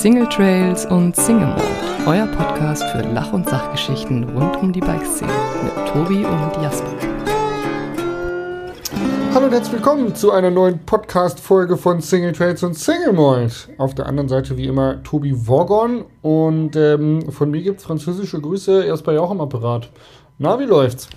Single 0.00 0.26
Trails 0.30 0.86
und 0.86 1.14
Single 1.14 1.48
Mode, 1.48 1.62
euer 2.06 2.26
Podcast 2.28 2.82
für 2.84 3.02
Lach- 3.02 3.34
und 3.34 3.46
Sachgeschichten 3.46 4.24
rund 4.30 4.56
um 4.56 4.72
die 4.72 4.80
Bikeszene 4.80 5.30
mit 5.62 5.88
Tobi 5.88 6.24
und 6.24 6.62
Jasper. 6.62 6.88
Hallo 9.34 9.44
und 9.44 9.52
herzlich 9.52 9.74
willkommen 9.74 10.14
zu 10.14 10.32
einer 10.32 10.50
neuen 10.50 10.78
Podcast-Folge 10.86 11.76
von 11.76 12.00
Single 12.00 12.32
Trails 12.32 12.62
und 12.62 12.78
Single 12.78 13.12
Mold. 13.12 13.68
Auf 13.76 13.94
der 13.94 14.06
anderen 14.06 14.30
Seite 14.30 14.56
wie 14.56 14.68
immer 14.68 15.02
Tobi 15.02 15.34
Worgon 15.46 16.06
und 16.22 16.76
ähm, 16.76 17.30
von 17.30 17.50
mir 17.50 17.60
gibt 17.60 17.80
es 17.80 17.84
französische 17.84 18.40
Grüße 18.40 18.82
erst 18.82 19.04
bei 19.04 19.20
auch 19.20 19.30
im 19.30 19.42
Apparat. 19.42 19.90
Na, 20.38 20.58
wie 20.58 20.64
läuft's? 20.64 21.10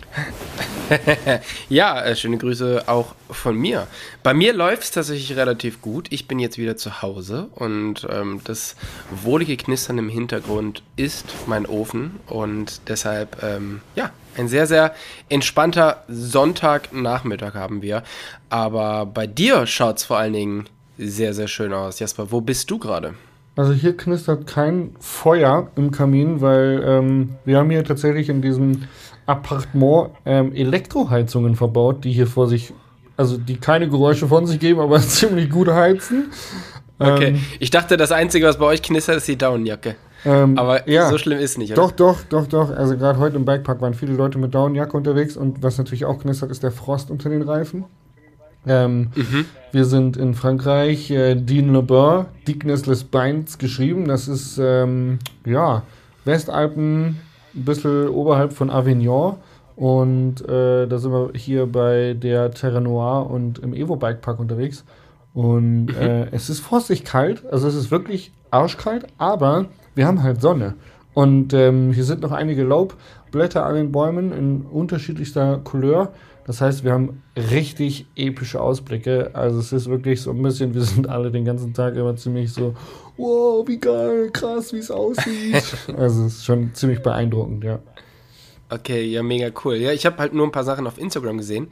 ja, 1.69 2.01
äh, 2.01 2.15
schöne 2.15 2.37
Grüße 2.37 2.83
auch 2.87 3.15
von 3.29 3.57
mir. 3.57 3.87
Bei 4.21 4.33
mir 4.33 4.53
läuft 4.53 4.83
es 4.83 4.91
tatsächlich 4.91 5.37
relativ 5.37 5.81
gut. 5.81 6.07
Ich 6.11 6.27
bin 6.27 6.39
jetzt 6.39 6.57
wieder 6.57 6.77
zu 6.77 7.01
Hause 7.01 7.47
und 7.55 8.07
ähm, 8.09 8.41
das 8.43 8.75
wohlige 9.11 9.57
Knistern 9.57 9.97
im 9.97 10.09
Hintergrund 10.09 10.83
ist 10.95 11.25
mein 11.47 11.65
Ofen 11.65 12.19
und 12.27 12.81
deshalb, 12.87 13.41
ähm, 13.43 13.81
ja, 13.95 14.11
ein 14.35 14.47
sehr, 14.47 14.65
sehr 14.65 14.95
entspannter 15.29 16.03
Sonntagnachmittag 16.07 17.53
haben 17.53 17.81
wir. 17.81 18.03
Aber 18.49 19.05
bei 19.05 19.27
dir 19.27 19.67
schaut 19.67 19.97
es 19.97 20.03
vor 20.05 20.17
allen 20.17 20.33
Dingen 20.33 20.65
sehr, 20.97 21.33
sehr 21.33 21.47
schön 21.47 21.73
aus. 21.73 21.99
Jasper, 21.99 22.31
wo 22.31 22.41
bist 22.41 22.69
du 22.71 22.79
gerade? 22.79 23.13
Also 23.55 23.73
hier 23.73 23.95
knistert 23.95 24.47
kein 24.47 24.95
Feuer 24.99 25.69
im 25.75 25.91
Kamin, 25.91 26.41
weil 26.41 26.83
ähm, 26.83 27.35
wir 27.45 27.59
haben 27.59 27.69
hier 27.69 27.83
tatsächlich 27.83 28.29
in 28.29 28.41
diesem 28.41 28.87
Appartement 29.25 30.11
ähm, 30.25 30.53
Elektroheizungen 30.53 31.55
verbaut, 31.55 32.03
die 32.03 32.11
hier 32.11 32.27
vor 32.27 32.47
sich, 32.47 32.73
also 33.17 33.37
die 33.37 33.57
keine 33.57 33.87
Geräusche 33.89 34.27
von 34.27 34.45
sich 34.45 34.59
geben, 34.59 34.79
aber 34.79 34.99
ziemlich 35.01 35.49
gut 35.49 35.69
heizen. 35.69 36.31
Okay, 36.99 37.29
ähm, 37.29 37.41
ich 37.59 37.69
dachte, 37.69 37.97
das 37.97 38.11
Einzige, 38.11 38.45
was 38.45 38.57
bei 38.57 38.65
euch 38.65 38.81
knistert, 38.81 39.17
ist 39.17 39.27
die 39.27 39.37
Daunenjacke. 39.37 39.95
Ähm, 40.25 40.57
aber 40.57 40.87
ja, 40.89 41.09
so 41.09 41.17
schlimm 41.17 41.39
ist 41.39 41.57
nicht, 41.57 41.73
oder? 41.73 41.81
Doch, 41.81 41.91
doch, 41.91 42.23
doch, 42.29 42.47
doch. 42.47 42.69
Also 42.71 42.97
gerade 42.97 43.19
heute 43.19 43.35
im 43.35 43.45
Bikepark 43.45 43.81
waren 43.81 43.93
viele 43.93 44.13
Leute 44.13 44.37
mit 44.37 44.55
Daunenjacke 44.55 44.95
unterwegs 44.95 45.35
und 45.35 45.61
was 45.61 45.77
natürlich 45.77 46.05
auch 46.05 46.19
knistert, 46.19 46.51
ist 46.51 46.63
der 46.63 46.71
Frost 46.71 47.11
unter 47.11 47.29
den 47.29 47.41
Reifen. 47.41 47.85
Ähm, 48.65 49.09
mhm. 49.15 49.45
Wir 49.73 49.85
sind 49.85 50.15
in 50.15 50.33
Frankreich, 50.33 51.11
äh, 51.11 51.35
Dean 51.35 51.73
Le 51.73 52.25
Dignes 52.47 52.85
Les 52.85 53.03
Bains 53.03 53.57
geschrieben. 53.57 54.07
Das 54.07 54.29
ist, 54.29 54.57
ähm, 54.57 55.19
ja, 55.45 55.83
Westalpen, 56.23 57.19
ein 57.55 57.65
bisschen 57.65 58.09
oberhalb 58.09 58.53
von 58.53 58.69
Avignon. 58.69 59.35
Und 59.75 60.47
äh, 60.47 60.87
da 60.87 60.97
sind 60.97 61.11
wir 61.11 61.31
hier 61.35 61.65
bei 61.65 62.13
der 62.13 62.51
Terre 62.51 62.79
Noire 62.81 63.25
und 63.25 63.59
im 63.59 63.73
Evo 63.73 63.95
Bikepark 63.95 64.39
unterwegs. 64.39 64.85
Und 65.33 65.87
mhm. 65.87 65.95
äh, 65.95 66.25
es 66.31 66.49
ist 66.49 66.59
frostig 66.59 67.03
kalt, 67.03 67.43
also 67.51 67.67
es 67.67 67.75
ist 67.75 67.89
wirklich 67.89 68.31
arschkalt, 68.51 69.07
aber 69.17 69.65
wir 69.95 70.05
haben 70.05 70.21
halt 70.21 70.41
Sonne. 70.41 70.75
Und 71.13 71.53
ähm, 71.53 71.91
hier 71.91 72.03
sind 72.03 72.21
noch 72.21 72.31
einige 72.31 72.63
Laubblätter 72.63 73.65
an 73.65 73.75
den 73.75 73.91
Bäumen 73.91 74.31
in 74.31 74.61
unterschiedlichster 74.61 75.59
Couleur. 75.63 76.11
Das 76.45 76.59
heißt, 76.59 76.83
wir 76.83 76.91
haben 76.91 77.23
richtig 77.35 78.07
epische 78.15 78.59
Ausblicke. 78.61 79.31
Also 79.33 79.59
es 79.59 79.71
ist 79.71 79.89
wirklich 79.89 80.21
so 80.21 80.31
ein 80.31 80.41
bisschen, 80.41 80.73
wir 80.73 80.81
sind 80.81 81.07
alle 81.07 81.31
den 81.31 81.45
ganzen 81.45 81.73
Tag 81.73 81.95
immer 81.95 82.15
ziemlich 82.15 82.51
so, 82.51 82.75
wow, 83.17 83.67
wie 83.67 83.77
geil, 83.77 84.29
krass, 84.31 84.73
wie 84.73 84.79
es 84.79 84.91
aussieht. 84.91 85.63
also 85.97 86.25
es 86.25 86.35
ist 86.35 86.45
schon 86.45 86.73
ziemlich 86.73 87.01
beeindruckend, 87.01 87.63
ja. 87.63 87.79
Okay, 88.69 89.03
ja, 89.03 89.21
mega 89.21 89.51
cool. 89.63 89.75
Ja, 89.75 89.91
ich 89.91 90.05
habe 90.05 90.17
halt 90.17 90.33
nur 90.33 90.47
ein 90.47 90.51
paar 90.51 90.63
Sachen 90.63 90.87
auf 90.87 90.97
Instagram 90.97 91.37
gesehen 91.37 91.69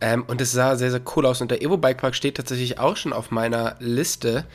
ähm, 0.00 0.24
und 0.26 0.40
es 0.40 0.50
sah 0.50 0.74
sehr, 0.74 0.90
sehr 0.90 1.02
cool 1.14 1.26
aus. 1.26 1.40
Und 1.40 1.50
der 1.50 1.62
Evo 1.62 1.76
Bike 1.76 1.98
Park 1.98 2.14
steht 2.14 2.36
tatsächlich 2.36 2.80
auch 2.80 2.96
schon 2.96 3.12
auf 3.12 3.30
meiner 3.30 3.76
Liste. 3.78 4.46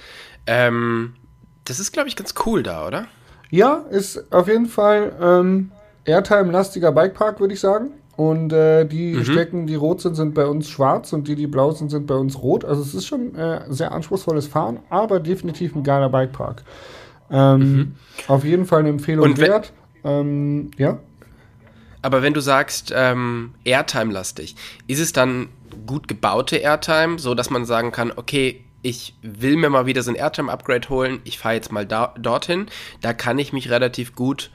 Ähm, 0.46 1.16
das 1.64 1.80
ist, 1.80 1.94
glaube 1.94 2.10
ich, 2.10 2.16
ganz 2.16 2.34
cool 2.46 2.64
da, 2.64 2.86
oder? 2.86 3.08
Ja, 3.50 3.86
ist 3.90 4.32
auf 4.34 4.48
jeden 4.48 4.66
Fall 4.66 5.16
ähm, 5.22 5.72
Airtime-lastiger 6.06 6.92
Bikepark, 6.92 7.40
würde 7.40 7.54
ich 7.54 7.60
sagen. 7.60 7.92
Und 8.16 8.54
äh, 8.54 8.86
die 8.86 9.14
mhm. 9.14 9.26
Strecken, 9.26 9.68
die 9.68 9.76
rot 9.76 10.02
sind, 10.02 10.16
sind 10.16 10.34
bei 10.34 10.46
uns 10.46 10.70
schwarz 10.70 11.12
und 11.12 11.28
die, 11.28 11.36
die 11.36 11.48
blau 11.48 11.72
sind, 11.72 11.92
sind 11.92 12.08
bei 12.08 12.16
uns 12.16 12.42
rot. 12.42 12.64
Also 12.64 12.82
es 12.82 12.94
ist 12.94 13.06
schon 13.08 13.36
äh, 13.36 13.62
sehr 13.70 13.92
anspruchsvolles 13.92 14.48
Fahren, 14.48 14.80
aber 14.90 15.20
definitiv 15.20 15.76
ein 15.76 15.84
geiler 15.84 16.10
Bikepark. 16.10 16.64
Ähm, 17.30 17.60
mhm. 17.60 17.96
Auf 18.28 18.46
jeden 18.46 18.66
Fall 18.66 18.80
eine 18.80 18.90
Empfehlung 18.90 19.38
wert. 19.38 19.74
Ähm, 20.04 20.72
ja. 20.78 21.00
Aber 22.02 22.22
wenn 22.22 22.34
du 22.34 22.40
sagst 22.40 22.94
ähm, 22.96 23.56
Airtime-lastig, 23.66 24.56
ist 24.88 25.00
es 25.00 25.12
dann 25.12 25.50
gut 25.88 26.08
gebaute 26.08 26.58
Airtime, 26.58 27.20
so 27.20 27.34
dass 27.34 27.50
man 27.50 27.66
sagen 27.66 27.92
kann, 27.92 28.14
okay, 28.16 28.64
ich 28.84 29.16
will 29.24 29.58
mir 29.58 29.72
mal 29.72 29.88
wieder 29.88 30.04
so 30.04 30.12
ein 30.12 30.16
Airtime-Upgrade 30.16 30.88
holen, 30.90 31.20
ich 31.24 31.40
fahre 31.40 31.56
jetzt 31.56 31.72
mal 31.72 31.88
da, 31.88 32.14
dorthin, 32.20 32.68
da 33.02 33.14
kann 33.14 33.40
ich 33.40 33.52
mich 33.52 33.72
relativ 33.72 34.14
gut 34.14 34.52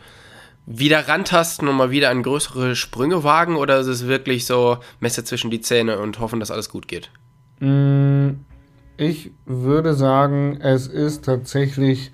wieder 0.72 1.08
rantasten 1.08 1.66
und 1.66 1.76
mal 1.76 1.91
wieder 1.91 2.10
an 2.10 2.22
größere 2.22 2.76
Sprünge 2.76 3.25
wagen 3.25 3.56
oder 3.56 3.81
ist 3.81 3.88
es 3.88 4.06
wirklich 4.06 4.47
so 4.47 4.78
Messer 5.00 5.25
zwischen 5.25 5.50
die 5.50 5.60
Zähne 5.60 5.98
und 5.98 6.20
hoffen, 6.20 6.38
dass 6.38 6.53
alles 6.53 6.69
gut 6.69 6.86
geht? 6.86 7.10
Mm, 7.58 8.31
ich 8.97 9.32
würde 9.47 9.94
sagen, 9.94 10.60
es 10.60 10.86
ist 10.86 11.25
tatsächlich 11.25 12.12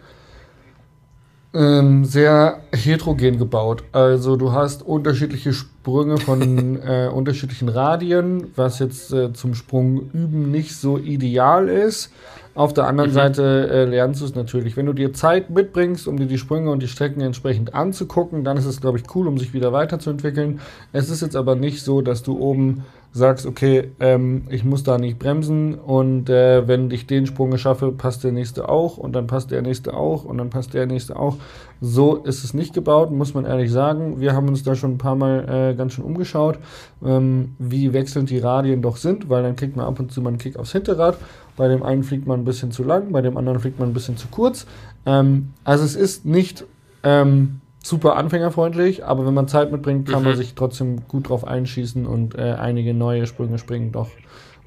ähm, 1.52 2.06
sehr 2.06 2.62
heterogen 2.72 3.38
gebaut. 3.38 3.84
Also 3.92 4.36
du 4.36 4.52
hast 4.52 4.82
unterschiedliche 4.82 5.52
Sprünge 5.52 6.16
von 6.16 6.80
äh, 6.82 7.10
unterschiedlichen 7.12 7.68
Radien, 7.68 8.52
was 8.56 8.78
jetzt 8.78 9.12
äh, 9.12 9.34
zum 9.34 9.54
Sprung 9.54 10.10
üben 10.12 10.50
nicht 10.50 10.74
so 10.76 10.98
ideal 10.98 11.68
ist. 11.68 12.10
Auf 12.56 12.72
der 12.72 12.86
anderen 12.86 13.10
mhm. 13.10 13.14
Seite 13.14 13.68
äh, 13.70 13.84
lernst 13.84 14.22
du 14.22 14.24
es 14.24 14.34
natürlich. 14.34 14.78
Wenn 14.78 14.86
du 14.86 14.94
dir 14.94 15.12
Zeit 15.12 15.50
mitbringst, 15.50 16.08
um 16.08 16.16
dir 16.16 16.24
die 16.24 16.38
Sprünge 16.38 16.70
und 16.70 16.82
die 16.82 16.88
Strecken 16.88 17.20
entsprechend 17.20 17.74
anzugucken, 17.74 18.44
dann 18.44 18.56
ist 18.56 18.64
es, 18.64 18.80
glaube 18.80 18.96
ich, 18.98 19.04
cool, 19.14 19.28
um 19.28 19.36
sich 19.36 19.52
wieder 19.52 19.74
weiterzuentwickeln. 19.74 20.60
Es 20.90 21.10
ist 21.10 21.20
jetzt 21.20 21.36
aber 21.36 21.54
nicht 21.54 21.82
so, 21.82 22.00
dass 22.00 22.22
du 22.22 22.38
oben 22.38 22.84
sagst, 23.12 23.46
okay, 23.46 23.92
ähm, 24.00 24.44
ich 24.50 24.64
muss 24.64 24.82
da 24.82 24.98
nicht 24.98 25.18
bremsen 25.18 25.74
und 25.74 26.28
äh, 26.28 26.68
wenn 26.68 26.90
ich 26.90 27.06
den 27.06 27.26
Sprung 27.26 27.56
schaffe, 27.56 27.92
passt 27.92 28.24
der 28.24 28.32
nächste 28.32 28.68
auch 28.68 28.98
und 28.98 29.14
dann 29.14 29.26
passt 29.26 29.50
der 29.50 29.62
nächste 29.62 29.94
auch 29.94 30.24
und 30.24 30.36
dann 30.38 30.50
passt 30.50 30.74
der 30.74 30.86
nächste 30.86 31.16
auch. 31.16 31.36
So 31.80 32.16
ist 32.16 32.44
es 32.44 32.52
nicht 32.52 32.74
gebaut, 32.74 33.10
muss 33.10 33.32
man 33.32 33.46
ehrlich 33.46 33.70
sagen. 33.70 34.20
Wir 34.20 34.34
haben 34.34 34.48
uns 34.48 34.62
da 34.62 34.74
schon 34.74 34.92
ein 34.92 34.98
paar 34.98 35.16
Mal 35.16 35.72
äh, 35.72 35.74
ganz 35.74 35.94
schön 35.94 36.04
umgeschaut, 36.04 36.58
ähm, 37.04 37.54
wie 37.58 37.92
wechselnd 37.92 38.28
die 38.28 38.38
Radien 38.38 38.82
doch 38.82 38.96
sind, 38.96 39.30
weil 39.30 39.42
dann 39.42 39.56
kriegt 39.56 39.76
man 39.76 39.86
ab 39.86 39.98
und 39.98 40.12
zu 40.12 40.20
mal 40.20 40.30
einen 40.30 40.38
Kick 40.38 40.58
aufs 40.58 40.72
Hinterrad. 40.72 41.16
Bei 41.56 41.68
dem 41.68 41.82
einen 41.82 42.02
fliegt 42.02 42.26
man 42.26 42.40
ein 42.40 42.44
bisschen 42.44 42.70
zu 42.70 42.84
lang, 42.84 43.12
bei 43.12 43.22
dem 43.22 43.36
anderen 43.36 43.60
fliegt 43.60 43.78
man 43.78 43.88
ein 43.88 43.94
bisschen 43.94 44.16
zu 44.16 44.28
kurz. 44.28 44.66
Ähm, 45.06 45.52
also 45.64 45.84
es 45.84 45.96
ist 45.96 46.26
nicht 46.26 46.64
ähm, 47.02 47.60
super 47.82 48.16
anfängerfreundlich, 48.16 49.04
aber 49.04 49.26
wenn 49.26 49.34
man 49.34 49.48
Zeit 49.48 49.72
mitbringt, 49.72 50.08
kann 50.08 50.20
mhm. 50.20 50.28
man 50.28 50.36
sich 50.36 50.54
trotzdem 50.54 51.06
gut 51.08 51.28
drauf 51.28 51.46
einschießen 51.46 52.06
und 52.06 52.34
äh, 52.34 52.56
einige 52.58 52.92
neue 52.92 53.26
Sprünge 53.26 53.58
springen 53.58 53.92
doch. 53.92 54.10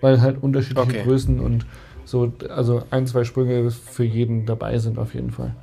Weil 0.01 0.21
halt 0.21 0.41
unterschiedliche 0.41 0.89
okay. 0.89 1.03
Größen 1.03 1.39
und 1.39 1.65
so, 2.05 2.31
also 2.49 2.83
ein, 2.89 3.05
zwei 3.05 3.23
Sprünge 3.23 3.69
für 3.69 4.05
jeden 4.05 4.45
dabei 4.45 4.79
sind 4.79 4.97
auf 4.97 5.13
jeden 5.13 5.31
Fall. 5.31 5.53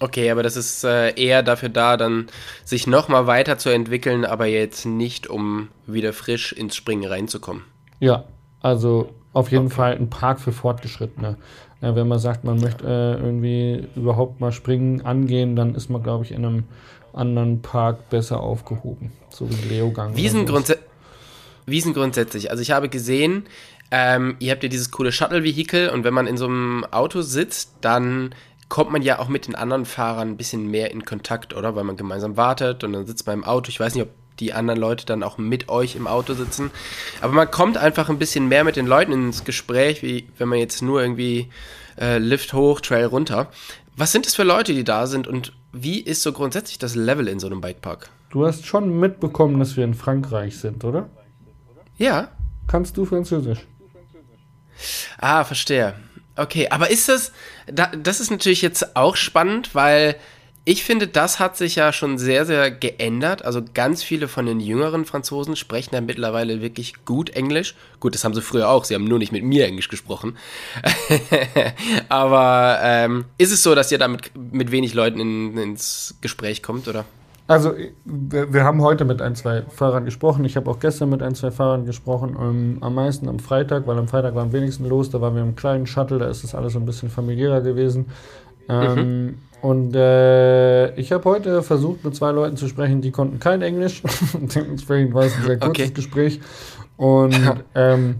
Okay, 0.00 0.30
aber 0.30 0.42
das 0.42 0.56
ist 0.56 0.84
äh, 0.84 1.14
eher 1.14 1.42
dafür 1.42 1.70
da, 1.70 1.96
dann 1.96 2.26
sich 2.64 2.86
nochmal 2.86 3.26
weiterzuentwickeln, 3.26 4.24
aber 4.24 4.46
jetzt 4.46 4.84
nicht, 4.84 5.28
um 5.28 5.68
wieder 5.86 6.12
frisch 6.12 6.52
ins 6.52 6.76
Springen 6.76 7.08
reinzukommen. 7.10 7.62
Ja, 8.00 8.24
also 8.60 9.08
auf 9.34 9.50
jeden 9.50 9.66
okay. 9.66 9.74
Fall 9.74 9.96
ein 9.96 10.08
Park 10.08 10.40
für 10.40 10.52
Fortgeschrittene. 10.52 11.36
Ja, 11.82 11.94
wenn 11.94 12.08
man 12.08 12.18
sagt, 12.18 12.44
man 12.44 12.58
möchte 12.58 12.86
äh, 12.86 13.22
irgendwie 13.22 13.86
überhaupt 13.94 14.40
mal 14.40 14.52
springen 14.52 15.02
angehen, 15.02 15.54
dann 15.54 15.74
ist 15.74 15.90
man, 15.90 16.02
glaube 16.02 16.24
ich, 16.24 16.32
in 16.32 16.44
einem 16.44 16.64
anderen 17.12 17.60
Park 17.60 18.08
besser 18.08 18.40
aufgehoben. 18.40 19.12
So 19.28 19.48
wie 19.50 19.74
Leogang. 19.74 20.16
Wiesen, 20.16 20.46
grundsä 20.46 20.78
Wiesen 21.66 21.94
grundsätzlich. 21.94 22.50
Also 22.50 22.62
ich 22.62 22.70
habe 22.70 22.88
gesehen, 22.88 23.44
ähm, 23.90 24.36
ihr 24.38 24.52
habt 24.52 24.62
ja 24.62 24.68
dieses 24.68 24.90
coole 24.90 25.12
Shuttle-Vehikel 25.12 25.88
und 25.90 26.04
wenn 26.04 26.14
man 26.14 26.26
in 26.26 26.36
so 26.36 26.46
einem 26.46 26.84
Auto 26.90 27.22
sitzt, 27.22 27.72
dann 27.80 28.34
kommt 28.68 28.90
man 28.90 29.02
ja 29.02 29.18
auch 29.18 29.28
mit 29.28 29.46
den 29.46 29.54
anderen 29.54 29.84
Fahrern 29.84 30.30
ein 30.30 30.36
bisschen 30.36 30.70
mehr 30.70 30.90
in 30.90 31.04
Kontakt, 31.04 31.54
oder? 31.54 31.76
Weil 31.76 31.84
man 31.84 31.96
gemeinsam 31.96 32.36
wartet 32.36 32.84
und 32.84 32.92
dann 32.92 33.06
sitzt 33.06 33.26
man 33.26 33.38
im 33.38 33.44
Auto. 33.44 33.68
Ich 33.68 33.80
weiß 33.80 33.94
nicht, 33.94 34.04
ob 34.04 34.10
die 34.40 34.52
anderen 34.52 34.80
Leute 34.80 35.06
dann 35.06 35.22
auch 35.22 35.38
mit 35.38 35.68
euch 35.68 35.96
im 35.96 36.06
Auto 36.06 36.34
sitzen. 36.34 36.70
Aber 37.20 37.32
man 37.32 37.50
kommt 37.50 37.76
einfach 37.76 38.08
ein 38.08 38.18
bisschen 38.18 38.48
mehr 38.48 38.64
mit 38.64 38.76
den 38.76 38.86
Leuten 38.86 39.12
ins 39.12 39.44
Gespräch, 39.44 40.02
wie 40.02 40.28
wenn 40.38 40.48
man 40.48 40.58
jetzt 40.58 40.82
nur 40.82 41.00
irgendwie 41.00 41.50
äh, 41.98 42.18
Lift 42.18 42.52
hoch, 42.52 42.80
Trail 42.80 43.06
runter. 43.06 43.50
Was 43.96 44.12
sind 44.12 44.26
es 44.26 44.34
für 44.34 44.42
Leute, 44.42 44.74
die 44.74 44.84
da 44.84 45.06
sind 45.06 45.28
und 45.28 45.52
wie 45.72 46.00
ist 46.00 46.22
so 46.22 46.32
grundsätzlich 46.32 46.78
das 46.78 46.94
Level 46.94 47.28
in 47.28 47.38
so 47.38 47.46
einem 47.46 47.60
Bikepark? 47.60 48.10
Du 48.30 48.44
hast 48.46 48.66
schon 48.66 48.98
mitbekommen, 48.98 49.60
dass 49.60 49.76
wir 49.76 49.84
in 49.84 49.94
Frankreich 49.94 50.56
sind, 50.56 50.82
oder? 50.84 51.08
Ja. 51.96 52.28
Kannst 52.66 52.96
du 52.96 53.04
Französisch? 53.04 53.60
Ah, 55.18 55.44
verstehe. 55.44 55.94
Okay, 56.36 56.68
aber 56.70 56.90
ist 56.90 57.08
das, 57.08 57.32
das 57.66 58.20
ist 58.20 58.30
natürlich 58.30 58.62
jetzt 58.62 58.96
auch 58.96 59.14
spannend, 59.14 59.74
weil 59.74 60.16
ich 60.66 60.82
finde, 60.82 61.06
das 61.06 61.40
hat 61.40 61.58
sich 61.58 61.76
ja 61.76 61.92
schon 61.92 62.16
sehr, 62.16 62.46
sehr 62.46 62.70
geändert. 62.70 63.44
Also 63.44 63.60
ganz 63.74 64.02
viele 64.02 64.28
von 64.28 64.46
den 64.46 64.60
jüngeren 64.60 65.04
Franzosen 65.04 65.56
sprechen 65.56 65.94
ja 65.94 66.00
mittlerweile 66.00 66.62
wirklich 66.62 67.04
gut 67.04 67.30
Englisch. 67.30 67.74
Gut, 68.00 68.14
das 68.14 68.24
haben 68.24 68.32
sie 68.32 68.40
früher 68.40 68.70
auch. 68.70 68.84
Sie 68.84 68.94
haben 68.94 69.04
nur 69.04 69.18
nicht 69.18 69.30
mit 69.30 69.44
mir 69.44 69.66
Englisch 69.66 69.88
gesprochen. 69.88 70.36
Aber 72.08 72.78
ähm, 72.82 73.26
ist 73.36 73.52
es 73.52 73.62
so, 73.62 73.74
dass 73.74 73.92
ihr 73.92 73.98
damit 73.98 74.30
mit 74.34 74.70
wenig 74.70 74.94
Leuten 74.94 75.20
in, 75.20 75.58
ins 75.58 76.14
Gespräch 76.22 76.62
kommt, 76.62 76.88
oder? 76.88 77.04
Also, 77.46 77.74
wir, 78.06 78.54
wir, 78.54 78.64
haben 78.64 78.80
heute 78.80 79.04
mit 79.04 79.20
ein, 79.20 79.36
zwei 79.36 79.64
Fahrern 79.68 80.06
gesprochen. 80.06 80.46
Ich 80.46 80.56
habe 80.56 80.70
auch 80.70 80.80
gestern 80.80 81.10
mit 81.10 81.22
ein, 81.22 81.34
zwei 81.34 81.50
Fahrern 81.50 81.84
gesprochen. 81.84 82.36
Um, 82.36 82.44
ähm, 82.46 82.78
am 82.80 82.94
meisten 82.94 83.28
am 83.28 83.38
Freitag, 83.38 83.86
weil 83.86 83.98
am 83.98 84.08
Freitag 84.08 84.34
war 84.34 84.42
am 84.42 84.54
wenigsten 84.54 84.88
los. 84.88 85.10
Da 85.10 85.20
waren 85.20 85.34
wir 85.34 85.42
im 85.42 85.56
kleinen 85.56 85.86
Shuttle, 85.86 86.18
da 86.18 86.28
ist 86.30 86.42
das 86.42 86.54
alles 86.54 86.72
so 86.72 86.78
ein 86.78 86.86
bisschen 86.86 87.10
familiärer 87.10 87.60
gewesen. 87.60 88.06
Ähm, 88.70 88.94
mhm. 88.94 89.34
Und 89.64 89.96
äh, 89.96 90.94
ich 90.96 91.10
habe 91.10 91.24
heute 91.24 91.62
versucht, 91.62 92.04
mit 92.04 92.14
zwei 92.14 92.32
Leuten 92.32 92.58
zu 92.58 92.68
sprechen, 92.68 93.00
die 93.00 93.10
konnten 93.10 93.38
kein 93.38 93.62
Englisch. 93.62 94.02
Dementsprechend 94.34 95.14
war 95.14 95.24
es 95.24 95.34
ein 95.38 95.44
sehr 95.44 95.58
kurzes 95.58 95.86
okay. 95.86 95.94
Gespräch. 95.94 96.40
Und 96.98 97.34
ähm, 97.74 98.16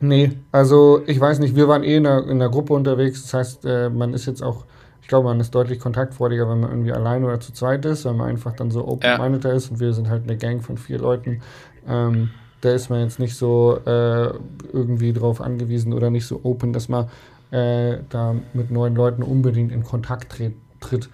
nee, 0.00 0.32
also 0.52 1.00
ich 1.06 1.18
weiß 1.18 1.38
nicht, 1.38 1.56
wir 1.56 1.66
waren 1.66 1.82
eh 1.82 1.96
in 1.96 2.06
einer, 2.06 2.24
in 2.24 2.32
einer 2.32 2.50
Gruppe 2.50 2.74
unterwegs. 2.74 3.22
Das 3.22 3.32
heißt, 3.32 3.64
äh, 3.64 3.88
man 3.88 4.12
ist 4.12 4.26
jetzt 4.26 4.42
auch 4.42 4.66
ich 5.00 5.08
glaube, 5.08 5.28
man 5.28 5.40
ist 5.40 5.54
deutlich 5.54 5.78
kontaktfreudiger, 5.78 6.46
wenn 6.50 6.60
man 6.60 6.70
irgendwie 6.70 6.92
allein 6.92 7.24
oder 7.24 7.40
zu 7.40 7.52
zweit 7.52 7.84
ist, 7.86 8.04
weil 8.04 8.14
man 8.14 8.28
einfach 8.28 8.52
dann 8.52 8.70
so 8.72 8.86
open-minded 8.86 9.44
ja. 9.44 9.52
ist 9.52 9.70
und 9.70 9.80
wir 9.80 9.94
sind 9.94 10.10
halt 10.10 10.24
eine 10.24 10.36
Gang 10.36 10.62
von 10.62 10.76
vier 10.76 10.98
Leuten. 10.98 11.40
Ähm, 11.88 12.30
da 12.60 12.72
ist 12.72 12.90
man 12.90 13.00
jetzt 13.00 13.20
nicht 13.20 13.36
so 13.36 13.78
äh, 13.86 14.30
irgendwie 14.72 15.12
drauf 15.12 15.40
angewiesen 15.40 15.92
oder 15.94 16.10
nicht 16.10 16.26
so 16.26 16.40
open, 16.42 16.72
dass 16.72 16.88
man 16.88 17.06
äh, 17.52 17.98
da 18.10 18.34
mit 18.52 18.72
neuen 18.72 18.96
Leuten 18.96 19.22
unbedingt 19.22 19.70
in 19.70 19.84
Kontakt 19.84 20.32
tritt. 20.32 20.54
Tritt. 20.80 21.08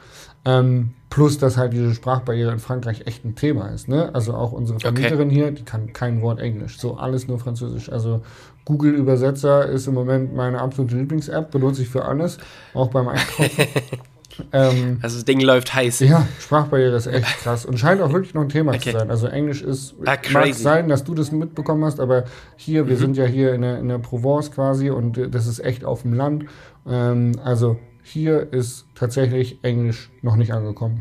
Ähm, 0.44 0.90
plus, 1.08 1.38
dass 1.38 1.56
halt 1.56 1.72
diese 1.72 1.94
Sprachbarriere 1.94 2.52
in 2.52 2.58
Frankreich 2.58 3.06
echt 3.06 3.24
ein 3.24 3.34
Thema 3.34 3.68
ist. 3.68 3.86
Ne? 3.86 4.10
Also 4.14 4.34
auch 4.34 4.52
unsere 4.52 4.80
Vermieterin 4.80 5.28
okay. 5.28 5.34
hier, 5.34 5.50
die 5.50 5.62
kann 5.62 5.92
kein 5.92 6.22
Wort 6.22 6.40
Englisch. 6.40 6.78
So 6.78 6.96
alles 6.96 7.28
nur 7.28 7.38
Französisch. 7.38 7.92
Also 7.92 8.22
Google 8.64 8.92
Übersetzer 8.94 9.66
ist 9.66 9.86
im 9.86 9.94
Moment 9.94 10.34
meine 10.34 10.60
absolute 10.60 10.96
Lieblings-App, 10.96 11.50
benutze 11.50 11.82
ich 11.82 11.88
für 11.88 12.04
alles, 12.06 12.38
auch 12.74 12.88
beim 12.88 13.08
Einkaufen. 13.08 13.66
ähm, 14.52 14.98
also 15.02 15.16
das 15.16 15.24
Ding 15.24 15.40
läuft 15.40 15.74
heiß. 15.74 16.00
Ja, 16.00 16.26
Sprachbarriere 16.40 16.96
ist 16.96 17.08
echt 17.08 17.26
krass 17.40 17.66
und 17.66 17.78
scheint 17.78 18.00
auch 18.00 18.12
wirklich 18.12 18.34
noch 18.34 18.42
ein 18.42 18.48
Thema 18.48 18.72
okay. 18.72 18.92
zu 18.92 18.98
sein. 18.98 19.10
Also 19.10 19.26
Englisch 19.26 19.62
ist, 19.62 19.94
ah, 20.06 20.16
mag 20.32 20.54
sein, 20.54 20.88
dass 20.88 21.04
du 21.04 21.14
das 21.14 21.30
mitbekommen 21.30 21.84
hast, 21.84 22.00
aber 22.00 22.24
hier, 22.56 22.88
wir 22.88 22.96
mhm. 22.96 23.00
sind 23.00 23.16
ja 23.16 23.26
hier 23.26 23.52
in 23.54 23.62
der, 23.62 23.78
in 23.78 23.88
der 23.88 23.98
Provence 23.98 24.50
quasi 24.50 24.90
und 24.90 25.20
das 25.34 25.46
ist 25.46 25.58
echt 25.58 25.84
auf 25.84 26.02
dem 26.02 26.14
Land. 26.14 26.46
Ähm, 26.88 27.32
also 27.44 27.76
hier 28.02 28.52
ist 28.52 28.86
tatsächlich 28.94 29.62
Englisch 29.62 30.10
noch 30.22 30.36
nicht 30.36 30.52
angekommen. 30.52 31.00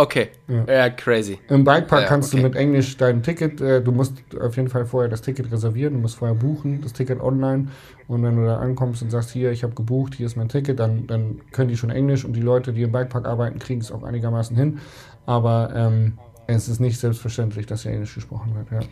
Okay. 0.00 0.28
Ja, 0.48 0.72
ja 0.72 0.90
crazy. 0.90 1.38
Im 1.48 1.62
Bikepark 1.64 2.02
ja, 2.02 2.08
kannst 2.08 2.32
okay. 2.32 2.42
du 2.42 2.48
mit 2.48 2.56
Englisch 2.56 2.96
dein 2.96 3.22
Ticket, 3.22 3.60
äh, 3.60 3.82
du 3.82 3.92
musst 3.92 4.14
auf 4.40 4.56
jeden 4.56 4.68
Fall 4.68 4.86
vorher 4.86 5.10
das 5.10 5.20
Ticket 5.20 5.52
reservieren, 5.52 5.92
du 5.92 6.00
musst 6.00 6.16
vorher 6.16 6.34
buchen, 6.34 6.80
das 6.80 6.94
Ticket 6.94 7.20
online. 7.20 7.68
Und 8.08 8.22
wenn 8.22 8.36
du 8.36 8.46
da 8.46 8.58
ankommst 8.58 9.02
und 9.02 9.10
sagst, 9.10 9.30
hier, 9.30 9.50
ich 9.50 9.62
habe 9.62 9.74
gebucht, 9.74 10.14
hier 10.14 10.24
ist 10.24 10.36
mein 10.36 10.48
Ticket, 10.48 10.80
dann, 10.80 11.06
dann 11.06 11.42
können 11.52 11.68
die 11.68 11.76
schon 11.76 11.90
Englisch 11.90 12.24
und 12.24 12.32
die 12.32 12.40
Leute, 12.40 12.72
die 12.72 12.82
im 12.82 12.92
Bikepark 12.92 13.26
arbeiten, 13.26 13.58
kriegen 13.58 13.82
es 13.82 13.92
auch 13.92 14.02
einigermaßen 14.02 14.56
hin. 14.56 14.78
Aber 15.26 15.70
ähm, 15.74 16.18
es 16.46 16.68
ist 16.68 16.80
nicht 16.80 16.98
selbstverständlich, 16.98 17.66
dass 17.66 17.82
hier 17.82 17.92
Englisch 17.92 18.14
gesprochen 18.14 18.54
wird, 18.54 18.70
ja. 18.70 18.88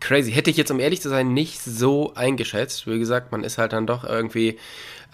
Crazy. 0.00 0.32
Hätte 0.32 0.50
ich 0.50 0.58
jetzt, 0.58 0.70
um 0.70 0.80
ehrlich 0.80 1.00
zu 1.00 1.08
sein, 1.08 1.32
nicht 1.32 1.62
so 1.62 2.12
eingeschätzt. 2.12 2.86
Wie 2.86 2.98
gesagt, 2.98 3.32
man 3.32 3.42
ist 3.42 3.56
halt 3.56 3.72
dann 3.72 3.86
doch 3.86 4.04
irgendwie 4.04 4.58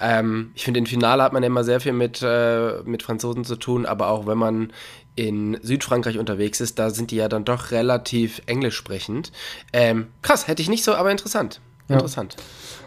ähm, 0.01 0.51
ich 0.55 0.65
finde, 0.65 0.81
im 0.81 0.87
Finale 0.87 1.23
hat 1.23 1.33
man 1.33 1.43
immer 1.43 1.63
sehr 1.65 1.81
viel 1.81 1.93
mit, 1.93 2.21
äh, 2.23 2.83
mit 2.85 3.03
Franzosen 3.03 3.45
zu 3.45 3.57
tun, 3.57 3.87
aber 3.87 4.09
auch 4.09 4.27
wenn 4.27 4.39
man 4.39 4.73
in 5.15 5.59
Südfrankreich 5.63 6.19
unterwegs 6.19 6.61
ist, 6.61 6.79
da 6.79 6.91
sind 6.91 7.11
die 7.11 7.17
ja 7.17 7.29
dann 7.29 7.45
doch 7.45 7.71
relativ 7.71 8.41
englisch 8.47 8.77
sprechend. 8.77 9.33
Ähm, 9.73 10.07
krass, 10.23 10.49
hätte 10.49 10.63
ich 10.63 10.69
nicht 10.69 10.85
so, 10.85 10.95
aber 10.95 11.11
interessant. 11.11 11.61
Ja. 11.89 11.97
Interessant. 11.97 12.37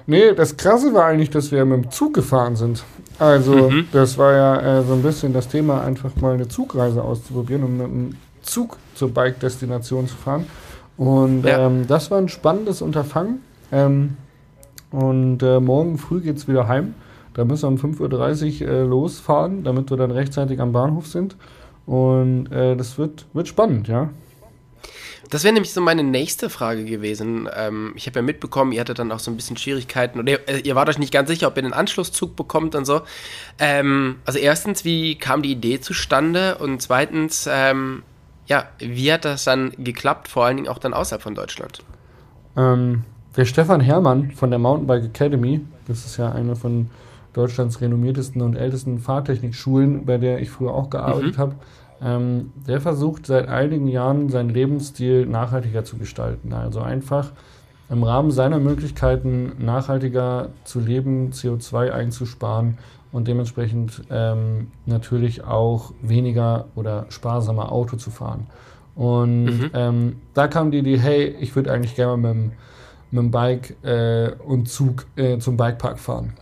Nee, 0.08 0.34
das 0.34 0.58
Krasse 0.58 0.94
war 0.94 1.06
eigentlich, 1.06 1.30
dass 1.30 1.52
wir 1.52 1.64
mit 1.66 1.84
dem 1.84 1.92
Zug 1.92 2.14
gefahren 2.14 2.56
sind. 2.56 2.84
Also, 3.20 3.70
mhm. 3.70 3.88
das 3.92 4.18
war 4.18 4.34
ja 4.34 4.80
äh, 4.80 4.84
so 4.84 4.94
ein 4.94 5.04
bisschen 5.04 5.34
das 5.34 5.48
Thema, 5.48 5.84
einfach 5.84 6.16
mal 6.16 6.34
eine 6.34 6.48
Zugreise 6.48 7.04
auszuprobieren, 7.04 7.64
um 7.64 7.78
mit 7.78 7.88
dem 7.88 8.16
Zug 8.42 8.78
zur 8.96 9.14
Bike-Destination 9.14 10.08
zu 10.08 10.16
fahren. 10.16 10.48
Und 10.98 11.44
ja. 11.44 11.68
ähm, 11.68 11.86
das 11.88 12.12
war 12.12 12.18
ein 12.18 12.30
spannendes 12.30 12.82
Unterfangen. 12.82 13.42
Ähm, 13.72 14.18
und 14.92 15.42
äh, 15.42 15.60
morgen 15.60 15.98
früh 15.98 16.22
geht 16.22 16.38
es 16.38 16.48
wieder 16.48 16.68
heim. 16.68 16.96
Da 17.34 17.46
müssen 17.46 17.64
wir 17.64 17.84
um 17.84 17.96
5.30 17.96 18.62
Uhr 18.62 18.68
äh, 18.68 18.84
losfahren, 18.84 19.64
damit 19.64 19.90
wir 19.90 19.98
dann 19.98 20.12
rechtzeitig 20.12 20.60
am 20.60 20.72
Bahnhof 20.72 21.08
sind. 21.08 21.36
Und 21.86 22.52
äh, 22.52 22.76
das 22.76 22.98
wird, 22.98 23.26
wird 23.34 23.48
spannend, 23.48 23.88
ja. 23.88 24.10
Das 25.30 25.44
wäre 25.44 25.54
nämlich 25.54 25.74
so 25.74 25.82
meine 25.82 26.04
nächste 26.04 26.50
Frage 26.50 26.86
gewesen. 26.86 27.50
Ähm, 27.56 27.94
ich 27.96 28.06
habe 28.06 28.20
ja 28.20 28.22
mitbekommen, 28.24 28.72
ihr 28.72 28.82
hattet 28.82 29.00
dann 29.00 29.12
auch 29.12 29.20
so 29.20 29.32
ein 29.32 29.36
bisschen 29.36 29.58
Schwierigkeiten 29.58 30.20
oder 30.20 30.34
ihr, 30.34 30.48
äh, 30.48 30.60
ihr, 30.60 30.76
wart 30.76 30.90
euch 30.90 31.00
nicht 31.00 31.12
ganz 31.12 31.28
sicher, 31.28 31.48
ob 31.48 31.56
ihr 31.58 31.64
den 31.64 31.74
Anschlusszug 31.74 32.36
bekommt 32.36 32.76
und 32.76 32.86
so. 32.86 33.02
Ähm, 33.58 34.18
also 34.26 34.38
erstens, 34.38 34.86
wie 34.86 35.16
kam 35.16 35.42
die 35.42 35.52
Idee 35.52 35.80
zustande? 35.80 36.58
Und 36.60 36.82
zweitens, 36.82 37.50
ähm, 37.52 38.04
ja, 38.46 38.66
wie 38.78 39.12
hat 39.12 39.26
das 39.26 39.46
dann 39.46 39.72
geklappt, 39.78 40.28
vor 40.28 40.46
allen 40.46 40.58
Dingen 40.58 40.70
auch 40.70 40.78
dann 40.78 40.94
außerhalb 40.94 41.24
von 41.24 41.34
Deutschland? 41.34 41.80
Ähm, 42.56 43.04
der 43.36 43.46
Stefan 43.46 43.80
Herrmann 43.80 44.32
von 44.32 44.52
der 44.52 44.60
Mountainbike 44.60 45.06
Academy, 45.06 45.62
das 45.88 46.06
ist 46.06 46.18
ja 46.18 46.32
eine 46.32 46.56
von 46.56 46.90
Deutschlands 47.34 47.82
renommiertesten 47.82 48.42
und 48.42 48.56
ältesten 48.56 49.00
Fahrtechnikschulen, 49.00 50.06
bei 50.06 50.18
der 50.18 50.40
ich 50.40 50.50
früher 50.50 50.74
auch 50.74 50.90
gearbeitet 50.90 51.38
mhm. 51.38 51.42
habe, 51.42 51.56
ähm, 52.02 52.52
der 52.68 52.82
versucht 52.82 53.26
seit 53.26 53.48
einigen 53.48 53.88
Jahren 53.88 54.30
seinen 54.30 54.50
Lebensstil 54.50 55.26
nachhaltiger 55.26 55.84
zu 55.84 55.98
gestalten. 55.98 56.54
Also 56.54 56.82
einfach 56.82 57.32
im 57.90 58.04
Rahmen 58.04 58.32
seiner 58.32 58.60
Möglichkeiten 58.60 59.54
nachhaltiger 59.60 60.50
zu 60.64 60.80
leben, 60.80 61.32
CO2 61.32 61.92
einzusparen 61.92 62.78
und 63.12 63.28
dementsprechend 63.28 64.02
ähm, 64.10 64.72
natürlich 64.86 65.44
auch 65.44 65.94
weniger 66.02 66.66
oder 66.76 67.06
sparsamer 67.10 67.72
Auto 67.72 67.98
zu 67.98 68.10
fahren. 68.10 68.48
Und 68.96 69.46
mhm. 69.46 69.72
ähm, 69.74 70.16
da 70.34 70.48
kam 70.48 70.72
die 70.72 70.80
Idee, 70.80 70.98
hey, 70.98 71.36
ich 71.40 71.56
würde 71.56 71.72
eigentlich 71.72 71.96
gerne 71.96 72.18
mit 72.18 72.32
dem 72.32 72.52
mit 73.14 73.22
dem 73.22 73.32
Bike 73.32 73.76
äh, 73.84 74.32
und 74.44 74.68
Zug 74.68 75.06
äh, 75.16 75.38
zum 75.38 75.56
Bikepark 75.56 76.00
fahren. 76.00 76.34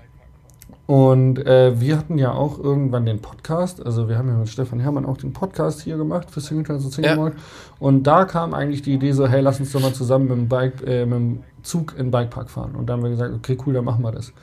Und 0.91 1.39
äh, 1.45 1.79
wir 1.79 1.97
hatten 1.97 2.17
ja 2.17 2.33
auch 2.33 2.59
irgendwann 2.59 3.05
den 3.05 3.21
Podcast, 3.21 3.85
also 3.85 4.09
wir 4.09 4.17
haben 4.17 4.27
ja 4.27 4.33
mit 4.33 4.49
Stefan 4.49 4.81
Herrmann 4.81 5.05
auch 5.05 5.15
den 5.15 5.31
Podcast 5.31 5.79
hier 5.79 5.95
gemacht 5.95 6.29
für 6.29 6.41
Single 6.41 6.65
Trans 6.65 6.83
und 6.83 6.91
Single 6.91 7.15
ja. 7.15 7.31
Und 7.79 8.03
da 8.03 8.25
kam 8.25 8.53
eigentlich 8.53 8.81
die 8.81 8.95
Idee 8.95 9.13
so, 9.13 9.25
hey, 9.25 9.39
lass 9.39 9.61
uns 9.61 9.71
doch 9.71 9.79
mal 9.79 9.93
zusammen 9.93 10.27
mit 10.27 10.37
dem, 10.37 10.49
Bike, 10.49 10.85
äh, 10.85 11.05
mit 11.05 11.13
dem 11.17 11.43
Zug 11.63 11.93
in 11.93 12.07
den 12.07 12.11
Bikepark 12.11 12.49
fahren. 12.49 12.75
Und 12.75 12.89
da 12.89 12.93
haben 12.93 13.03
wir 13.03 13.09
gesagt, 13.09 13.33
okay, 13.33 13.57
cool, 13.65 13.73
dann 13.73 13.85
machen 13.85 14.03
wir 14.03 14.11
das. 14.11 14.33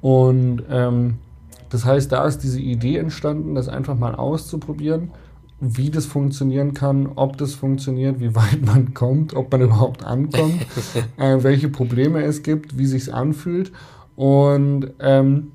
Und 0.00 0.62
ähm, 0.70 1.18
das 1.68 1.84
heißt, 1.84 2.10
da 2.10 2.24
ist 2.24 2.38
diese 2.44 2.60
Idee 2.60 2.96
entstanden, 2.96 3.54
das 3.54 3.68
einfach 3.68 3.94
mal 3.94 4.14
auszuprobieren 4.14 5.10
wie 5.62 5.90
das 5.90 6.06
funktionieren 6.06 6.72
kann, 6.72 7.10
ob 7.16 7.36
das 7.36 7.52
funktioniert, 7.52 8.18
wie 8.18 8.34
weit 8.34 8.64
man 8.64 8.94
kommt, 8.94 9.36
ob 9.36 9.52
man 9.52 9.60
überhaupt 9.64 10.02
ankommt, 10.02 10.66
äh, 11.18 11.42
welche 11.42 11.68
Probleme 11.68 12.22
es 12.22 12.42
gibt, 12.42 12.78
wie 12.78 12.86
sich 12.86 13.12
anfühlt. 13.12 13.70
Und 14.16 14.94
ähm, 15.00 15.52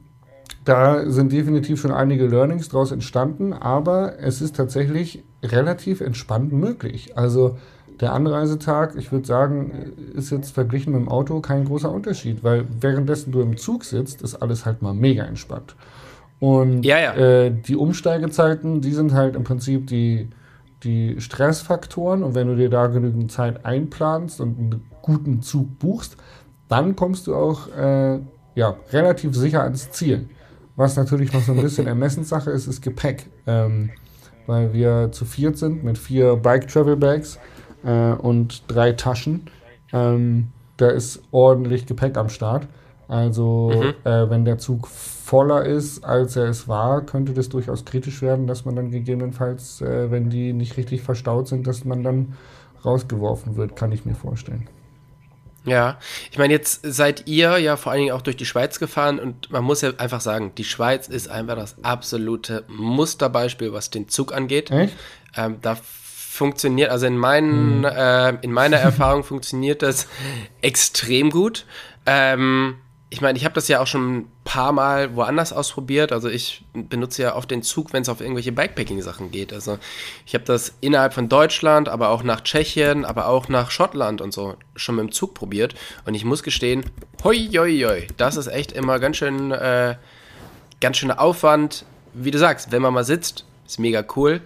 da 0.65 1.09
sind 1.09 1.31
definitiv 1.31 1.79
schon 1.79 1.91
einige 1.91 2.27
Learnings 2.27 2.69
daraus 2.69 2.91
entstanden, 2.91 3.53
aber 3.53 4.19
es 4.19 4.41
ist 4.41 4.55
tatsächlich 4.55 5.23
relativ 5.43 6.01
entspannt 6.01 6.51
möglich. 6.51 7.17
Also 7.17 7.57
der 8.01 8.13
Anreisetag, 8.13 8.95
ich 8.97 9.11
würde 9.11 9.25
sagen, 9.25 9.93
ist 10.15 10.31
jetzt 10.31 10.53
verglichen 10.53 10.93
mit 10.93 11.01
dem 11.01 11.07
Auto 11.07 11.39
kein 11.39 11.65
großer 11.65 11.91
Unterschied, 11.91 12.43
weil 12.43 12.65
währenddessen 12.81 13.31
du 13.31 13.41
im 13.41 13.57
Zug 13.57 13.85
sitzt, 13.85 14.21
ist 14.21 14.35
alles 14.35 14.65
halt 14.65 14.81
mal 14.81 14.93
mega 14.93 15.23
entspannt. 15.23 15.75
Und 16.39 16.83
ja, 16.83 16.99
ja. 16.99 17.15
Äh, 17.15 17.51
die 17.51 17.75
Umsteigezeiten, 17.75 18.81
die 18.81 18.91
sind 18.91 19.13
halt 19.13 19.35
im 19.35 19.43
Prinzip 19.43 19.87
die, 19.87 20.29
die 20.83 21.21
Stressfaktoren. 21.21 22.23
Und 22.23 22.35
wenn 22.35 22.47
du 22.47 22.55
dir 22.55 22.69
da 22.69 22.87
genügend 22.87 23.31
Zeit 23.31 23.65
einplanst 23.65 24.41
und 24.41 24.57
einen 24.57 24.81
guten 25.01 25.41
Zug 25.41 25.79
buchst, 25.79 26.17
dann 26.67 26.95
kommst 26.95 27.27
du 27.27 27.35
auch 27.35 27.69
äh, 27.69 28.19
ja, 28.55 28.75
relativ 28.91 29.35
sicher 29.35 29.63
ans 29.63 29.91
Ziel. 29.91 30.27
Was 30.75 30.97
natürlich 30.97 31.31
noch 31.33 31.41
so 31.41 31.53
ein 31.53 31.61
bisschen 31.61 31.87
Ermessenssache 31.87 32.51
ist, 32.51 32.67
ist 32.67 32.81
Gepäck. 32.81 33.27
Ähm, 33.47 33.91
weil 34.47 34.73
wir 34.73 35.11
zu 35.11 35.25
viert 35.25 35.57
sind 35.57 35.83
mit 35.83 35.97
vier 35.97 36.35
Bike 36.35 36.67
Travel 36.67 36.97
Bags 36.97 37.39
äh, 37.83 38.11
und 38.13 38.63
drei 38.67 38.91
Taschen. 38.91 39.49
Ähm, 39.93 40.49
da 40.77 40.89
ist 40.89 41.21
ordentlich 41.31 41.85
Gepäck 41.85 42.17
am 42.17 42.29
Start. 42.29 42.67
Also 43.07 43.71
mhm. 43.73 44.09
äh, 44.09 44.29
wenn 44.29 44.45
der 44.45 44.57
Zug 44.57 44.87
voller 44.87 45.65
ist, 45.65 46.03
als 46.03 46.35
er 46.35 46.45
es 46.45 46.67
war, 46.67 47.01
könnte 47.01 47.33
das 47.33 47.49
durchaus 47.49 47.85
kritisch 47.85 48.21
werden, 48.21 48.47
dass 48.47 48.65
man 48.65 48.75
dann 48.75 48.91
gegebenenfalls, 48.91 49.81
äh, 49.81 50.09
wenn 50.11 50.29
die 50.29 50.53
nicht 50.53 50.77
richtig 50.77 51.03
verstaut 51.03 51.47
sind, 51.47 51.67
dass 51.67 51.85
man 51.85 52.03
dann 52.03 52.33
rausgeworfen 52.83 53.55
wird, 53.55 53.75
kann 53.75 53.91
ich 53.91 54.05
mir 54.05 54.15
vorstellen. 54.15 54.67
Ja, 55.65 55.99
ich 56.31 56.37
meine, 56.37 56.53
jetzt 56.53 56.81
seid 56.83 57.27
ihr 57.27 57.57
ja 57.57 57.75
vor 57.77 57.91
allen 57.91 58.01
Dingen 58.01 58.13
auch 58.13 58.21
durch 58.21 58.37
die 58.37 58.45
Schweiz 58.45 58.79
gefahren 58.79 59.19
und 59.19 59.51
man 59.51 59.63
muss 59.63 59.81
ja 59.81 59.91
einfach 59.97 60.21
sagen, 60.21 60.53
die 60.55 60.63
Schweiz 60.63 61.07
ist 61.07 61.27
einfach 61.27 61.55
das 61.55 61.83
absolute 61.83 62.63
Musterbeispiel, 62.67 63.73
was 63.73 63.89
den 63.89 64.07
Zug 64.07 64.33
angeht. 64.33 64.71
Echt? 64.71 64.95
Ähm, 65.35 65.57
da 65.61 65.77
funktioniert, 66.35 66.91
also 66.91 67.05
in, 67.05 67.17
meinen, 67.17 67.83
hm. 67.83 67.85
äh, 67.85 68.29
in 68.41 68.51
meiner 68.51 68.77
Erfahrung 68.91 69.23
funktioniert 69.23 69.81
das 69.81 70.07
extrem 70.61 71.29
gut. 71.29 71.65
Ähm, 72.05 72.75
ich 73.15 73.21
meine, 73.21 73.37
ich 73.37 73.45
habe 73.45 73.55
das 73.55 73.69
ja 73.69 73.79
auch 73.79 73.87
schon 73.87 74.17
ein 74.17 74.31
paar 74.43 74.73
Mal 74.73 75.15
woanders 75.15 75.53
ausprobiert. 75.53 76.11
Also 76.11 76.27
ich 76.27 76.65
benutze 76.73 77.21
ja 77.21 77.35
oft 77.37 77.49
den 77.49 77.63
Zug, 77.63 77.93
wenn 77.93 78.01
es 78.01 78.09
auf 78.09 78.19
irgendwelche 78.19 78.51
Bikepacking-Sachen 78.51 79.31
geht. 79.31 79.53
Also 79.53 79.79
ich 80.25 80.33
habe 80.33 80.43
das 80.43 80.73
innerhalb 80.81 81.13
von 81.13 81.29
Deutschland, 81.29 81.87
aber 81.87 82.09
auch 82.09 82.23
nach 82.23 82.41
Tschechien, 82.41 83.05
aber 83.05 83.29
auch 83.29 83.47
nach 83.47 83.71
Schottland 83.71 84.19
und 84.19 84.33
so 84.33 84.55
schon 84.75 84.95
mit 84.95 85.05
dem 85.05 85.11
Zug 85.13 85.33
probiert. 85.33 85.75
Und 86.03 86.13
ich 86.13 86.25
muss 86.25 86.43
gestehen, 86.43 86.83
hoi, 87.23 87.37
hoi, 87.55 87.79
hoi, 87.87 88.07
das 88.17 88.35
ist 88.35 88.47
echt 88.47 88.73
immer 88.73 88.99
ganz 88.99 89.15
schön, 89.15 89.51
äh, 89.51 89.95
ganz 90.81 90.97
schöner 90.97 91.21
Aufwand. 91.21 91.85
Wie 92.13 92.31
du 92.31 92.37
sagst, 92.37 92.73
wenn 92.73 92.81
man 92.81 92.93
mal 92.93 93.05
sitzt, 93.05 93.45
ist 93.65 93.79
mega 93.79 94.03
cool. 94.17 94.41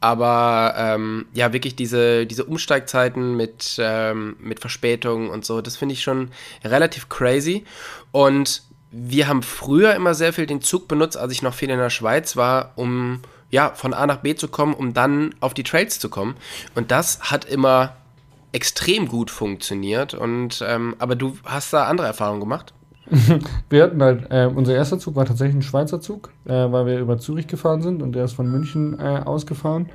Aber 0.00 0.74
ähm, 0.76 1.26
ja, 1.32 1.52
wirklich 1.52 1.74
diese, 1.74 2.26
diese 2.26 2.44
Umsteigzeiten 2.44 3.36
mit, 3.36 3.76
ähm, 3.78 4.36
mit 4.38 4.60
Verspätungen 4.60 5.30
und 5.30 5.44
so, 5.44 5.60
das 5.60 5.76
finde 5.76 5.94
ich 5.94 6.02
schon 6.02 6.30
relativ 6.64 7.08
crazy. 7.08 7.64
Und 8.12 8.62
wir 8.90 9.28
haben 9.28 9.42
früher 9.42 9.94
immer 9.94 10.14
sehr 10.14 10.32
viel 10.32 10.46
den 10.46 10.62
Zug 10.62 10.88
benutzt, 10.88 11.16
als 11.16 11.32
ich 11.32 11.42
noch 11.42 11.54
viel 11.54 11.70
in 11.70 11.78
der 11.78 11.90
Schweiz 11.90 12.36
war, 12.36 12.72
um 12.76 13.22
ja, 13.50 13.72
von 13.74 13.94
A 13.94 14.06
nach 14.06 14.18
B 14.18 14.34
zu 14.34 14.48
kommen, 14.48 14.74
um 14.74 14.92
dann 14.92 15.34
auf 15.40 15.54
die 15.54 15.62
Trails 15.62 15.98
zu 15.98 16.08
kommen. 16.08 16.36
Und 16.74 16.90
das 16.90 17.30
hat 17.30 17.44
immer 17.44 17.96
extrem 18.52 19.08
gut 19.08 19.30
funktioniert. 19.30 20.14
Und 20.14 20.64
ähm, 20.66 20.96
aber 20.98 21.14
du 21.14 21.38
hast 21.44 21.72
da 21.72 21.84
andere 21.84 22.06
Erfahrungen 22.06 22.40
gemacht? 22.40 22.72
wir 23.70 23.82
hatten 23.82 24.02
halt, 24.02 24.30
äh, 24.30 24.50
unser 24.52 24.74
erster 24.74 24.98
Zug 24.98 25.16
war 25.16 25.24
tatsächlich 25.24 25.56
ein 25.56 25.62
Schweizer 25.62 26.00
Zug, 26.00 26.30
äh, 26.44 26.52
weil 26.52 26.86
wir 26.86 26.98
über 26.98 27.18
Zürich 27.18 27.46
gefahren 27.46 27.82
sind 27.82 28.02
und 28.02 28.12
der 28.12 28.24
ist 28.24 28.32
von 28.32 28.50
München 28.50 28.98
äh, 28.98 29.22
ausgefahren. 29.24 29.88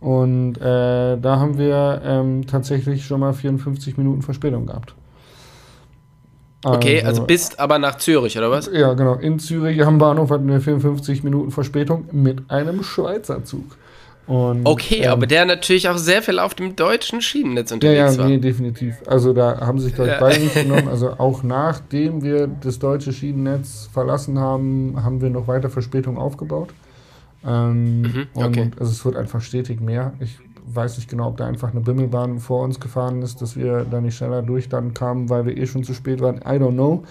Und 0.00 0.58
äh, 0.58 1.16
da 1.18 1.38
haben 1.40 1.58
wir 1.58 2.02
ähm, 2.04 2.46
tatsächlich 2.46 3.04
schon 3.04 3.20
mal 3.20 3.32
54 3.32 3.96
Minuten 3.96 4.22
Verspätung 4.22 4.66
gehabt. 4.66 4.94
Okay, 6.64 6.98
also, 6.98 7.08
also 7.08 7.26
bist 7.26 7.60
aber 7.60 7.78
nach 7.78 7.98
Zürich, 7.98 8.36
oder 8.36 8.50
was? 8.50 8.68
Ja, 8.72 8.94
genau. 8.94 9.14
In 9.14 9.38
Zürich 9.38 9.80
am 9.84 9.98
Bahnhof 9.98 10.30
hatten 10.30 10.48
wir 10.48 10.60
54 10.60 11.22
Minuten 11.22 11.50
Verspätung 11.50 12.06
mit 12.12 12.50
einem 12.50 12.82
Schweizer 12.82 13.44
Zug. 13.44 13.76
Und, 14.28 14.66
okay, 14.66 15.04
ähm, 15.04 15.10
aber 15.10 15.26
der 15.26 15.46
natürlich 15.46 15.88
auch 15.88 15.96
sehr 15.96 16.20
viel 16.20 16.38
auf 16.38 16.54
dem 16.54 16.76
deutschen 16.76 17.22
Schienennetz 17.22 17.72
unterwegs 17.72 17.98
ja, 17.98 18.10
ja, 18.10 18.18
war. 18.18 18.24
Ja, 18.26 18.30
nee, 18.30 18.38
definitiv. 18.38 18.96
Also 19.06 19.32
da 19.32 19.58
haben 19.60 19.78
sich 19.78 19.94
gleich 19.94 20.08
ja. 20.08 20.20
beide 20.20 20.46
genommen. 20.54 20.86
Also 20.86 21.12
auch 21.18 21.42
nachdem 21.42 22.22
wir 22.22 22.46
das 22.46 22.78
deutsche 22.78 23.14
Schienennetz 23.14 23.88
verlassen 23.90 24.38
haben, 24.38 25.02
haben 25.02 25.22
wir 25.22 25.30
noch 25.30 25.48
weiter 25.48 25.70
Verspätung 25.70 26.18
aufgebaut. 26.18 26.68
Ähm, 27.42 28.02
mhm, 28.02 28.26
okay. 28.34 28.60
Und 28.60 28.78
also 28.78 28.92
es 28.92 29.02
wird 29.06 29.16
einfach 29.16 29.40
stetig 29.40 29.80
mehr. 29.80 30.12
Ich 30.20 30.38
weiß 30.74 30.98
nicht 30.98 31.08
genau, 31.08 31.28
ob 31.28 31.38
da 31.38 31.46
einfach 31.46 31.70
eine 31.70 31.80
Bimmelbahn 31.80 32.38
vor 32.38 32.62
uns 32.62 32.80
gefahren 32.80 33.22
ist, 33.22 33.40
dass 33.40 33.56
wir 33.56 33.86
da 33.90 34.02
nicht 34.02 34.16
schneller 34.16 34.42
durch 34.42 34.68
dann 34.68 34.92
kamen, 34.92 35.30
weil 35.30 35.46
wir 35.46 35.56
eh 35.56 35.66
schon 35.66 35.84
zu 35.84 35.94
spät 35.94 36.20
waren. 36.20 36.36
I 36.38 36.60
don't 36.60 36.72
know. 36.72 37.04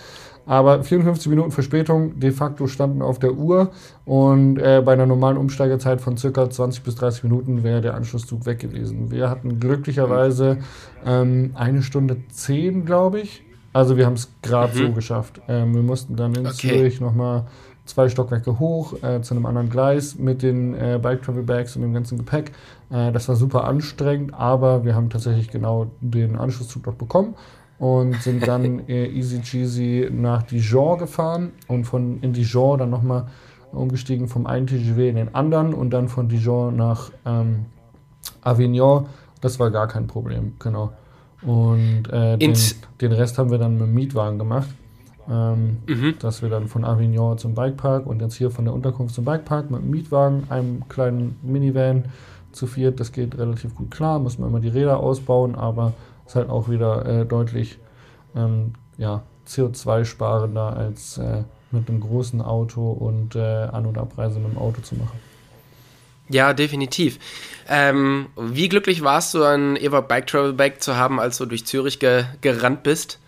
Aber 0.47 0.81
54 0.81 1.29
Minuten 1.29 1.51
Verspätung 1.51 2.19
de 2.19 2.31
facto 2.31 2.67
standen 2.67 3.01
auf 3.01 3.19
der 3.19 3.33
Uhr 3.33 3.71
und 4.05 4.57
äh, 4.57 4.81
bei 4.83 4.93
einer 4.93 5.05
normalen 5.05 5.35
Umsteigezeit 5.35 5.99
von 5.99 6.15
circa 6.15 6.49
20 6.49 6.83
bis 6.83 6.95
30 6.95 7.23
Minuten 7.23 7.63
wäre 7.63 7.81
der 7.81 7.95
Anschlusszug 7.95 8.45
weg 8.45 8.59
gewesen. 8.59 9.11
Wir 9.11 9.29
hatten 9.29 9.59
glücklicherweise 9.59 10.59
ähm, 11.05 11.51
eine 11.53 11.83
Stunde 11.83 12.17
zehn, 12.29 12.85
glaube 12.85 13.19
ich. 13.19 13.43
Also 13.73 13.97
wir 13.97 14.05
haben 14.05 14.13
es 14.13 14.29
gerade 14.41 14.73
mhm. 14.75 14.87
so 14.87 14.91
geschafft. 14.93 15.41
Ähm, 15.49 15.75
wir 15.75 15.83
mussten 15.83 16.15
dann 16.15 16.33
in 16.33 16.47
okay. 16.47 16.69
Zürich 16.69 17.01
nochmal 17.01 17.43
zwei 17.83 18.07
Stockwerke 18.07 18.57
hoch 18.57 18.93
äh, 19.03 19.21
zu 19.21 19.33
einem 19.33 19.45
anderen 19.45 19.69
Gleis 19.69 20.17
mit 20.17 20.43
den 20.43 20.73
äh, 20.75 20.97
Bike 21.01 21.23
Travel 21.23 21.43
Bags 21.43 21.75
und 21.75 21.81
dem 21.81 21.93
ganzen 21.93 22.17
Gepäck. 22.17 22.53
Äh, 22.89 23.11
das 23.11 23.27
war 23.27 23.35
super 23.35 23.65
anstrengend, 23.65 24.33
aber 24.33 24.85
wir 24.85 24.95
haben 24.95 25.09
tatsächlich 25.09 25.51
genau 25.51 25.87
den 25.99 26.37
Anschlusszug 26.37 26.85
noch 26.85 26.95
bekommen 26.95 27.35
und 27.79 28.15
sind 28.21 28.47
dann 28.47 28.79
äh, 28.87 29.07
easy 29.07 29.41
cheesy 29.41 30.09
nach 30.11 30.43
Dijon 30.43 30.97
gefahren 30.97 31.51
und 31.67 31.85
von 31.85 32.19
in 32.21 32.33
Dijon 32.33 32.79
dann 32.79 32.89
nochmal 32.89 33.27
umgestiegen 33.71 34.27
vom 34.27 34.47
einen 34.47 34.67
TGV 34.67 34.97
in 35.09 35.15
den 35.15 35.35
anderen 35.35 35.73
und 35.73 35.91
dann 35.91 36.07
von 36.07 36.29
Dijon 36.29 36.75
nach 36.75 37.11
ähm, 37.25 37.65
Avignon. 38.41 39.05
Das 39.41 39.59
war 39.59 39.71
gar 39.71 39.87
kein 39.87 40.07
Problem, 40.07 40.53
genau. 40.59 40.93
Und 41.43 42.11
äh, 42.11 42.37
den, 42.37 42.53
den, 42.99 43.11
Rest 43.11 43.37
haben 43.37 43.51
wir 43.51 43.59
dann 43.59 43.73
mit 43.73 43.83
dem 43.83 43.93
Mietwagen 43.93 44.39
gemacht. 44.39 44.69
Ähm, 45.29 45.77
mhm. 45.85 46.15
Dass 46.19 46.41
wir 46.41 46.49
dann 46.49 46.67
von 46.67 46.85
Avignon 46.85 47.37
zum 47.37 47.53
Bikepark 47.53 48.07
und 48.07 48.21
jetzt 48.21 48.35
hier 48.35 48.49
von 48.49 48.65
der 48.65 48.73
Unterkunft 48.73 49.13
zum 49.13 49.25
Bikepark 49.25 49.69
mit 49.69 49.81
dem 49.81 49.89
Mietwagen, 49.91 50.43
einem 50.49 50.87
kleinen 50.87 51.37
Minivan 51.43 52.05
zu 52.53 52.65
viert. 52.65 52.99
Das 52.99 53.11
geht 53.11 53.37
relativ 53.37 53.75
gut 53.75 53.91
klar, 53.91 54.19
muss 54.19 54.39
man 54.39 54.49
immer 54.49 54.61
die 54.61 54.69
Räder 54.69 54.99
ausbauen, 54.99 55.55
aber 55.55 55.93
ist 56.27 56.35
halt 56.35 56.49
auch 56.49 56.69
wieder 56.69 57.05
äh, 57.05 57.25
deutlich 57.25 57.79
ähm, 58.35 58.73
ja, 58.97 59.23
CO2-sparender 59.47 60.75
als 60.75 61.17
äh, 61.17 61.43
mit 61.71 61.89
einem 61.89 61.99
großen 61.99 62.41
Auto 62.41 62.91
und 62.91 63.35
äh, 63.35 63.39
An- 63.39 63.85
und 63.85 63.97
Abreise 63.97 64.39
mit 64.39 64.51
dem 64.51 64.57
Auto 64.57 64.81
zu 64.81 64.95
machen. 64.95 65.19
Ja, 66.29 66.53
definitiv. 66.53 67.19
Ähm, 67.69 68.27
wie 68.35 68.67
glücklich 68.67 69.01
warst 69.01 69.33
du, 69.33 69.43
ein 69.43 69.77
Eva 69.77 70.01
Bike 70.01 70.27
Travel 70.27 70.53
Bag 70.53 70.81
zu 70.81 70.97
haben, 70.97 71.19
als 71.19 71.37
du 71.37 71.45
durch 71.45 71.65
Zürich 71.65 71.99
ge 71.99 72.25
gerannt 72.41 72.83
bist? 72.83 73.19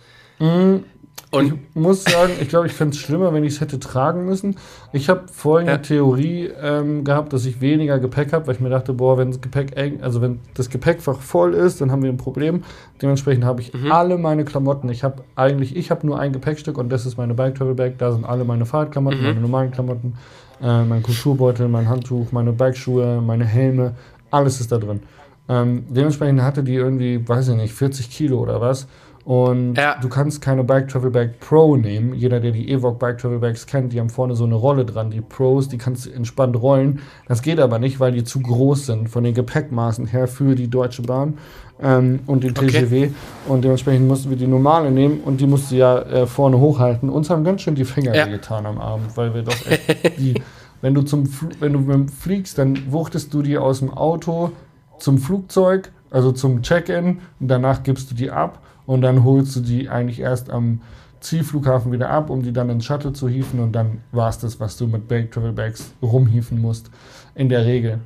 Und 1.31 1.45
ich 1.45 1.75
muss 1.75 2.03
sagen, 2.03 2.33
ich 2.41 2.49
glaube, 2.49 2.65
ich 2.65 2.73
fände 2.73 2.95
es 2.95 2.99
schlimmer, 2.99 3.31
wenn 3.33 3.43
ich 3.43 3.53
es 3.53 3.61
hätte 3.61 3.79
tragen 3.79 4.25
müssen. 4.25 4.55
Ich 4.93 5.09
habe 5.09 5.25
folgende 5.31 5.73
ja. 5.73 5.77
Theorie 5.77 6.49
ähm, 6.59 7.03
gehabt, 7.03 7.33
dass 7.33 7.45
ich 7.45 7.61
weniger 7.61 7.99
Gepäck 7.99 8.33
habe, 8.33 8.47
weil 8.47 8.55
ich 8.55 8.61
mir 8.61 8.69
dachte, 8.69 8.93
boah, 8.93 9.17
wenn 9.19 9.29
das 9.29 9.39
Gepäck 9.39 9.77
eng, 9.77 10.01
also 10.01 10.21
wenn 10.21 10.39
das 10.55 10.71
Gepäckfach 10.71 11.19
voll 11.19 11.53
ist, 11.53 11.81
dann 11.81 11.91
haben 11.91 12.01
wir 12.01 12.09
ein 12.09 12.17
Problem. 12.17 12.63
Dementsprechend 12.99 13.45
habe 13.45 13.61
ich 13.61 13.73
mhm. 13.73 13.91
alle 13.91 14.17
meine 14.17 14.43
Klamotten. 14.43 14.89
Ich 14.89 15.03
habe 15.03 15.23
eigentlich, 15.35 15.75
ich 15.75 15.91
habe 15.91 16.05
nur 16.07 16.19
ein 16.19 16.33
Gepäckstück 16.33 16.79
und 16.79 16.89
das 16.89 17.05
ist 17.05 17.17
meine 17.17 17.35
Bike 17.35 17.55
Travel 17.55 17.75
Bag. 17.75 17.99
Da 17.99 18.11
sind 18.11 18.25
alle 18.25 18.43
meine 18.43 18.65
Fahrradklamotten, 18.65 19.19
mhm. 19.19 19.25
meine 19.25 19.39
normalen 19.39 19.71
Klamotten, 19.71 20.15
äh, 20.63 20.83
mein 20.83 21.03
Kulturbeutel, 21.03 21.67
mein 21.67 21.87
Handtuch, 21.87 22.31
meine 22.31 22.53
Bikeschuhe, 22.53 23.21
meine 23.21 23.45
Helme, 23.45 23.93
alles 24.31 24.59
ist 24.61 24.71
da 24.71 24.79
drin. 24.79 25.01
Ähm, 25.47 25.85
dementsprechend 25.89 26.41
hatte 26.41 26.63
die 26.63 26.75
irgendwie, 26.75 27.27
weiß 27.27 27.49
ich 27.49 27.55
nicht, 27.55 27.73
40 27.73 28.09
Kilo 28.09 28.39
oder 28.39 28.61
was. 28.61 28.87
Und 29.29 29.75
ja. 29.75 29.95
du 30.01 30.09
kannst 30.09 30.41
keine 30.41 30.63
Bike 30.63 30.87
Travel 30.87 31.11
Bag 31.11 31.39
Pro 31.39 31.77
nehmen. 31.77 32.15
Jeder, 32.15 32.39
der 32.39 32.49
die 32.49 32.71
Evoque 32.71 32.97
Bike 32.97 33.19
Travel 33.19 33.37
Bags 33.37 33.67
kennt, 33.67 33.93
die 33.93 33.99
haben 33.99 34.09
vorne 34.09 34.33
so 34.33 34.43
eine 34.43 34.55
Rolle 34.55 34.85
dran. 34.85 35.11
Die 35.11 35.21
Pros, 35.21 35.67
die 35.67 35.77
kannst 35.77 36.07
du 36.07 36.09
entspannt 36.09 36.59
rollen. 36.59 37.01
Das 37.27 37.43
geht 37.43 37.59
aber 37.59 37.77
nicht, 37.77 37.99
weil 37.99 38.11
die 38.11 38.23
zu 38.23 38.39
groß 38.39 38.87
sind 38.87 39.07
von 39.07 39.23
den 39.23 39.35
Gepäckmaßen 39.35 40.07
her 40.07 40.27
für 40.27 40.55
die 40.55 40.67
Deutsche 40.67 41.03
Bahn 41.03 41.37
ähm, 41.79 42.21
und 42.25 42.43
den 42.43 42.55
TGW. 42.55 43.03
Okay. 43.03 43.13
Und 43.47 43.63
dementsprechend 43.63 44.07
mussten 44.07 44.31
wir 44.31 44.37
die 44.37 44.47
normale 44.47 44.89
nehmen 44.89 45.19
und 45.19 45.39
die 45.39 45.45
musst 45.45 45.69
du 45.69 45.75
ja 45.75 45.99
äh, 45.99 46.25
vorne 46.25 46.57
hochhalten. 46.57 47.07
Uns 47.11 47.29
haben 47.29 47.43
ganz 47.43 47.61
schön 47.61 47.75
die 47.75 47.85
Finger 47.85 48.15
ja. 48.15 48.25
getan 48.25 48.65
am 48.65 48.79
Abend, 48.79 49.15
weil 49.15 49.35
wir 49.35 49.43
doch 49.43 49.67
echt 49.67 50.17
die, 50.17 50.41
wenn 50.81 50.95
du 50.95 51.03
zum 51.03 51.29
wenn 51.59 51.73
du 51.73 52.07
fliegst, 52.11 52.57
dann 52.57 52.91
wuchtest 52.91 53.31
du 53.31 53.43
die 53.43 53.59
aus 53.59 53.77
dem 53.77 53.93
Auto 53.93 54.53
zum 54.97 55.19
Flugzeug, 55.19 55.91
also 56.11 56.31
zum 56.31 56.61
Check-in 56.61 57.19
und 57.39 57.47
danach 57.47 57.83
gibst 57.83 58.11
du 58.11 58.15
die 58.15 58.31
ab 58.31 58.59
und 58.85 59.01
dann 59.01 59.23
holst 59.23 59.55
du 59.55 59.59
die 59.59 59.89
eigentlich 59.89 60.19
erst 60.19 60.49
am 60.49 60.81
Zielflughafen 61.19 61.91
wieder 61.91 62.09
ab, 62.09 62.29
um 62.29 62.41
die 62.41 62.53
dann 62.53 62.69
ins 62.69 62.85
Shuttle 62.85 63.13
zu 63.13 63.27
hieven 63.27 63.59
und 63.59 63.73
dann 63.73 63.99
war 64.11 64.29
es 64.29 64.39
das, 64.39 64.59
was 64.59 64.77
du 64.77 64.87
mit 64.87 65.07
Bake 65.07 65.31
Travel 65.31 65.51
Bags 65.51 65.93
rumhieven 66.01 66.61
musst, 66.61 66.89
in 67.35 67.49
der 67.49 67.65
Regel. 67.65 67.99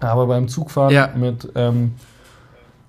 Aber 0.00 0.26
beim 0.26 0.48
Zugfahren 0.48 0.92
ja. 0.92 1.10
mit 1.16 1.50
ähm, 1.54 1.92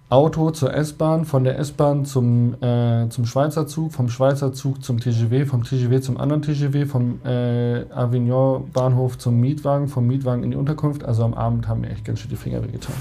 Auto 0.09 0.51
zur 0.51 0.73
S-Bahn, 0.73 1.25
von 1.25 1.43
der 1.43 1.57
S-Bahn 1.59 2.05
zum, 2.05 2.61
äh, 2.61 3.09
zum 3.09 3.25
Schweizer 3.25 3.65
Zug, 3.65 3.91
vom 3.91 4.09
Schweizer 4.09 4.53
Zug 4.53 4.83
zum 4.83 4.99
TGW, 4.99 5.45
vom 5.45 5.63
TGW 5.63 5.99
zum 5.99 6.17
anderen 6.17 6.41
TGW, 6.41 6.85
vom 6.85 7.19
äh, 7.25 7.85
Avignon 7.91 8.69
Bahnhof 8.71 9.17
zum 9.17 9.39
Mietwagen, 9.39 9.87
vom 9.87 10.05
Mietwagen 10.05 10.43
in 10.43 10.51
die 10.51 10.57
Unterkunft. 10.57 11.03
Also 11.03 11.23
am 11.23 11.33
Abend 11.33 11.67
haben 11.67 11.81
mir 11.81 11.89
echt 11.89 12.05
ganz 12.05 12.19
schön 12.19 12.29
die 12.29 12.35
Finger 12.35 12.63
wehgetan. 12.63 12.95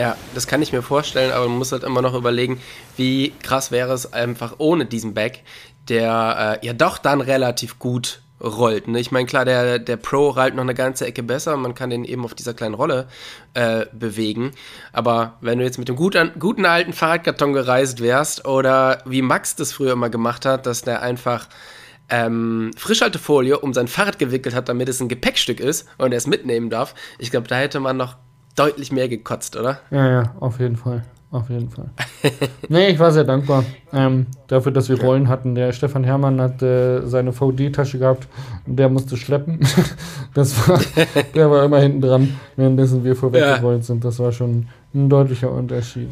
Ja, 0.00 0.16
das 0.32 0.46
kann 0.46 0.62
ich 0.62 0.72
mir 0.72 0.80
vorstellen, 0.80 1.30
aber 1.30 1.46
man 1.46 1.58
muss 1.58 1.72
halt 1.72 1.84
immer 1.84 2.00
noch 2.00 2.14
überlegen, 2.14 2.58
wie 2.96 3.34
krass 3.42 3.70
wäre 3.70 3.92
es 3.92 4.14
einfach 4.14 4.54
ohne 4.56 4.86
diesen 4.86 5.12
Back, 5.12 5.42
der 5.90 6.58
äh, 6.62 6.66
ja 6.66 6.72
doch 6.72 6.96
dann 6.96 7.20
relativ 7.20 7.78
gut 7.78 8.22
rollt. 8.40 8.88
Ne? 8.88 8.98
Ich 8.98 9.10
meine, 9.10 9.26
klar, 9.26 9.44
der, 9.44 9.78
der 9.78 9.98
Pro 9.98 10.30
rollt 10.30 10.54
noch 10.54 10.62
eine 10.62 10.72
ganze 10.72 11.04
Ecke 11.04 11.22
besser 11.22 11.52
und 11.52 11.60
man 11.60 11.74
kann 11.74 11.90
den 11.90 12.06
eben 12.06 12.24
auf 12.24 12.34
dieser 12.34 12.54
kleinen 12.54 12.72
Rolle 12.72 13.08
äh, 13.52 13.84
bewegen. 13.92 14.52
Aber 14.94 15.34
wenn 15.42 15.58
du 15.58 15.66
jetzt 15.66 15.76
mit 15.76 15.88
dem 15.88 15.96
guten, 15.96 16.32
guten 16.38 16.64
alten 16.64 16.94
Fahrradkarton 16.94 17.52
gereist 17.52 18.00
wärst 18.00 18.46
oder 18.46 19.02
wie 19.04 19.20
Max 19.20 19.54
das 19.54 19.74
früher 19.74 19.92
immer 19.92 20.08
gemacht 20.08 20.46
hat, 20.46 20.64
dass 20.64 20.80
der 20.80 21.02
einfach 21.02 21.46
ähm, 22.08 22.70
Frischhaltefolie 22.78 23.58
um 23.58 23.74
sein 23.74 23.86
Fahrrad 23.86 24.18
gewickelt 24.18 24.54
hat, 24.54 24.70
damit 24.70 24.88
es 24.88 24.98
ein 25.02 25.10
Gepäckstück 25.10 25.60
ist 25.60 25.86
und 25.98 26.12
er 26.12 26.16
es 26.16 26.26
mitnehmen 26.26 26.70
darf, 26.70 26.94
ich 27.18 27.30
glaube, 27.30 27.48
da 27.48 27.56
hätte 27.56 27.80
man 27.80 27.98
noch 27.98 28.16
deutlich 28.56 28.92
mehr 28.92 29.08
gekotzt, 29.08 29.56
oder? 29.56 29.80
Ja, 29.90 30.08
ja, 30.08 30.34
auf 30.40 30.60
jeden 30.60 30.76
Fall. 30.76 31.04
auf 31.30 31.48
jeden 31.48 31.70
Fall. 31.70 31.90
nee, 32.68 32.88
ich 32.88 32.98
war 32.98 33.12
sehr 33.12 33.24
dankbar 33.24 33.64
ähm, 33.92 34.26
dafür, 34.48 34.72
dass 34.72 34.88
wir 34.88 35.00
Rollen 35.00 35.28
hatten. 35.28 35.54
Der 35.54 35.72
Stefan 35.72 36.04
Herrmann 36.04 36.40
hat 36.40 36.62
äh, 36.62 37.06
seine 37.06 37.32
VD-Tasche 37.32 37.98
gehabt 37.98 38.26
und 38.66 38.76
der 38.76 38.88
musste 38.88 39.16
schleppen. 39.16 39.60
das 40.34 40.68
war, 40.68 40.80
der 41.34 41.50
war 41.50 41.64
immer 41.64 41.78
hinten 41.78 42.00
dran, 42.00 42.40
währenddessen 42.56 43.04
wir 43.04 43.16
vorweggerollt 43.16 43.78
ja. 43.78 43.84
sind. 43.84 44.04
Das 44.04 44.18
war 44.18 44.32
schon 44.32 44.68
ein 44.94 45.08
deutlicher 45.08 45.50
Unterschied. 45.50 46.10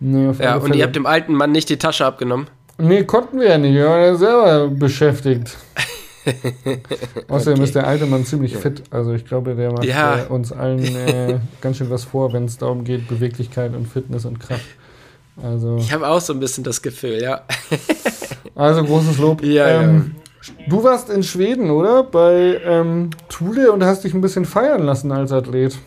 Nee, 0.00 0.32
ja, 0.38 0.56
und 0.56 0.74
ihr 0.74 0.84
habt 0.84 0.96
dem 0.96 1.04
alten 1.04 1.34
Mann 1.34 1.52
nicht 1.52 1.68
die 1.68 1.76
Tasche 1.76 2.06
abgenommen? 2.06 2.46
Nee, 2.78 3.04
konnten 3.04 3.38
wir 3.38 3.48
ja 3.48 3.58
nicht. 3.58 3.74
Wir 3.74 3.86
waren 3.86 4.00
ja 4.00 4.14
selber 4.14 4.68
beschäftigt. 4.68 5.58
Außerdem 7.28 7.54
okay. 7.54 7.64
ist 7.64 7.74
der 7.74 7.86
alte 7.86 8.06
Mann 8.06 8.24
ziemlich 8.24 8.56
fit. 8.56 8.82
Also 8.90 9.12
ich 9.12 9.24
glaube, 9.24 9.54
der 9.54 9.72
macht 9.72 9.84
ja. 9.84 10.20
äh, 10.20 10.26
uns 10.26 10.52
allen 10.52 10.84
äh, 10.84 11.40
ganz 11.60 11.78
schön 11.78 11.90
was 11.90 12.04
vor, 12.04 12.32
wenn 12.32 12.44
es 12.44 12.58
darum 12.58 12.84
geht, 12.84 13.08
Beweglichkeit 13.08 13.74
und 13.74 13.86
Fitness 13.86 14.24
und 14.24 14.38
Kraft. 14.38 14.64
Also, 15.42 15.76
ich 15.78 15.92
habe 15.92 16.06
auch 16.06 16.20
so 16.20 16.34
ein 16.34 16.40
bisschen 16.40 16.64
das 16.64 16.82
Gefühl, 16.82 17.22
ja. 17.22 17.42
also 18.54 18.84
großes 18.84 19.18
Lob. 19.18 19.42
Ja, 19.42 19.82
ähm, 19.82 20.14
ja. 20.42 20.54
Du 20.68 20.84
warst 20.84 21.08
in 21.08 21.22
Schweden, 21.22 21.70
oder? 21.70 22.02
Bei 22.02 22.60
ähm, 22.62 23.10
Thule 23.28 23.72
und 23.72 23.82
hast 23.82 24.04
dich 24.04 24.12
ein 24.12 24.20
bisschen 24.20 24.44
feiern 24.44 24.82
lassen 24.82 25.12
als 25.12 25.32
Athlet. 25.32 25.78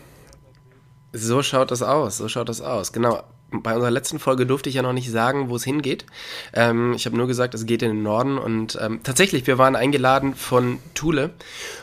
So 1.12 1.42
schaut 1.42 1.70
das 1.70 1.82
aus, 1.82 2.16
so 2.16 2.28
schaut 2.28 2.48
das 2.48 2.60
aus. 2.60 2.92
Genau 2.92 3.20
bei 3.62 3.74
unserer 3.74 3.90
letzten 3.90 4.18
Folge 4.18 4.46
durfte 4.46 4.68
ich 4.68 4.76
ja 4.76 4.82
noch 4.82 4.92
nicht 4.92 5.10
sagen, 5.10 5.48
wo 5.48 5.56
es 5.56 5.64
hingeht. 5.64 6.06
Ähm, 6.52 6.94
ich 6.94 7.06
habe 7.06 7.16
nur 7.16 7.26
gesagt, 7.26 7.54
es 7.54 7.66
geht 7.66 7.82
in 7.82 7.90
den 7.90 8.02
Norden. 8.02 8.38
Und 8.38 8.78
ähm, 8.80 9.00
tatsächlich, 9.02 9.46
wir 9.46 9.58
waren 9.58 9.76
eingeladen 9.76 10.34
von 10.34 10.78
Thule 10.94 11.30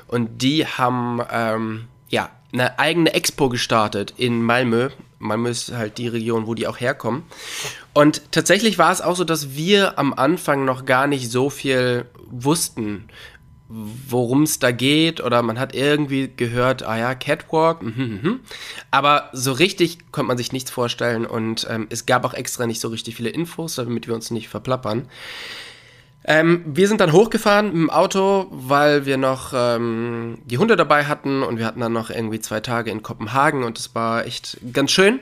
und 0.07 0.41
die 0.41 0.65
haben 0.65 1.21
ähm, 1.31 1.85
ja 2.09 2.29
eine 2.53 2.79
eigene 2.79 3.13
Expo 3.13 3.49
gestartet 3.49 4.13
in 4.17 4.43
Malmö. 4.43 4.89
Malmö 5.19 5.49
ist 5.49 5.71
halt 5.71 5.97
die 5.97 6.07
Region, 6.07 6.47
wo 6.47 6.55
die 6.55 6.67
auch 6.67 6.79
herkommen. 6.79 7.23
Und 7.93 8.31
tatsächlich 8.31 8.77
war 8.77 8.91
es 8.91 9.01
auch 9.01 9.15
so, 9.15 9.23
dass 9.23 9.55
wir 9.55 9.99
am 9.99 10.13
Anfang 10.13 10.65
noch 10.65 10.85
gar 10.85 11.07
nicht 11.07 11.29
so 11.29 11.49
viel 11.49 12.05
wussten 12.29 13.07
worum 13.71 14.43
es 14.43 14.59
da 14.59 14.71
geht 14.71 15.21
oder 15.21 15.41
man 15.41 15.59
hat 15.59 15.73
irgendwie 15.73 16.29
gehört, 16.35 16.83
ah 16.83 16.97
ja, 16.97 17.15
Catwalk, 17.15 17.81
mh, 17.81 17.91
mh. 17.95 18.39
aber 18.91 19.29
so 19.33 19.53
richtig 19.53 20.11
konnte 20.11 20.27
man 20.27 20.37
sich 20.37 20.51
nichts 20.51 20.71
vorstellen 20.71 21.25
und 21.25 21.65
ähm, 21.69 21.87
es 21.89 22.05
gab 22.05 22.25
auch 22.25 22.33
extra 22.33 22.67
nicht 22.67 22.81
so 22.81 22.89
richtig 22.89 23.15
viele 23.15 23.29
Infos, 23.29 23.75
damit 23.75 24.07
wir 24.07 24.15
uns 24.15 24.31
nicht 24.31 24.49
verplappern. 24.49 25.07
Ähm, 26.23 26.63
wir 26.67 26.87
sind 26.87 27.01
dann 27.01 27.13
hochgefahren 27.13 27.71
dem 27.71 27.89
Auto, 27.89 28.47
weil 28.51 29.05
wir 29.05 29.17
noch 29.17 29.53
ähm, 29.55 30.37
die 30.45 30.59
Hunde 30.59 30.75
dabei 30.75 31.05
hatten 31.05 31.41
und 31.41 31.57
wir 31.57 31.65
hatten 31.65 31.79
dann 31.79 31.93
noch 31.93 32.09
irgendwie 32.11 32.39
zwei 32.39 32.59
Tage 32.59 32.91
in 32.91 33.01
Kopenhagen 33.01 33.63
und 33.63 33.79
es 33.79 33.95
war 33.95 34.25
echt 34.25 34.57
ganz 34.71 34.91
schön. 34.91 35.19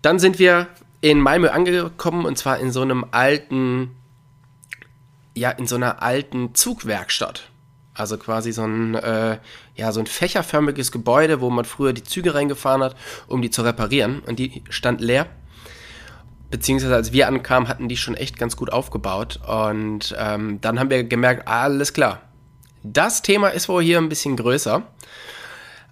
Dann 0.00 0.18
sind 0.18 0.40
wir 0.40 0.66
in 1.00 1.20
Malmö 1.20 1.48
angekommen 1.48 2.24
und 2.24 2.38
zwar 2.38 2.58
in 2.58 2.72
so 2.72 2.82
einem 2.82 3.04
alten, 3.12 3.90
ja, 5.34 5.50
in 5.50 5.66
so 5.66 5.76
einer 5.76 6.02
alten 6.02 6.54
Zugwerkstatt. 6.54 7.51
Also 7.94 8.16
quasi 8.16 8.52
so 8.52 8.62
ein, 8.62 8.94
äh, 8.94 9.38
ja, 9.74 9.92
so 9.92 10.00
ein 10.00 10.06
fächerförmiges 10.06 10.92
Gebäude, 10.92 11.40
wo 11.40 11.50
man 11.50 11.64
früher 11.64 11.92
die 11.92 12.02
Züge 12.02 12.34
reingefahren 12.34 12.82
hat, 12.82 12.96
um 13.26 13.42
die 13.42 13.50
zu 13.50 13.62
reparieren. 13.62 14.20
Und 14.20 14.38
die 14.38 14.62
stand 14.70 15.00
leer. 15.00 15.26
Beziehungsweise 16.50 16.94
als 16.94 17.12
wir 17.12 17.28
ankamen, 17.28 17.68
hatten 17.68 17.88
die 17.88 17.96
schon 17.96 18.14
echt 18.14 18.38
ganz 18.38 18.56
gut 18.56 18.72
aufgebaut. 18.72 19.40
Und 19.46 20.14
ähm, 20.18 20.60
dann 20.60 20.80
haben 20.80 20.90
wir 20.90 21.04
gemerkt, 21.04 21.48
alles 21.48 21.92
klar. 21.92 22.22
Das 22.82 23.22
Thema 23.22 23.48
ist 23.48 23.68
wohl 23.68 23.82
hier 23.82 23.98
ein 23.98 24.08
bisschen 24.08 24.36
größer. 24.36 24.82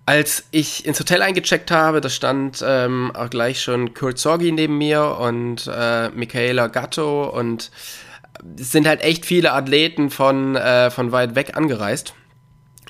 Als 0.07 0.45
ich 0.51 0.87
ins 0.87 0.99
Hotel 0.99 1.23
eingecheckt 1.23 1.71
habe, 1.71 2.01
da 2.01 2.09
stand 2.09 2.65
ähm, 2.67 3.13
auch 3.15 3.31
gleich 3.31 3.63
schon 3.63 3.95
Kurt 3.95 4.19
Sorgi 4.19 4.51
neben 4.51 4.77
mir 4.77 5.19
und 5.21 5.71
äh, 5.73 6.09
Michaela 6.11 6.67
Gatto 6.67 7.29
und 7.29 7.71
es 8.59 8.73
sind 8.73 8.87
halt 8.87 9.03
echt 9.03 9.27
viele 9.27 9.53
Athleten 9.53 10.11
von, 10.11 10.57
äh, 10.57 10.91
von 10.91 11.13
weit 11.13 11.35
weg 11.35 11.57
angereist. 11.57 12.15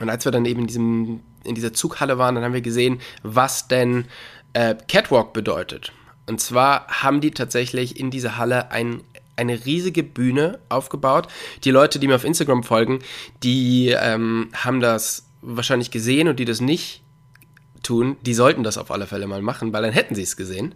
Und 0.00 0.08
als 0.08 0.24
wir 0.24 0.32
dann 0.32 0.44
eben 0.44 0.60
in, 0.60 0.66
diesem, 0.66 1.20
in 1.44 1.54
dieser 1.54 1.72
Zughalle 1.72 2.18
waren, 2.18 2.34
dann 2.34 2.44
haben 2.44 2.54
wir 2.54 2.60
gesehen, 2.60 3.00
was 3.22 3.68
denn 3.68 4.06
äh, 4.52 4.74
Catwalk 4.88 5.32
bedeutet. 5.32 5.92
Und 6.26 6.40
zwar 6.40 6.86
haben 6.88 7.20
die 7.20 7.32
tatsächlich 7.32 7.98
in 7.98 8.10
dieser 8.10 8.36
Halle 8.36 8.70
ein, 8.70 9.02
eine 9.36 9.64
riesige 9.64 10.02
Bühne 10.02 10.60
aufgebaut. 10.68 11.28
Die 11.64 11.70
Leute, 11.70 11.98
die 11.98 12.06
mir 12.06 12.14
auf 12.14 12.24
Instagram 12.24 12.62
folgen, 12.62 13.00
die 13.42 13.88
ähm, 13.88 14.48
haben 14.54 14.80
das 14.80 15.26
wahrscheinlich 15.42 15.90
gesehen 15.90 16.28
und 16.28 16.38
die 16.38 16.44
das 16.44 16.60
nicht 16.60 17.02
tun, 17.82 18.16
die 18.22 18.34
sollten 18.34 18.62
das 18.62 18.78
auf 18.78 18.90
alle 18.90 19.06
Fälle 19.06 19.26
mal 19.26 19.42
machen, 19.42 19.72
weil 19.72 19.82
dann 19.82 19.92
hätten 19.92 20.14
sie 20.14 20.22
es 20.22 20.36
gesehen. 20.36 20.74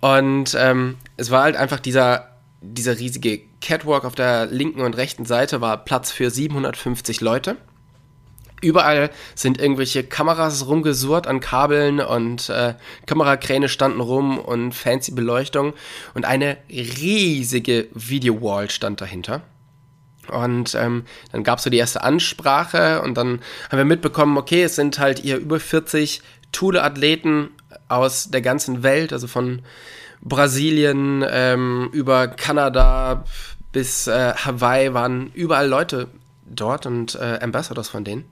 Und 0.00 0.56
ähm, 0.58 0.96
es 1.16 1.30
war 1.30 1.44
halt 1.44 1.56
einfach 1.56 1.80
dieser 1.80 2.33
dieser 2.72 2.98
riesige 2.98 3.40
Catwalk 3.60 4.04
auf 4.04 4.14
der 4.14 4.46
linken 4.46 4.80
und 4.80 4.96
rechten 4.96 5.24
Seite 5.24 5.60
war 5.60 5.84
Platz 5.84 6.10
für 6.10 6.30
750 6.30 7.20
Leute. 7.20 7.56
Überall 8.62 9.10
sind 9.34 9.60
irgendwelche 9.60 10.04
Kameras 10.04 10.66
rumgesurrt 10.66 11.26
an 11.26 11.40
Kabeln 11.40 12.00
und 12.00 12.48
äh, 12.48 12.74
Kamerakräne 13.04 13.68
standen 13.68 14.00
rum 14.00 14.38
und 14.38 14.72
fancy 14.72 15.12
Beleuchtung 15.12 15.74
und 16.14 16.24
eine 16.24 16.56
riesige 16.70 17.88
Videowall 17.92 18.70
stand 18.70 19.02
dahinter. 19.02 19.42
Und 20.28 20.74
ähm, 20.74 21.04
dann 21.32 21.44
gab 21.44 21.58
es 21.58 21.64
so 21.64 21.70
die 21.70 21.76
erste 21.76 22.02
Ansprache 22.02 23.02
und 23.02 23.18
dann 23.18 23.40
haben 23.70 23.78
wir 23.78 23.84
mitbekommen, 23.84 24.38
okay, 24.38 24.62
es 24.62 24.76
sind 24.76 24.98
halt 24.98 25.18
hier 25.18 25.36
über 25.36 25.60
40 25.60 26.22
Thule-Athleten 26.52 27.50
aus 27.88 28.30
der 28.30 28.40
ganzen 28.40 28.82
Welt, 28.82 29.12
also 29.12 29.26
von 29.26 29.62
Brasilien, 30.24 31.24
ähm, 31.28 31.90
über 31.92 32.28
Kanada 32.28 33.24
bis 33.72 34.06
äh, 34.06 34.34
Hawaii 34.34 34.94
waren 34.94 35.30
überall 35.34 35.68
Leute 35.68 36.08
dort 36.46 36.86
und 36.86 37.14
äh, 37.16 37.38
Ambassadors 37.42 37.88
von 37.88 38.04
denen. 38.04 38.24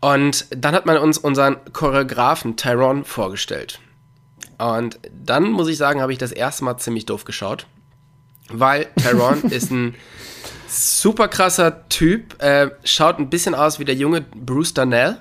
Und 0.00 0.46
dann 0.50 0.74
hat 0.74 0.86
man 0.86 0.96
uns 0.96 1.18
unseren 1.18 1.56
Choreografen 1.72 2.56
Tyrone 2.56 3.04
vorgestellt. 3.04 3.80
Und 4.56 4.98
dann 5.12 5.50
muss 5.50 5.68
ich 5.68 5.76
sagen, 5.76 6.00
habe 6.00 6.12
ich 6.12 6.18
das 6.18 6.32
erste 6.32 6.64
Mal 6.64 6.78
ziemlich 6.78 7.06
doof 7.06 7.24
geschaut, 7.24 7.66
weil 8.48 8.86
Tyrone 8.96 9.42
ist 9.50 9.70
ein 9.70 9.94
super 10.68 11.28
krasser 11.28 11.88
Typ, 11.88 12.40
äh, 12.42 12.70
schaut 12.84 13.18
ein 13.18 13.28
bisschen 13.28 13.54
aus 13.54 13.78
wie 13.78 13.84
der 13.84 13.94
junge 13.94 14.22
Bruce 14.22 14.72
Darnell 14.72 15.18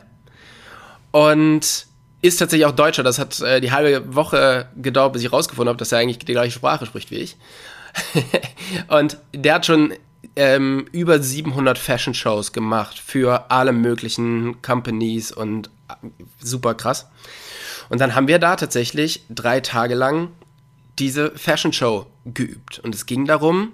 und 1.12 1.88
ist 2.22 2.38
tatsächlich 2.38 2.66
auch 2.66 2.76
Deutscher. 2.76 3.04
Das 3.04 3.20
hat 3.20 3.40
äh, 3.42 3.62
die 3.62 3.72
halbe 3.72 4.16
Woche 4.16 4.68
gedauert, 4.76 5.14
bis 5.14 5.24
ich 5.24 5.32
rausgefunden 5.32 5.70
habe, 5.70 5.78
dass 5.78 5.92
er 5.92 6.00
eigentlich 6.00 6.20
die 6.20 6.34
gleiche 6.34 6.52
Sprache 6.52 6.86
spricht 6.86 7.12
wie 7.12 7.18
ich. 7.18 7.38
und 8.88 9.18
der 9.34 9.56
hat 9.56 9.66
schon 9.66 9.94
ähm, 10.36 10.86
über 10.92 11.20
700 11.22 11.78
Fashion 11.78 12.14
Shows 12.14 12.52
gemacht 12.52 13.00
für 13.00 13.50
alle 13.50 13.72
möglichen 13.72 14.62
Companies 14.62 15.32
und 15.32 15.70
äh, 15.90 16.08
super 16.40 16.74
krass. 16.74 17.10
Und 17.90 18.02
dann 18.02 18.16
haben 18.16 18.28
wir 18.28 18.40
da 18.40 18.56
tatsächlich 18.56 19.24
drei 19.30 19.62
Tage 19.62 19.96
lang 19.96 20.30
diese 21.00 21.32
Fashion 21.32 21.74
Show 21.74 22.06
geübt. 22.26 22.80
Und 22.80 22.94
es 22.94 23.06
ging 23.06 23.26
darum, 23.26 23.74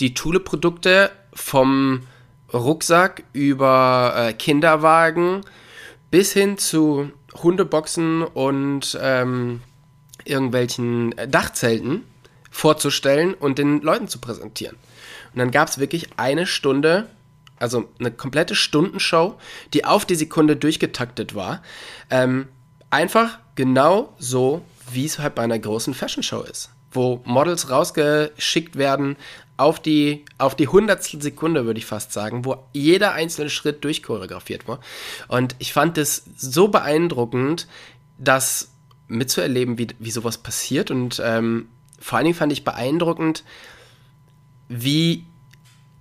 die 0.00 0.14
Thule-Produkte 0.14 1.10
vom 1.34 2.00
Rucksack 2.52 3.24
über 3.32 4.14
äh, 4.16 4.32
Kinderwagen 4.32 5.42
bis 6.10 6.32
hin 6.32 6.58
zu 6.58 7.10
Hundeboxen 7.34 8.22
und 8.22 8.98
ähm, 9.00 9.62
irgendwelchen 10.24 11.14
Dachzelten 11.28 12.04
vorzustellen 12.50 13.34
und 13.34 13.58
den 13.58 13.80
Leuten 13.80 14.08
zu 14.08 14.18
präsentieren. 14.18 14.76
Und 15.32 15.38
dann 15.38 15.50
gab 15.50 15.68
es 15.68 15.78
wirklich 15.78 16.10
eine 16.16 16.46
Stunde, 16.46 17.08
also 17.58 17.88
eine 17.98 18.10
komplette 18.10 18.54
Stundenshow, 18.54 19.38
die 19.72 19.84
auf 19.84 20.04
die 20.04 20.14
Sekunde 20.14 20.56
durchgetaktet 20.56 21.34
war. 21.34 21.62
Ähm, 22.10 22.48
einfach 22.90 23.38
genau 23.54 24.14
so, 24.18 24.62
wie 24.90 25.06
es 25.06 25.18
halt 25.18 25.34
bei 25.34 25.42
einer 25.42 25.58
großen 25.58 25.94
Fashion 25.94 26.22
Show 26.22 26.42
ist. 26.42 26.70
Wo 26.90 27.22
Models 27.24 27.70
rausgeschickt 27.70 28.76
werden 28.76 29.16
auf 29.62 29.80
die, 29.80 30.24
auf 30.38 30.56
die 30.56 30.66
hundertstel 30.66 31.22
Sekunde, 31.22 31.66
würde 31.66 31.78
ich 31.78 31.86
fast 31.86 32.12
sagen, 32.12 32.44
wo 32.44 32.56
jeder 32.72 33.12
einzelne 33.12 33.48
Schritt 33.48 33.84
durchchoreografiert 33.84 34.66
war. 34.66 34.80
Und 35.28 35.54
ich 35.60 35.72
fand 35.72 35.98
es 35.98 36.24
so 36.36 36.66
beeindruckend, 36.66 37.68
das 38.18 38.72
mitzuerleben, 39.06 39.78
wie, 39.78 39.86
wie 40.00 40.10
sowas 40.10 40.38
passiert. 40.38 40.90
Und 40.90 41.22
ähm, 41.24 41.68
vor 42.00 42.18
allen 42.18 42.24
Dingen 42.24 42.36
fand 42.36 42.52
ich 42.52 42.64
beeindruckend, 42.64 43.44
wie 44.68 45.24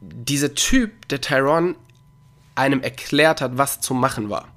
dieser 0.01 0.55
Typ, 0.55 1.07
der 1.09 1.21
Tyrone, 1.21 1.75
einem 2.55 2.81
erklärt 2.81 3.41
hat, 3.41 3.59
was 3.59 3.79
zu 3.79 3.93
machen 3.93 4.31
war. 4.31 4.47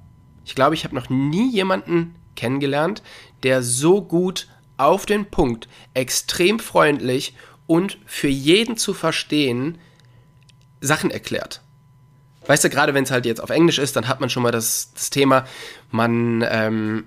Ich 0.45 0.55
glaube, 0.55 0.73
ich 0.73 0.83
habe 0.83 0.95
noch 0.95 1.09
nie 1.09 1.51
jemanden 1.51 2.15
kennengelernt, 2.35 3.03
der 3.43 3.61
so 3.61 4.01
gut 4.01 4.47
auf 4.77 5.05
den 5.05 5.25
Punkt, 5.25 5.67
extrem 5.93 6.59
freundlich 6.59 7.35
und 7.67 7.97
für 8.05 8.27
jeden 8.27 8.77
zu 8.77 8.93
verstehen 8.93 9.77
Sachen 10.81 11.11
erklärt. 11.11 11.61
Weißt 12.47 12.63
du, 12.63 12.69
gerade 12.69 12.93
wenn 12.93 13.03
es 13.03 13.11
halt 13.11 13.25
jetzt 13.25 13.41
auf 13.41 13.49
Englisch 13.49 13.79
ist, 13.79 13.95
dann 13.95 14.07
hat 14.07 14.21
man 14.21 14.29
schon 14.29 14.43
mal 14.43 14.51
das, 14.51 14.91
das 14.93 15.09
Thema, 15.09 15.45
man 15.89 16.45
ähm, 16.47 17.05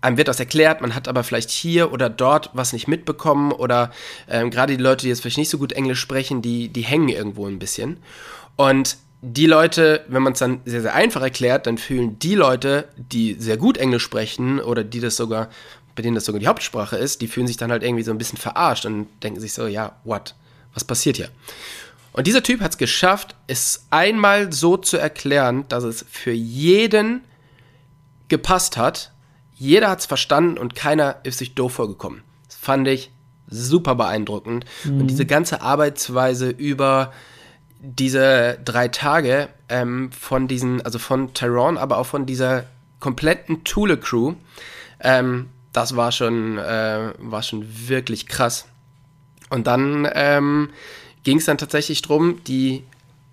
einem 0.00 0.16
wird 0.16 0.28
das 0.28 0.40
erklärt, 0.40 0.80
man 0.80 0.94
hat 0.94 1.08
aber 1.08 1.24
vielleicht 1.24 1.50
hier 1.50 1.92
oder 1.92 2.08
dort 2.08 2.50
was 2.52 2.72
nicht 2.72 2.88
mitbekommen 2.88 3.52
oder 3.52 3.90
ähm, 4.28 4.50
gerade 4.50 4.76
die 4.76 4.82
Leute, 4.82 5.02
die 5.02 5.08
jetzt 5.08 5.20
vielleicht 5.20 5.38
nicht 5.38 5.50
so 5.50 5.58
gut 5.58 5.72
Englisch 5.72 6.00
sprechen, 6.00 6.42
die, 6.42 6.68
die 6.68 6.82
hängen 6.82 7.08
irgendwo 7.08 7.46
ein 7.46 7.58
bisschen. 7.58 7.98
Und 8.56 8.96
die 9.22 9.46
Leute, 9.46 10.04
wenn 10.08 10.22
man 10.22 10.32
es 10.32 10.38
dann 10.38 10.60
sehr, 10.64 10.80
sehr 10.80 10.94
einfach 10.94 11.20
erklärt, 11.20 11.66
dann 11.66 11.76
fühlen 11.76 12.18
die 12.18 12.34
Leute, 12.34 12.88
die 12.96 13.34
sehr 13.34 13.58
gut 13.58 13.76
Englisch 13.76 14.02
sprechen 14.02 14.60
oder 14.60 14.82
die 14.82 15.00
das 15.00 15.16
sogar, 15.16 15.50
bei 15.94 16.02
denen 16.02 16.14
das 16.14 16.24
sogar 16.24 16.40
die 16.40 16.46
Hauptsprache 16.46 16.96
ist, 16.96 17.20
die 17.20 17.28
fühlen 17.28 17.46
sich 17.46 17.56
dann 17.56 17.70
halt 17.70 17.82
irgendwie 17.82 18.02
so 18.02 18.10
ein 18.10 18.18
bisschen 18.18 18.38
verarscht 18.38 18.86
und 18.86 19.08
denken 19.22 19.40
sich 19.40 19.52
so, 19.52 19.66
ja, 19.66 19.96
what? 20.04 20.34
Was 20.74 20.84
passiert 20.84 21.16
hier? 21.16 21.30
Und 22.12 22.26
dieser 22.26 22.42
Typ 22.42 22.60
hat 22.60 22.72
es 22.72 22.78
geschafft, 22.78 23.34
es 23.46 23.86
einmal 23.90 24.52
so 24.52 24.76
zu 24.76 24.96
erklären, 24.96 25.64
dass 25.68 25.84
es 25.84 26.04
für 26.08 26.32
jeden 26.32 27.22
gepasst 28.28 28.76
hat. 28.76 29.12
Jeder 29.54 29.90
hat 29.90 30.00
es 30.00 30.06
verstanden 30.06 30.58
und 30.58 30.74
keiner 30.74 31.16
ist 31.22 31.38
sich 31.38 31.54
doof 31.54 31.74
vorgekommen. 31.74 32.22
Das 32.46 32.56
fand 32.56 32.88
ich 32.88 33.10
super 33.48 33.94
beeindruckend. 33.94 34.64
Mhm. 34.84 35.00
Und 35.00 35.06
diese 35.08 35.26
ganze 35.26 35.60
Arbeitsweise 35.60 36.50
über 36.50 37.12
diese 37.80 38.58
drei 38.64 38.88
Tage 38.88 39.48
ähm, 39.68 40.10
von 40.12 40.48
diesen, 40.48 40.82
also 40.82 40.98
von 40.98 41.32
Tyrone, 41.34 41.80
aber 41.80 41.98
auch 41.98 42.06
von 42.06 42.26
dieser 42.26 42.64
kompletten 42.98 43.64
Thule-Crew, 43.64 44.34
ähm, 45.00 45.48
das 45.72 45.96
war 45.96 46.12
schon, 46.12 46.58
äh, 46.58 47.12
war 47.18 47.42
schon 47.42 47.88
wirklich 47.88 48.26
krass. 48.26 48.66
Und 49.50 49.66
dann 49.66 50.08
ähm, 50.12 50.70
ging 51.22 51.38
es 51.38 51.44
dann 51.44 51.58
tatsächlich 51.58 52.02
darum, 52.02 52.42
die 52.44 52.84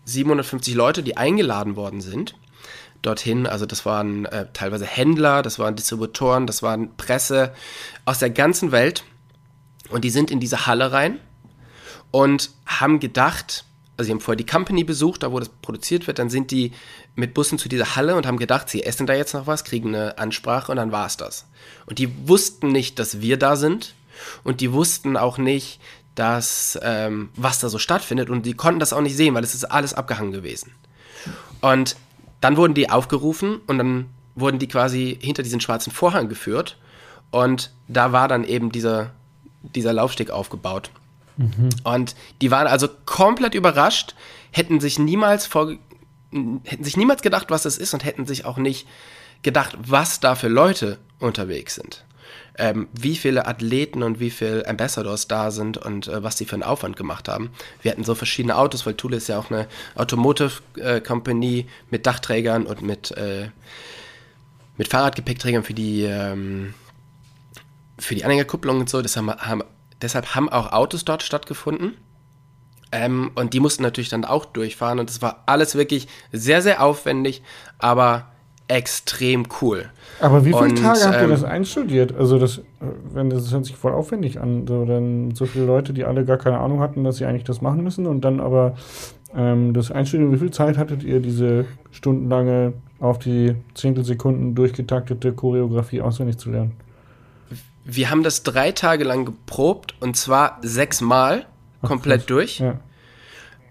750 0.05 0.73
Leute, 0.73 1.03
die 1.03 1.17
eingeladen 1.17 1.75
worden 1.75 2.01
sind, 2.01 2.35
dorthin, 3.01 3.45
also 3.45 3.65
das 3.65 3.85
waren 3.85 4.25
äh, 4.25 4.47
teilweise 4.53 4.85
Händler, 4.85 5.41
das 5.41 5.59
waren 5.59 5.75
Distributoren, 5.75 6.47
das 6.47 6.63
waren 6.63 6.95
Presse 6.95 7.53
aus 8.05 8.19
der 8.19 8.29
ganzen 8.29 8.71
Welt. 8.71 9.03
Und 9.89 10.03
die 10.03 10.09
sind 10.09 10.31
in 10.31 10.39
diese 10.39 10.65
Halle 10.65 10.91
rein 10.91 11.19
und 12.11 12.51
haben 12.65 12.99
gedacht, 12.99 13.63
also 13.97 14.07
sie 14.07 14.11
haben 14.11 14.21
vorher 14.21 14.37
die 14.37 14.45
Company 14.45 14.83
besucht, 14.83 15.23
da 15.23 15.31
wo 15.31 15.39
das 15.39 15.49
produziert 15.49 16.05
wird, 16.05 16.19
dann 16.19 16.29
sind 16.29 16.51
die 16.51 16.71
mit 17.15 17.33
Bussen 17.33 17.57
zu 17.57 17.67
dieser 17.67 17.95
Halle 17.95 18.15
und 18.15 18.27
haben 18.27 18.37
gedacht, 18.37 18.69
sie 18.69 18.83
essen 18.83 19.07
da 19.07 19.13
jetzt 19.13 19.33
noch 19.33 19.47
was, 19.47 19.63
kriegen 19.63 19.95
eine 19.95 20.17
Ansprache 20.19 20.71
und 20.71 20.77
dann 20.77 20.91
war 20.91 21.07
es 21.07 21.17
das. 21.17 21.45
Und 21.87 21.97
die 21.97 22.27
wussten 22.27 22.71
nicht, 22.71 22.99
dass 22.99 23.21
wir 23.21 23.37
da 23.37 23.55
sind 23.55 23.95
und 24.43 24.61
die 24.61 24.71
wussten 24.71 25.17
auch 25.17 25.39
nicht, 25.39 25.79
dass 26.13 26.79
ähm, 26.83 27.29
was 27.35 27.59
da 27.59 27.69
so 27.69 27.79
stattfindet 27.79 28.29
und 28.29 28.45
die 28.45 28.53
konnten 28.53 28.79
das 28.79 28.93
auch 28.93 29.01
nicht 29.01 29.17
sehen, 29.17 29.33
weil 29.33 29.43
es 29.43 29.55
ist 29.55 29.65
alles 29.65 29.93
abgehangen 29.93 30.31
gewesen. 30.31 30.71
Und 31.61 31.95
dann 32.39 32.55
wurden 32.55 32.75
die 32.75 32.89
aufgerufen 32.89 33.61
und 33.65 33.79
dann 33.79 34.05
wurden 34.35 34.59
die 34.59 34.67
quasi 34.67 35.17
hinter 35.19 35.41
diesen 35.41 35.59
schwarzen 35.59 35.91
Vorhang 35.91 36.29
geführt 36.29 36.77
und 37.31 37.71
da 37.87 38.11
war 38.11 38.27
dann 38.27 38.43
eben 38.43 38.71
dieser, 38.71 39.11
dieser 39.63 39.93
Laufsteg 39.93 40.29
aufgebaut. 40.29 40.91
Mhm. 41.37 41.69
Und 41.83 42.15
die 42.41 42.51
waren 42.51 42.67
also 42.67 42.87
komplett 43.05 43.53
überrascht, 43.53 44.15
hätten 44.51 44.79
sich 44.79 44.99
niemals 44.99 45.45
vor, 45.45 45.73
hätten 46.31 46.83
sich 46.83 46.97
niemals 46.97 47.21
gedacht, 47.21 47.47
was 47.49 47.65
es 47.65 47.77
ist 47.77 47.93
und 47.93 48.03
hätten 48.03 48.25
sich 48.25 48.45
auch 48.45 48.57
nicht 48.57 48.87
gedacht, 49.43 49.77
was 49.79 50.19
da 50.19 50.35
für 50.35 50.47
Leute 50.47 50.97
unterwegs 51.19 51.75
sind. 51.75 52.03
Ähm, 52.59 52.87
wie 52.91 53.15
viele 53.15 53.45
Athleten 53.45 54.01
und 54.01 54.19
wie 54.19 54.31
viele 54.31 54.67
Ambassadors 54.67 55.27
da 55.27 55.51
sind 55.51 55.77
und 55.77 56.07
äh, 56.07 56.23
was 56.23 56.37
sie 56.37 56.45
für 56.45 56.55
einen 56.55 56.63
Aufwand 56.63 56.97
gemacht 56.97 57.29
haben. 57.29 57.51
Wir 57.83 57.91
hatten 57.91 58.03
so 58.03 58.15
verschiedene 58.15 58.57
Autos, 58.57 58.85
weil 58.85 58.95
Thule 58.95 59.17
ist 59.17 59.29
ja 59.29 59.37
auch 59.37 59.51
eine 59.51 59.67
Automotive 59.93 60.53
äh, 60.77 60.99
Company 60.99 61.67
mit 61.91 62.07
Dachträgern 62.07 62.65
und 62.65 62.81
mit, 62.81 63.11
äh, 63.11 63.49
mit 64.75 64.87
Fahrradgepäckträgern 64.87 65.63
für 65.63 65.75
die, 65.75 66.03
ähm, 66.03 66.73
für 67.99 68.15
die 68.15 68.25
Anhängerkupplung 68.25 68.79
und 68.79 68.89
so. 68.89 69.03
Das 69.03 69.15
haben, 69.15 69.31
haben 69.31 69.63
deshalb 70.01 70.35
haben 70.35 70.49
auch 70.49 70.71
Autos 70.71 71.05
dort 71.05 71.23
stattgefunden. 71.23 71.97
Ähm, 72.91 73.31
und 73.35 73.53
die 73.53 73.59
mussten 73.59 73.83
natürlich 73.83 74.09
dann 74.09 74.25
auch 74.25 74.45
durchfahren. 74.45 74.99
Und 74.99 75.09
es 75.09 75.21
war 75.21 75.43
alles 75.45 75.75
wirklich 75.75 76.07
sehr, 76.31 76.61
sehr 76.61 76.81
aufwendig, 76.81 77.41
aber 77.79 78.27
extrem 78.67 79.45
cool. 79.61 79.85
Aber 80.19 80.43
wie 80.43 80.51
viele 80.51 80.65
und, 80.65 80.81
Tage 80.81 81.05
habt 81.05 81.15
ihr 81.15 81.23
ähm, 81.23 81.29
das 81.29 81.43
einstudiert? 81.43 82.15
Also 82.15 82.37
das, 82.37 82.61
wenn 83.13 83.29
das 83.29 83.51
hört 83.51 83.65
sich 83.65 83.75
voll 83.75 83.93
aufwendig 83.93 84.39
an, 84.39 84.67
so 84.67 84.85
dann 84.85 85.33
so 85.35 85.45
viele 85.45 85.65
Leute, 85.65 85.93
die 85.93 86.03
alle 86.03 86.25
gar 86.25 86.37
keine 86.37 86.59
Ahnung 86.59 86.81
hatten, 86.81 87.03
dass 87.03 87.17
sie 87.17 87.25
eigentlich 87.25 87.45
das 87.45 87.61
machen 87.61 87.83
müssen 87.83 88.05
und 88.07 88.21
dann 88.21 88.39
aber 88.39 88.75
ähm, 89.35 89.73
das 89.73 89.91
Einstudieren, 89.91 90.33
wie 90.33 90.37
viel 90.37 90.51
Zeit 90.51 90.77
hattet 90.77 91.03
ihr, 91.03 91.21
diese 91.21 91.65
stundenlange 91.91 92.73
auf 92.99 93.19
die 93.19 93.55
Zehntelsekunden 93.73 94.55
durchgetaktete 94.55 95.33
Choreografie 95.33 96.01
auswendig 96.01 96.37
zu 96.37 96.51
lernen? 96.51 96.73
Wir 97.89 98.09
haben 98.09 98.21
das 98.21 98.43
drei 98.43 98.73
Tage 98.73 99.05
lang 99.05 99.23
geprobt 99.23 99.95
und 100.01 100.17
zwar 100.17 100.59
sechsmal 100.61 101.45
komplett 101.81 102.21
krass. 102.21 102.27
durch. 102.27 102.59
Ja. 102.59 102.79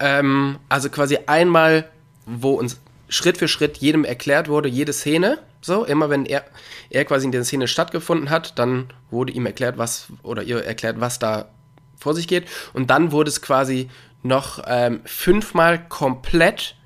Ähm, 0.00 0.58
also 0.70 0.88
quasi 0.88 1.18
einmal, 1.26 1.90
wo 2.24 2.54
uns 2.54 2.80
Schritt 3.10 3.36
für 3.36 3.46
Schritt 3.46 3.76
jedem 3.76 4.04
erklärt 4.04 4.48
wurde, 4.48 4.70
jede 4.70 4.94
Szene. 4.94 5.38
So, 5.60 5.84
immer 5.84 6.08
wenn 6.08 6.24
er, 6.24 6.44
er 6.88 7.04
quasi 7.04 7.26
in 7.26 7.32
der 7.32 7.44
Szene 7.44 7.68
stattgefunden 7.68 8.30
hat, 8.30 8.58
dann 8.58 8.88
wurde 9.10 9.32
ihm 9.32 9.44
erklärt, 9.44 9.76
was, 9.76 10.06
oder 10.22 10.42
ihr 10.42 10.64
erklärt, 10.64 10.98
was 10.98 11.18
da 11.18 11.50
vor 11.98 12.14
sich 12.14 12.26
geht. 12.26 12.46
Und 12.72 12.88
dann 12.88 13.12
wurde 13.12 13.28
es 13.28 13.42
quasi 13.42 13.90
noch 14.22 14.62
ähm, 14.66 15.00
fünfmal 15.04 15.86
komplett 15.88 16.76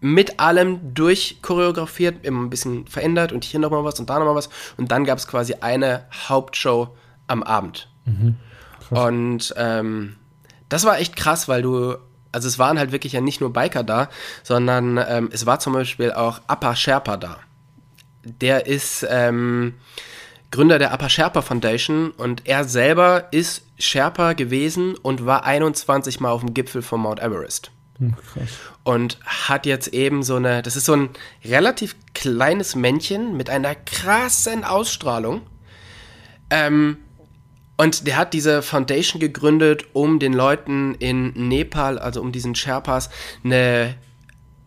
mit 0.00 0.40
allem 0.40 0.94
durchchoreografiert, 0.94 2.24
immer 2.24 2.42
ein 2.42 2.50
bisschen 2.50 2.86
verändert 2.86 3.32
und 3.32 3.44
hier 3.44 3.60
nochmal 3.60 3.84
was 3.84 4.00
und 4.00 4.08
da 4.08 4.18
nochmal 4.18 4.34
was. 4.34 4.48
Und 4.76 4.90
dann 4.90 5.04
gab 5.04 5.18
es 5.18 5.26
quasi 5.26 5.56
eine 5.60 6.06
Hauptshow 6.28 6.96
am 7.26 7.42
Abend. 7.42 7.88
Mhm, 8.06 8.36
und 8.90 9.54
ähm, 9.56 10.16
das 10.68 10.84
war 10.84 10.98
echt 10.98 11.16
krass, 11.16 11.48
weil 11.48 11.62
du, 11.62 11.96
also 12.32 12.48
es 12.48 12.58
waren 12.58 12.78
halt 12.78 12.92
wirklich 12.92 13.12
ja 13.12 13.20
nicht 13.20 13.40
nur 13.40 13.52
Biker 13.52 13.84
da, 13.84 14.08
sondern 14.42 14.98
ähm, 15.06 15.28
es 15.32 15.46
war 15.46 15.60
zum 15.60 15.74
Beispiel 15.74 16.12
auch 16.12 16.40
Appa 16.46 16.74
Sherpa 16.74 17.16
da. 17.16 17.38
Der 18.24 18.66
ist 18.66 19.06
ähm, 19.08 19.74
Gründer 20.50 20.78
der 20.78 20.92
Appa 20.92 21.08
Sherpa 21.08 21.42
Foundation 21.42 22.10
und 22.10 22.46
er 22.46 22.64
selber 22.64 23.28
ist 23.30 23.64
Sherpa 23.78 24.32
gewesen 24.32 24.96
und 24.96 25.24
war 25.24 25.44
21 25.44 26.20
Mal 26.20 26.30
auf 26.30 26.40
dem 26.40 26.54
Gipfel 26.54 26.82
von 26.82 27.00
Mount 27.00 27.20
Everest. 27.20 27.70
Hm, 28.00 28.14
und 28.82 29.18
hat 29.24 29.66
jetzt 29.66 29.88
eben 29.88 30.22
so 30.22 30.36
eine, 30.36 30.62
das 30.62 30.74
ist 30.74 30.86
so 30.86 30.94
ein 30.94 31.10
relativ 31.44 31.94
kleines 32.14 32.74
Männchen 32.74 33.36
mit 33.36 33.50
einer 33.50 33.74
krassen 33.74 34.64
Ausstrahlung. 34.64 35.42
Ähm, 36.48 36.96
und 37.76 38.06
der 38.06 38.16
hat 38.16 38.34
diese 38.34 38.62
Foundation 38.62 39.20
gegründet, 39.20 39.86
um 39.92 40.18
den 40.18 40.32
Leuten 40.32 40.94
in 40.96 41.32
Nepal, 41.48 41.98
also 41.98 42.20
um 42.20 42.32
diesen 42.32 42.54
Sherpas, 42.54 43.10
eine 43.44 43.94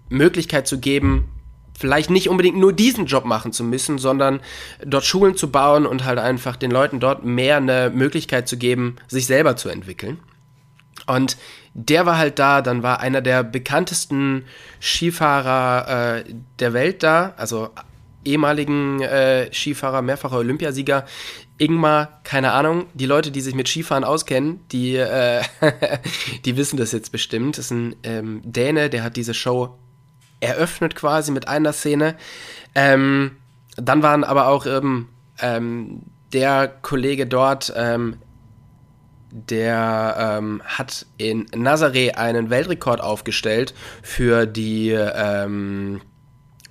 Möglichkeit 0.10 0.67
zu 0.67 0.80
geben, 0.80 1.30
vielleicht 1.78 2.12
nicht 2.12 2.30
unbedingt 2.30 2.58
nur 2.58 2.72
diesen 2.72 3.08
Job 3.08 3.26
machen 3.26 3.52
zu 3.52 3.63
müssen, 3.63 3.98
sondern 3.98 4.41
dort 4.86 5.06
Schulen 5.06 5.36
zu 5.36 5.52
bauen 5.52 5.86
und 5.86 6.06
halt 6.06 6.19
einfach 6.19 6.56
den 6.56 6.72
Leuten 6.72 7.00
dort 7.00 7.26
mehr 7.26 7.58
eine 7.58 7.91
Möglichkeit 7.93 8.48
zu 8.48 8.58
geben, 8.58 8.96
sich 9.08 9.26
selber 9.26 9.56
zu 9.56 9.69
entwickeln. 9.69 10.19
Und 11.06 11.38
der 11.74 12.06
war 12.06 12.18
halt 12.18 12.39
da, 12.39 12.62
dann 12.62 12.84
war 12.84 13.00
einer 13.00 13.22
der 13.22 13.44
bekanntesten 13.44 14.46
Skifahrer 14.82 16.18
äh, 16.18 16.24
der 16.60 16.74
Welt 16.74 17.04
da, 17.04 17.34
also 17.38 17.70
ehemaligen 18.26 19.02
äh, 19.02 19.52
Skifahrer, 19.52 20.02
mehrfacher 20.02 20.38
Olympiasieger. 20.38 21.06
Ingmar, 21.58 22.20
keine 22.24 22.52
Ahnung, 22.52 22.88
die 22.94 23.06
Leute, 23.06 23.32
die 23.32 23.42
sich 23.42 23.54
mit 23.54 23.68
Skifahren 23.68 24.04
auskennen, 24.04 24.62
die, 24.72 24.96
äh, 24.96 25.42
die 26.46 26.58
wissen 26.58 26.78
das 26.78 26.92
jetzt 26.92 27.12
bestimmt. 27.12 27.58
Das 27.58 27.66
ist 27.66 27.72
ein 27.72 27.96
ähm, 28.04 28.42
Däne, 28.44 28.89
der 28.89 29.04
hat 29.04 29.16
diese 29.16 29.34
Show 29.34 29.78
eröffnet 30.39 30.96
quasi 30.96 31.32
mit 31.32 31.48
einer 31.48 31.74
Szene. 31.74 32.16
Ähm, 32.76 33.38
dann 33.78 34.04
waren 34.04 34.24
aber 34.24 34.48
auch 34.48 34.66
ähm, 34.66 36.02
der 36.34 36.68
Kollege 36.82 37.28
dort, 37.28 37.72
ähm, 37.76 38.18
der 39.36 40.38
ähm, 40.38 40.62
hat 40.63 41.08
in 41.17 41.48
Nazaré 41.48 42.13
einen 42.13 42.52
Weltrekord 42.52 43.02
aufgestellt 43.02 43.74
für 44.04 44.46
die, 44.46 44.91
ähm, 44.91 46.02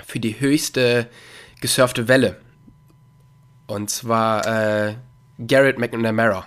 für 0.07 0.21
die 0.21 0.39
höchste 0.39 1.09
gesurfte 1.61 2.07
Welle. 2.07 2.37
Und 3.67 3.91
zwar 3.91 4.47
äh, 4.47 4.95
Garrett 5.45 5.79
McNamara. 5.79 6.47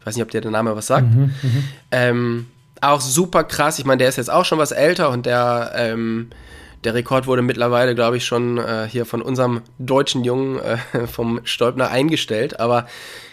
Ich 0.00 0.06
weiß 0.06 0.16
nicht, 0.16 0.24
ob 0.24 0.30
dir 0.30 0.40
der 0.40 0.50
Name 0.50 0.74
was 0.74 0.86
sagt. 0.86 1.12
Mhm, 1.14 1.34
mhm. 1.42 1.64
ähm, 1.90 2.46
auch 2.80 3.02
super 3.02 3.44
krass. 3.44 3.78
Ich 3.78 3.84
meine, 3.84 3.98
der 3.98 4.08
ist 4.08 4.16
jetzt 4.16 4.30
auch 4.30 4.46
schon 4.46 4.58
was 4.58 4.72
älter 4.72 5.10
und 5.10 5.26
der, 5.26 5.72
ähm, 5.76 6.30
der 6.82 6.94
Rekord 6.94 7.26
wurde 7.26 7.42
mittlerweile, 7.42 7.94
glaube 7.94 8.16
ich, 8.16 8.24
schon 8.24 8.56
äh, 8.56 8.88
hier 8.88 9.04
von 9.04 9.20
unserem 9.20 9.60
deutschen 9.78 10.24
Jungen 10.24 10.60
äh, 10.60 11.06
vom 11.06 11.40
Stolpner 11.44 11.90
eingestellt. 11.90 12.58
Aber 12.58 12.86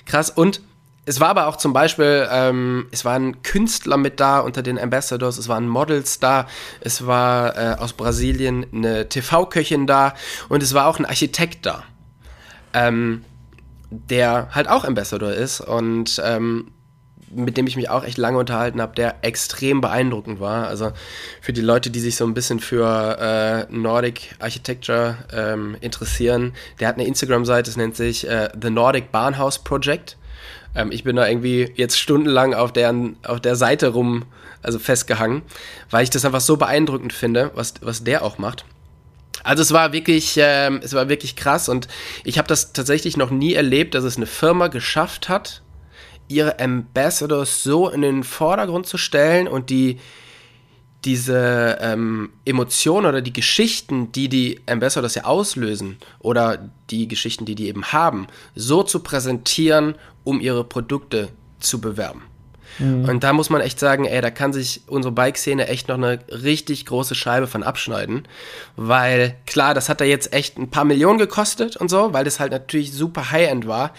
krass. 0.05 0.29
Und 0.29 0.61
es 1.09 1.19
war 1.19 1.29
aber 1.29 1.47
auch 1.47 1.55
zum 1.55 1.73
Beispiel, 1.73 2.27
ähm, 2.31 2.87
es 2.91 3.03
waren 3.03 3.41
Künstler 3.41 3.97
mit 3.97 4.19
da 4.19 4.41
unter 4.41 4.61
den 4.61 4.77
Ambassadors, 4.77 5.39
es 5.39 5.47
waren 5.47 5.67
Models 5.67 6.19
da, 6.19 6.45
es 6.81 7.07
war 7.07 7.57
äh, 7.57 7.75
aus 7.79 7.93
Brasilien 7.93 8.67
eine 8.71 9.09
TV-Köchin 9.09 9.87
da 9.87 10.13
und 10.49 10.61
es 10.61 10.75
war 10.75 10.85
auch 10.85 10.99
ein 10.99 11.05
Architekt 11.05 11.65
da. 11.65 11.83
Ähm, 12.73 13.25
der 13.89 14.49
halt 14.53 14.69
auch 14.69 14.85
Ambassador 14.85 15.33
ist 15.33 15.61
und 15.61 16.21
ähm, 16.23 16.67
mit 17.31 17.57
dem 17.57 17.65
ich 17.65 17.75
mich 17.75 17.89
auch 17.89 18.03
echt 18.03 18.19
lange 18.19 18.37
unterhalten 18.37 18.79
habe, 18.79 18.93
der 18.93 19.23
extrem 19.23 19.81
beeindruckend 19.81 20.39
war. 20.39 20.67
Also 20.67 20.91
für 21.41 21.53
die 21.53 21.61
Leute, 21.61 21.89
die 21.89 21.99
sich 21.99 22.17
so 22.17 22.25
ein 22.25 22.35
bisschen 22.35 22.59
für 22.59 23.17
äh, 23.19 23.73
Nordic 23.75 24.35
Architecture 24.37 25.17
ähm, 25.33 25.75
interessieren, 25.81 26.53
der 26.79 26.87
hat 26.87 26.95
eine 26.97 27.07
Instagram-Seite, 27.07 27.71
es 27.71 27.77
nennt 27.77 27.95
sich 27.95 28.27
äh, 28.27 28.49
The 28.61 28.69
Nordic 28.69 29.11
Barnhouse 29.11 29.57
Project. 29.57 30.17
Ähm, 30.75 30.91
ich 30.91 31.03
bin 31.03 31.15
da 31.15 31.27
irgendwie 31.27 31.71
jetzt 31.75 31.99
stundenlang 31.99 32.53
auf 32.53 32.73
der, 32.73 32.93
auf 33.23 33.39
der 33.39 33.55
Seite 33.55 33.89
rum, 33.89 34.25
also 34.61 34.79
festgehangen, 34.79 35.41
weil 35.89 36.03
ich 36.03 36.09
das 36.09 36.25
einfach 36.25 36.41
so 36.41 36.57
beeindruckend 36.57 37.13
finde, 37.13 37.51
was, 37.55 37.75
was 37.81 38.03
der 38.03 38.23
auch 38.23 38.37
macht. 38.37 38.65
Also 39.43 39.61
es 39.61 39.71
war 39.71 39.93
wirklich, 39.93 40.35
ähm, 40.37 40.81
es 40.83 40.93
war 40.93 41.07
wirklich 41.07 41.35
krass 41.35 41.69
und 41.69 41.87
ich 42.25 42.37
habe 42.37 42.47
das 42.47 42.73
tatsächlich 42.73 43.15
noch 43.15 43.29
nie 43.29 43.53
erlebt, 43.53 43.95
dass 43.95 44.03
es 44.03 44.17
eine 44.17 44.25
Firma 44.25 44.67
geschafft 44.67 45.29
hat, 45.29 45.61
ihre 46.27 46.59
Ambassadors 46.59 47.63
so 47.63 47.89
in 47.89 48.01
den 48.01 48.23
Vordergrund 48.23 48.85
zu 48.85 48.97
stellen 48.97 49.47
und 49.47 49.69
die 49.69 49.99
diese 51.05 51.77
ähm, 51.81 52.29
Emotionen 52.45 53.05
oder 53.05 53.21
die 53.21 53.33
Geschichten, 53.33 54.11
die 54.11 54.27
die 54.27 54.59
Ambassadors 54.65 55.15
ja 55.15 55.23
auslösen 55.23 55.97
oder 56.19 56.69
die 56.89 57.07
Geschichten, 57.07 57.45
die 57.45 57.55
die 57.55 57.67
eben 57.67 57.85
haben, 57.85 58.27
so 58.55 58.83
zu 58.83 58.99
präsentieren, 58.99 59.95
um 60.23 60.41
ihre 60.41 60.63
Produkte 60.63 61.29
zu 61.59 61.79
bewerben. 61.79 62.23
Mhm. 62.79 63.05
Und 63.05 63.23
da 63.23 63.33
muss 63.33 63.49
man 63.49 63.61
echt 63.61 63.79
sagen, 63.79 64.05
ey, 64.05 64.21
da 64.21 64.29
kann 64.29 64.53
sich 64.53 64.81
unsere 64.87 65.13
Bike-Szene 65.13 65.67
echt 65.67 65.87
noch 65.87 65.95
eine 65.95 66.19
richtig 66.29 66.85
große 66.85 67.15
Scheibe 67.15 67.47
von 67.47 67.63
abschneiden. 67.63 68.27
Weil, 68.75 69.35
klar, 69.45 69.73
das 69.73 69.89
hat 69.89 70.01
da 70.01 70.05
jetzt 70.05 70.33
echt 70.33 70.57
ein 70.57 70.69
paar 70.69 70.85
Millionen 70.85 71.19
gekostet 71.19 71.77
und 71.77 71.89
so, 71.89 72.13
weil 72.13 72.25
das 72.25 72.39
halt 72.39 72.51
natürlich 72.51 72.93
super 72.93 73.31
High-End 73.31 73.67
war. 73.67 73.93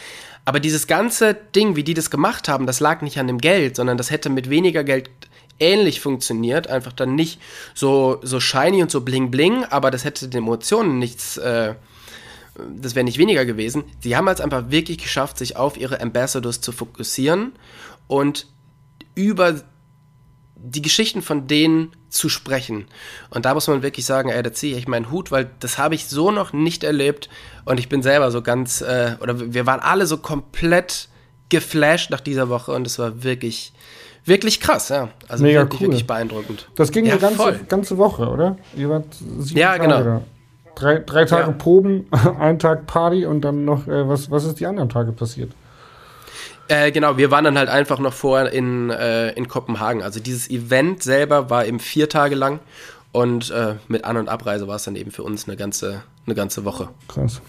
Aber 0.44 0.60
dieses 0.60 0.86
ganze 0.86 1.34
Ding, 1.34 1.76
wie 1.76 1.84
die 1.84 1.94
das 1.94 2.10
gemacht 2.10 2.48
haben, 2.48 2.66
das 2.66 2.80
lag 2.80 3.02
nicht 3.02 3.18
an 3.18 3.26
dem 3.26 3.38
Geld, 3.38 3.76
sondern 3.76 3.98
das 3.98 4.10
hätte 4.10 4.30
mit 4.30 4.48
weniger 4.50 4.84
Geld 4.84 5.10
ähnlich 5.60 6.00
funktioniert. 6.00 6.68
Einfach 6.68 6.92
dann 6.92 7.14
nicht 7.14 7.40
so, 7.74 8.18
so 8.22 8.40
shiny 8.40 8.82
und 8.82 8.90
so 8.90 9.02
bling 9.02 9.30
bling, 9.30 9.64
aber 9.64 9.90
das 9.90 10.04
hätte 10.04 10.28
den 10.28 10.38
Emotionen 10.38 10.98
nichts. 10.98 11.36
Äh, 11.36 11.74
das 12.76 12.94
wäre 12.94 13.04
nicht 13.04 13.18
weniger 13.18 13.44
gewesen. 13.44 13.84
Sie 14.00 14.16
haben 14.16 14.28
es 14.28 14.40
einfach 14.40 14.70
wirklich 14.70 14.98
geschafft, 14.98 15.38
sich 15.38 15.56
auf 15.56 15.76
ihre 15.76 16.00
Ambassadors 16.00 16.60
zu 16.60 16.72
fokussieren 16.72 17.52
und 18.06 18.46
über 19.14 19.62
die 20.62 20.82
Geschichten 20.82 21.22
von 21.22 21.46
denen 21.46 21.92
zu 22.10 22.28
sprechen. 22.28 22.86
Und 23.30 23.44
da 23.44 23.54
muss 23.54 23.66
man 23.68 23.82
wirklich 23.82 24.04
sagen, 24.04 24.28
ey, 24.28 24.42
da 24.42 24.52
ziehe 24.52 24.76
ich 24.76 24.88
meinen 24.88 25.10
Hut, 25.10 25.30
weil 25.30 25.50
das 25.60 25.78
habe 25.78 25.94
ich 25.94 26.06
so 26.06 26.30
noch 26.30 26.52
nicht 26.52 26.84
erlebt. 26.84 27.30
Und 27.64 27.80
ich 27.80 27.88
bin 27.88 28.02
selber 28.02 28.30
so 28.30 28.42
ganz, 28.42 28.82
äh, 28.82 29.16
oder 29.20 29.54
wir 29.54 29.64
waren 29.66 29.80
alle 29.80 30.06
so 30.06 30.18
komplett 30.18 31.08
geflasht 31.48 32.10
nach 32.10 32.20
dieser 32.20 32.48
Woche 32.48 32.72
und 32.72 32.86
es 32.86 32.98
war 32.98 33.22
wirklich, 33.22 33.72
wirklich 34.24 34.60
krass, 34.60 34.88
ja. 34.90 35.08
Also 35.28 35.42
Mega 35.44 35.60
wirklich, 35.60 35.80
cool. 35.80 35.86
wirklich 35.88 36.06
beeindruckend. 36.06 36.68
Das 36.76 36.90
ging 36.92 37.04
Ja, 37.06 37.14
die 37.14 37.20
ganze, 37.20 37.36
voll. 37.36 37.60
ganze 37.68 37.98
Woche, 37.98 38.28
oder? 38.28 38.56
Ihr 38.76 38.88
wart 38.88 39.06
sieben 39.38 39.58
Ja, 39.60 39.72
Tage 39.72 39.82
genau. 39.82 40.02
da. 40.02 40.20
Drei, 40.76 40.98
drei 40.98 41.24
Tage 41.24 41.48
Ja. 41.50 41.52
Proben, 41.52 42.06
ein 42.38 42.58
Tag 42.58 42.86
Party 42.86 43.26
und 43.26 43.42
dann 43.42 43.64
noch, 43.64 43.86
äh, 43.86 44.08
was, 44.08 44.30
was 44.30 44.44
ist 44.44 44.60
die 44.60 44.66
anderen 44.66 44.88
Tage 44.88 45.12
passiert? 45.12 45.52
Äh, 46.68 46.92
genau, 46.92 47.16
wir 47.16 47.30
waren 47.32 47.44
dann 47.44 47.58
halt 47.58 47.68
einfach 47.68 47.98
noch 47.98 48.12
vorher 48.12 48.52
in, 48.52 48.90
äh, 48.90 49.30
in 49.32 49.48
Kopenhagen. 49.48 50.02
Also 50.02 50.20
dieses 50.20 50.48
Event 50.48 51.02
selber 51.02 51.50
war 51.50 51.66
eben 51.66 51.80
vier 51.80 52.08
Tage 52.08 52.36
lang 52.36 52.60
und 53.10 53.50
äh, 53.50 53.74
mit 53.88 54.04
An- 54.04 54.16
und 54.16 54.28
Abreise 54.28 54.68
war 54.68 54.76
es 54.76 54.84
dann 54.84 54.94
eben 54.94 55.10
für 55.10 55.24
uns 55.24 55.48
eine 55.48 55.56
ganze, 55.56 56.02
eine 56.26 56.36
ganze 56.36 56.64
Woche. 56.64 56.88
Krass. 57.08 57.40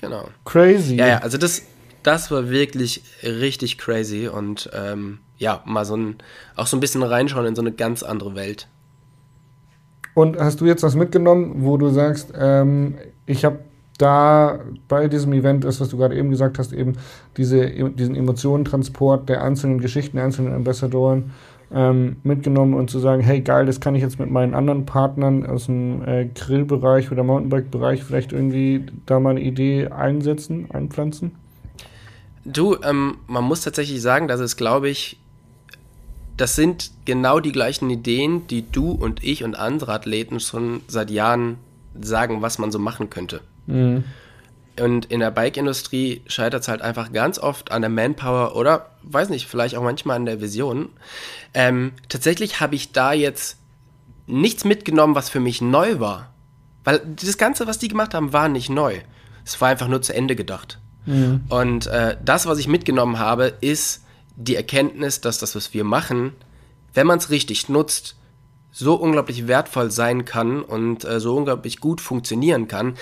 Genau. 0.00 0.28
Crazy. 0.46 0.96
Ja, 0.96 1.06
ja, 1.08 1.18
also 1.18 1.36
das, 1.36 1.60
das 2.02 2.30
war 2.30 2.48
wirklich 2.48 3.02
richtig 3.22 3.76
crazy 3.76 4.28
und 4.28 4.70
ähm, 4.72 5.18
ja, 5.40 5.62
mal 5.64 5.84
so 5.84 5.96
ein, 5.96 6.16
auch 6.54 6.66
so 6.66 6.76
ein 6.76 6.80
bisschen 6.80 7.02
reinschauen 7.02 7.46
in 7.46 7.56
so 7.56 7.62
eine 7.62 7.72
ganz 7.72 8.02
andere 8.02 8.36
Welt. 8.36 8.68
Und 10.14 10.38
hast 10.38 10.60
du 10.60 10.66
jetzt 10.66 10.82
was 10.82 10.94
mitgenommen, 10.94 11.64
wo 11.64 11.78
du 11.78 11.88
sagst, 11.88 12.32
ähm, 12.38 12.96
ich 13.26 13.44
habe 13.44 13.60
da 13.96 14.60
bei 14.86 15.08
diesem 15.08 15.32
Event, 15.32 15.64
das, 15.64 15.80
was 15.80 15.88
du 15.88 15.96
gerade 15.96 16.16
eben 16.16 16.30
gesagt 16.30 16.58
hast, 16.58 16.72
eben 16.72 16.94
diese, 17.36 17.68
diesen 17.90 18.16
Emotionentransport 18.16 19.28
der 19.28 19.42
einzelnen 19.42 19.80
Geschichten, 19.80 20.16
der 20.16 20.26
einzelnen 20.26 20.54
Ambassadoren 20.54 21.32
ähm, 21.72 22.16
mitgenommen 22.22 22.74
und 22.74 22.90
zu 22.90 22.98
sagen, 22.98 23.22
hey 23.22 23.40
geil, 23.40 23.64
das 23.64 23.80
kann 23.80 23.94
ich 23.94 24.02
jetzt 24.02 24.18
mit 24.18 24.30
meinen 24.30 24.54
anderen 24.54 24.84
Partnern 24.84 25.46
aus 25.46 25.66
dem 25.66 26.06
äh, 26.06 26.26
Grillbereich 26.26 27.10
oder 27.12 27.22
Mountainbike-Bereich 27.22 28.04
vielleicht 28.04 28.32
irgendwie 28.32 28.84
da 29.06 29.20
mal 29.20 29.30
eine 29.30 29.40
Idee 29.40 29.86
einsetzen, 29.86 30.70
einpflanzen? 30.70 31.32
Du, 32.44 32.76
ähm, 32.82 33.18
man 33.26 33.44
muss 33.44 33.62
tatsächlich 33.62 34.02
sagen, 34.02 34.28
dass 34.28 34.40
es, 34.40 34.56
glaube 34.56 34.88
ich, 34.88 35.19
das 36.40 36.56
sind 36.56 36.90
genau 37.04 37.38
die 37.38 37.52
gleichen 37.52 37.90
Ideen, 37.90 38.46
die 38.46 38.70
du 38.70 38.92
und 38.92 39.22
ich 39.22 39.44
und 39.44 39.54
andere 39.54 39.92
Athleten 39.92 40.40
schon 40.40 40.80
seit 40.88 41.10
Jahren 41.10 41.58
sagen, 42.00 42.40
was 42.40 42.58
man 42.58 42.72
so 42.72 42.78
machen 42.78 43.10
könnte. 43.10 43.42
Mhm. 43.66 44.04
Und 44.80 45.04
in 45.06 45.20
der 45.20 45.30
Bike-Industrie 45.30 46.22
scheitert 46.26 46.62
es 46.62 46.68
halt 46.68 46.80
einfach 46.80 47.12
ganz 47.12 47.38
oft 47.38 47.70
an 47.70 47.82
der 47.82 47.90
Manpower 47.90 48.56
oder, 48.56 48.86
weiß 49.02 49.28
nicht, 49.28 49.46
vielleicht 49.48 49.76
auch 49.76 49.82
manchmal 49.82 50.16
an 50.16 50.24
der 50.24 50.40
Vision. 50.40 50.88
Ähm, 51.52 51.92
tatsächlich 52.08 52.60
habe 52.60 52.74
ich 52.74 52.92
da 52.92 53.12
jetzt 53.12 53.58
nichts 54.26 54.64
mitgenommen, 54.64 55.14
was 55.14 55.28
für 55.28 55.40
mich 55.40 55.60
neu 55.60 56.00
war. 56.00 56.32
Weil 56.84 57.02
das 57.04 57.36
Ganze, 57.36 57.66
was 57.66 57.78
die 57.78 57.88
gemacht 57.88 58.14
haben, 58.14 58.32
war 58.32 58.48
nicht 58.48 58.70
neu. 58.70 59.00
Es 59.44 59.60
war 59.60 59.68
einfach 59.68 59.88
nur 59.88 60.00
zu 60.00 60.14
Ende 60.14 60.36
gedacht. 60.36 60.78
Mhm. 61.04 61.42
Und 61.50 61.86
äh, 61.88 62.16
das, 62.24 62.46
was 62.46 62.58
ich 62.58 62.68
mitgenommen 62.68 63.18
habe, 63.18 63.52
ist 63.60 64.04
die 64.44 64.56
Erkenntnis, 64.56 65.20
dass 65.20 65.38
das, 65.38 65.54
was 65.54 65.74
wir 65.74 65.84
machen, 65.84 66.32
wenn 66.94 67.06
man 67.06 67.18
es 67.18 67.30
richtig 67.30 67.68
nutzt, 67.68 68.16
so 68.72 68.94
unglaublich 68.94 69.48
wertvoll 69.48 69.90
sein 69.90 70.24
kann 70.24 70.62
und 70.62 71.04
äh, 71.04 71.20
so 71.20 71.36
unglaublich 71.36 71.80
gut 71.80 72.00
funktionieren 72.00 72.68
kann. 72.68 72.96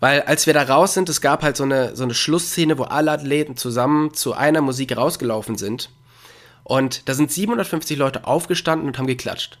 Weil 0.00 0.22
als 0.22 0.46
wir 0.46 0.54
da 0.54 0.62
raus 0.62 0.94
sind, 0.94 1.08
es 1.08 1.20
gab 1.20 1.42
halt 1.42 1.56
so 1.56 1.64
eine, 1.64 1.96
so 1.96 2.02
eine 2.02 2.14
Schlussszene, 2.14 2.78
wo 2.78 2.82
alle 2.82 3.12
Athleten 3.12 3.56
zusammen 3.56 4.12
zu 4.12 4.34
einer 4.34 4.60
Musik 4.60 4.96
rausgelaufen 4.96 5.56
sind. 5.56 5.90
Und 6.64 7.08
da 7.08 7.14
sind 7.14 7.30
750 7.30 7.96
Leute 7.96 8.26
aufgestanden 8.26 8.88
und 8.88 8.98
haben 8.98 9.06
geklatscht. 9.06 9.58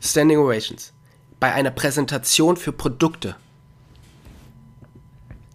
Standing 0.00 0.38
Ovations. 0.38 0.92
Bei 1.40 1.52
einer 1.52 1.70
Präsentation 1.70 2.56
für 2.56 2.72
Produkte. 2.72 3.36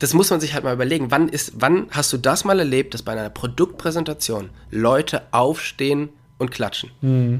Das 0.03 0.13
muss 0.13 0.29
man 0.29 0.41
sich 0.41 0.53
halt 0.53 0.65
mal 0.65 0.73
überlegen. 0.73 1.11
Wann, 1.11 1.29
ist, 1.29 1.53
wann 1.61 1.87
hast 1.91 2.11
du 2.11 2.17
das 2.17 2.43
mal 2.43 2.59
erlebt, 2.59 2.93
dass 2.93 3.03
bei 3.03 3.13
einer 3.13 3.29
Produktpräsentation 3.29 4.49
Leute 4.69 5.21
aufstehen 5.31 6.09
und 6.37 6.51
klatschen? 6.51 6.91
Mhm. 6.99 7.39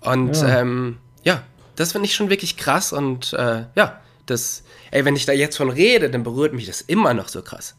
Und 0.00 0.36
Ja. 0.36 0.60
ähm, 0.60 0.98
ja 1.24 1.42
das 1.74 1.90
finde 1.90 2.06
ich 2.06 2.14
schon 2.14 2.30
wirklich 2.30 2.56
krass. 2.56 2.92
Und 2.92 3.32
äh, 3.32 3.64
ja, 3.74 4.00
das, 4.26 4.62
ey, 4.92 5.04
wenn 5.04 5.16
ich 5.16 5.26
da 5.26 5.32
jetzt 5.32 5.56
von 5.56 5.70
rede, 5.70 6.08
dann 6.08 6.22
berührt 6.22 6.52
mich 6.52 6.66
das 6.66 6.82
immer 6.82 7.14
noch 7.14 7.26
so 7.26 7.42
krass. 7.42 7.74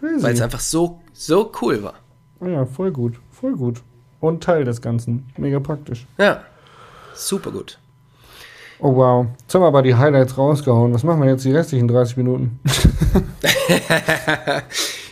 Weil 0.00 0.32
es 0.32 0.40
einfach 0.40 0.60
so, 0.60 1.02
so 1.12 1.52
cool 1.60 1.82
war. 1.82 1.96
Ja, 2.40 2.64
voll 2.64 2.90
gut, 2.90 3.20
voll 3.32 3.52
gut. 3.54 3.82
Und 4.18 4.42
Teil 4.42 4.64
des 4.64 4.80
Ganzen. 4.80 5.28
Mega 5.36 5.60
praktisch. 5.60 6.06
Ja, 6.16 6.42
super 7.14 7.50
gut. 7.50 7.78
Oh 8.78 8.94
wow. 8.94 9.26
Jetzt 9.40 9.54
haben 9.54 9.62
wir 9.62 9.66
aber 9.68 9.82
die 9.82 9.94
Highlights 9.94 10.36
rausgehauen. 10.36 10.92
Was 10.92 11.02
machen 11.02 11.22
wir 11.22 11.30
jetzt 11.30 11.44
die 11.44 11.52
restlichen 11.52 11.88
30 11.88 12.16
Minuten? 12.18 12.60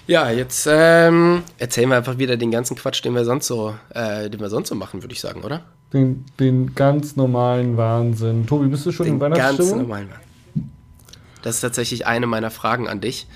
Ja, 0.06 0.30
jetzt 0.30 0.68
ähm, 0.70 1.42
erzählen 1.56 1.88
wir 1.88 1.96
einfach 1.96 2.18
wieder 2.18 2.36
den 2.36 2.50
ganzen 2.50 2.76
Quatsch, 2.76 3.02
den 3.02 3.14
wir 3.14 3.24
sonst 3.24 3.46
so, 3.46 3.74
äh, 3.94 4.28
den 4.28 4.38
wir 4.38 4.50
sonst 4.50 4.68
so 4.68 4.74
machen, 4.74 5.02
würde 5.02 5.14
ich 5.14 5.20
sagen, 5.20 5.40
oder? 5.42 5.62
Den, 5.94 6.26
den 6.38 6.74
ganz 6.74 7.16
normalen 7.16 7.78
Wahnsinn. 7.78 8.46
Tobi, 8.46 8.66
bist 8.66 8.84
du 8.84 8.92
schon 8.92 9.06
in 9.06 9.12
Den 9.18 9.20
ganz 9.20 9.34
Weihnachtsstimmung? 9.38 9.78
normalen. 9.82 10.10
Das 11.40 11.54
ist 11.54 11.60
tatsächlich 11.62 12.06
eine 12.06 12.26
meiner 12.26 12.50
Fragen 12.50 12.86
an 12.86 13.00
dich. 13.00 13.26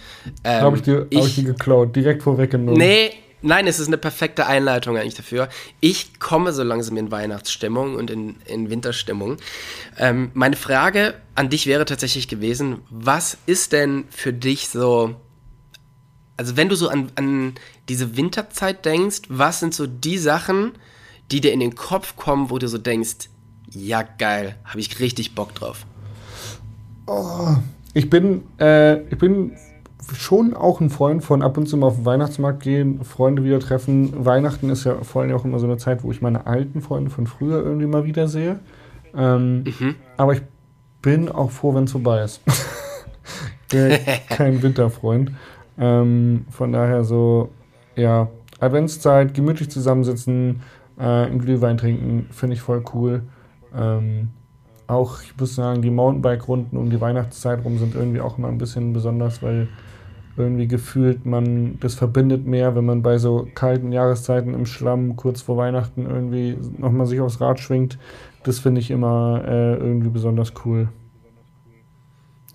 Ähm, 0.45 0.61
Habe 0.61 0.77
ich, 0.77 0.83
dir- 0.83 1.07
hab 1.15 1.25
ich 1.27 1.37
die 1.37 1.45
geklaut, 1.45 1.97
direkt 1.97 2.23
vorweggenommen. 2.23 2.79
Nee, 2.79 3.13
nein, 3.43 3.67
es 3.67 3.79
ist 3.79 3.87
eine 3.87 3.99
perfekte 3.99 4.47
Einleitung 4.47 4.97
eigentlich 4.97 5.15
dafür. 5.15 5.49
Ich 5.81 6.19
komme 6.19 6.53
so 6.53 6.63
langsam 6.63 6.97
in 6.97 7.11
Weihnachtsstimmung 7.11 7.95
und 7.95 8.11
in, 8.11 8.37
in 8.45 8.71
Winterstimmung. 8.71 9.37
Ähm, 9.97 10.31
meine 10.35 10.57
Frage 10.57 11.15
an 11.35 11.49
dich 11.49 11.67
wäre 11.67 11.85
tatsächlich 11.85 12.29
gewesen, 12.29 12.83
was 12.91 13.39
ist 13.47 13.73
denn 13.73 14.05
für 14.11 14.33
dich 14.33 14.69
so, 14.69 15.17
also 16.37 16.57
wenn 16.57 16.69
du 16.69 16.77
so 16.77 16.89
an, 16.89 17.11
an 17.15 17.55
diese 17.89 18.17
Winterzeit 18.17 18.85
denkst, 18.85 19.23
was 19.29 19.61
sind 19.61 19.75
so 19.75 19.87
die 19.87 20.19
Sachen, 20.19 20.73
die 21.31 21.41
dir 21.41 21.53
in 21.53 21.61
den 21.61 21.75
Kopf 21.75 22.17
kommen, 22.17 22.51
wo 22.51 22.59
du 22.59 22.69
so 22.69 22.79
denkst, 22.79 23.29
ja 23.71 24.03
geil, 24.03 24.57
habe 24.65 24.81
ich 24.81 24.99
richtig 25.01 25.35
Bock 25.35 25.55
drauf. 25.55 25.85
Ich 27.95 28.11
bin, 28.11 28.45
äh, 28.59 29.01
ich 29.09 29.19
bin 29.19 29.57
schon 30.15 30.55
auch 30.55 30.81
ein 30.81 30.91
Freund 30.91 31.23
von 31.25 31.43
ab 31.43 31.57
und 31.59 31.67
zu 31.67 31.77
mal 31.77 31.89
auf 31.89 31.97
den 31.97 32.05
Weihnachtsmarkt 32.07 32.63
gehen, 32.63 33.05
Freunde 33.05 33.45
wieder 33.45 33.61
treffen. 33.61 34.25
Weihnachten 34.25 34.71
ist 34.71 34.85
ja 34.85 34.97
vor 35.03 35.23
allem 35.23 35.35
auch 35.35 35.45
immer 35.45 35.59
so 35.59 35.67
eine 35.67 35.77
Zeit, 35.77 36.03
wo 36.03 36.11
ich 36.11 36.23
meine 36.23 36.47
alten 36.47 36.81
Freunde 36.81 37.11
von 37.11 37.27
früher 37.27 37.63
irgendwie 37.63 37.87
mal 37.87 38.05
wieder 38.05 38.29
sehe. 38.29 38.61
Ähm, 39.17 39.65
Aber 40.17 40.33
ich 40.33 40.43
bin 41.03 41.29
auch 41.29 41.51
froh, 41.51 41.75
wenn 41.75 41.85
es 41.85 41.93
vorbei 41.93 42.23
ist. 42.23 42.41
bin 43.71 43.99
kein 44.29 44.63
Winterfreund. 44.63 45.33
Ähm, 45.79 46.45
von 46.51 46.73
daher 46.73 47.05
so, 47.05 47.51
ja, 47.97 48.29
Adventszeit, 48.61 49.35
gemütlich 49.35 49.71
zusammensitzen, 49.71 50.63
äh, 50.99 51.03
einen 51.03 51.39
Glühwein 51.39 51.79
trinken, 51.79 52.27
finde 52.31 52.55
ich 52.55 52.63
voll 52.63 52.83
cool. 52.95 53.23
Ähm, 53.77 54.31
auch, 54.89 55.23
ich 55.23 55.39
muss 55.39 55.55
sagen, 55.55 55.83
die 55.83 55.91
Mountainbike-Runden 55.91 56.77
um 56.77 56.91
die 56.91 57.01
Weihnachtszeit 57.01 57.65
rum 57.65 57.79
sind 57.79 57.95
irgendwie 57.95 58.21
auch 58.21 58.39
immer 58.39 58.49
ein 58.49 58.59
bisschen 58.59 58.93
besonders, 58.93 59.43
weil 59.43 59.69
irgendwie 60.39 60.69
gefühlt 60.69 61.27
man, 61.27 61.79
das 61.81 61.95
verbindet 61.95 62.47
mehr, 62.47 62.75
wenn 62.75 62.85
man 62.85 63.03
bei 63.03 63.19
so 63.19 63.49
kalten 63.55 63.93
Jahreszeiten 63.93 64.55
im 64.55 64.67
Schlamm 64.67 65.17
kurz 65.17 65.43
vor 65.43 65.57
Weihnachten 65.57 66.07
irgendwie 66.07 66.57
nochmal 66.79 67.07
sich 67.07 67.21
aufs 67.21 67.41
Rad 67.41 67.61
schwingt. 67.61 67.99
Das 68.45 68.59
finde 68.59 68.81
ich 68.81 68.91
immer 68.91 69.43
äh, 69.47 69.75
irgendwie 69.75 70.09
besonders 70.09 70.53
cool. 70.65 70.89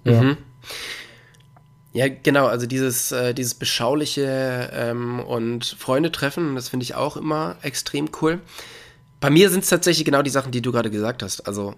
Ja. 0.04 0.22
Mhm. 0.22 0.38
Ja, 1.94 2.08
genau, 2.08 2.48
also 2.48 2.66
dieses, 2.66 3.12
äh, 3.12 3.36
dieses 3.36 3.54
beschauliche 3.54 4.72
ähm, 4.74 5.20
und 5.20 5.64
Freunde 5.64 6.12
treffen, 6.12 6.56
das 6.56 6.70
finde 6.70 6.84
ich 6.86 6.96
auch 6.96 7.18
immer 7.18 7.58
extrem 7.62 8.10
cool. 8.22 8.40
Bei 9.20 9.30
mir 9.30 9.50
sind 9.52 9.64
es 9.64 9.70
tatsächlich 9.70 10.04
genau 10.04 10.24
die 10.24 10.32
Sachen, 10.32 10.52
die 10.52 10.62
du 10.62 10.72
gerade 10.72 10.90
gesagt 10.90 11.22
hast. 11.22 11.42
Also 11.42 11.76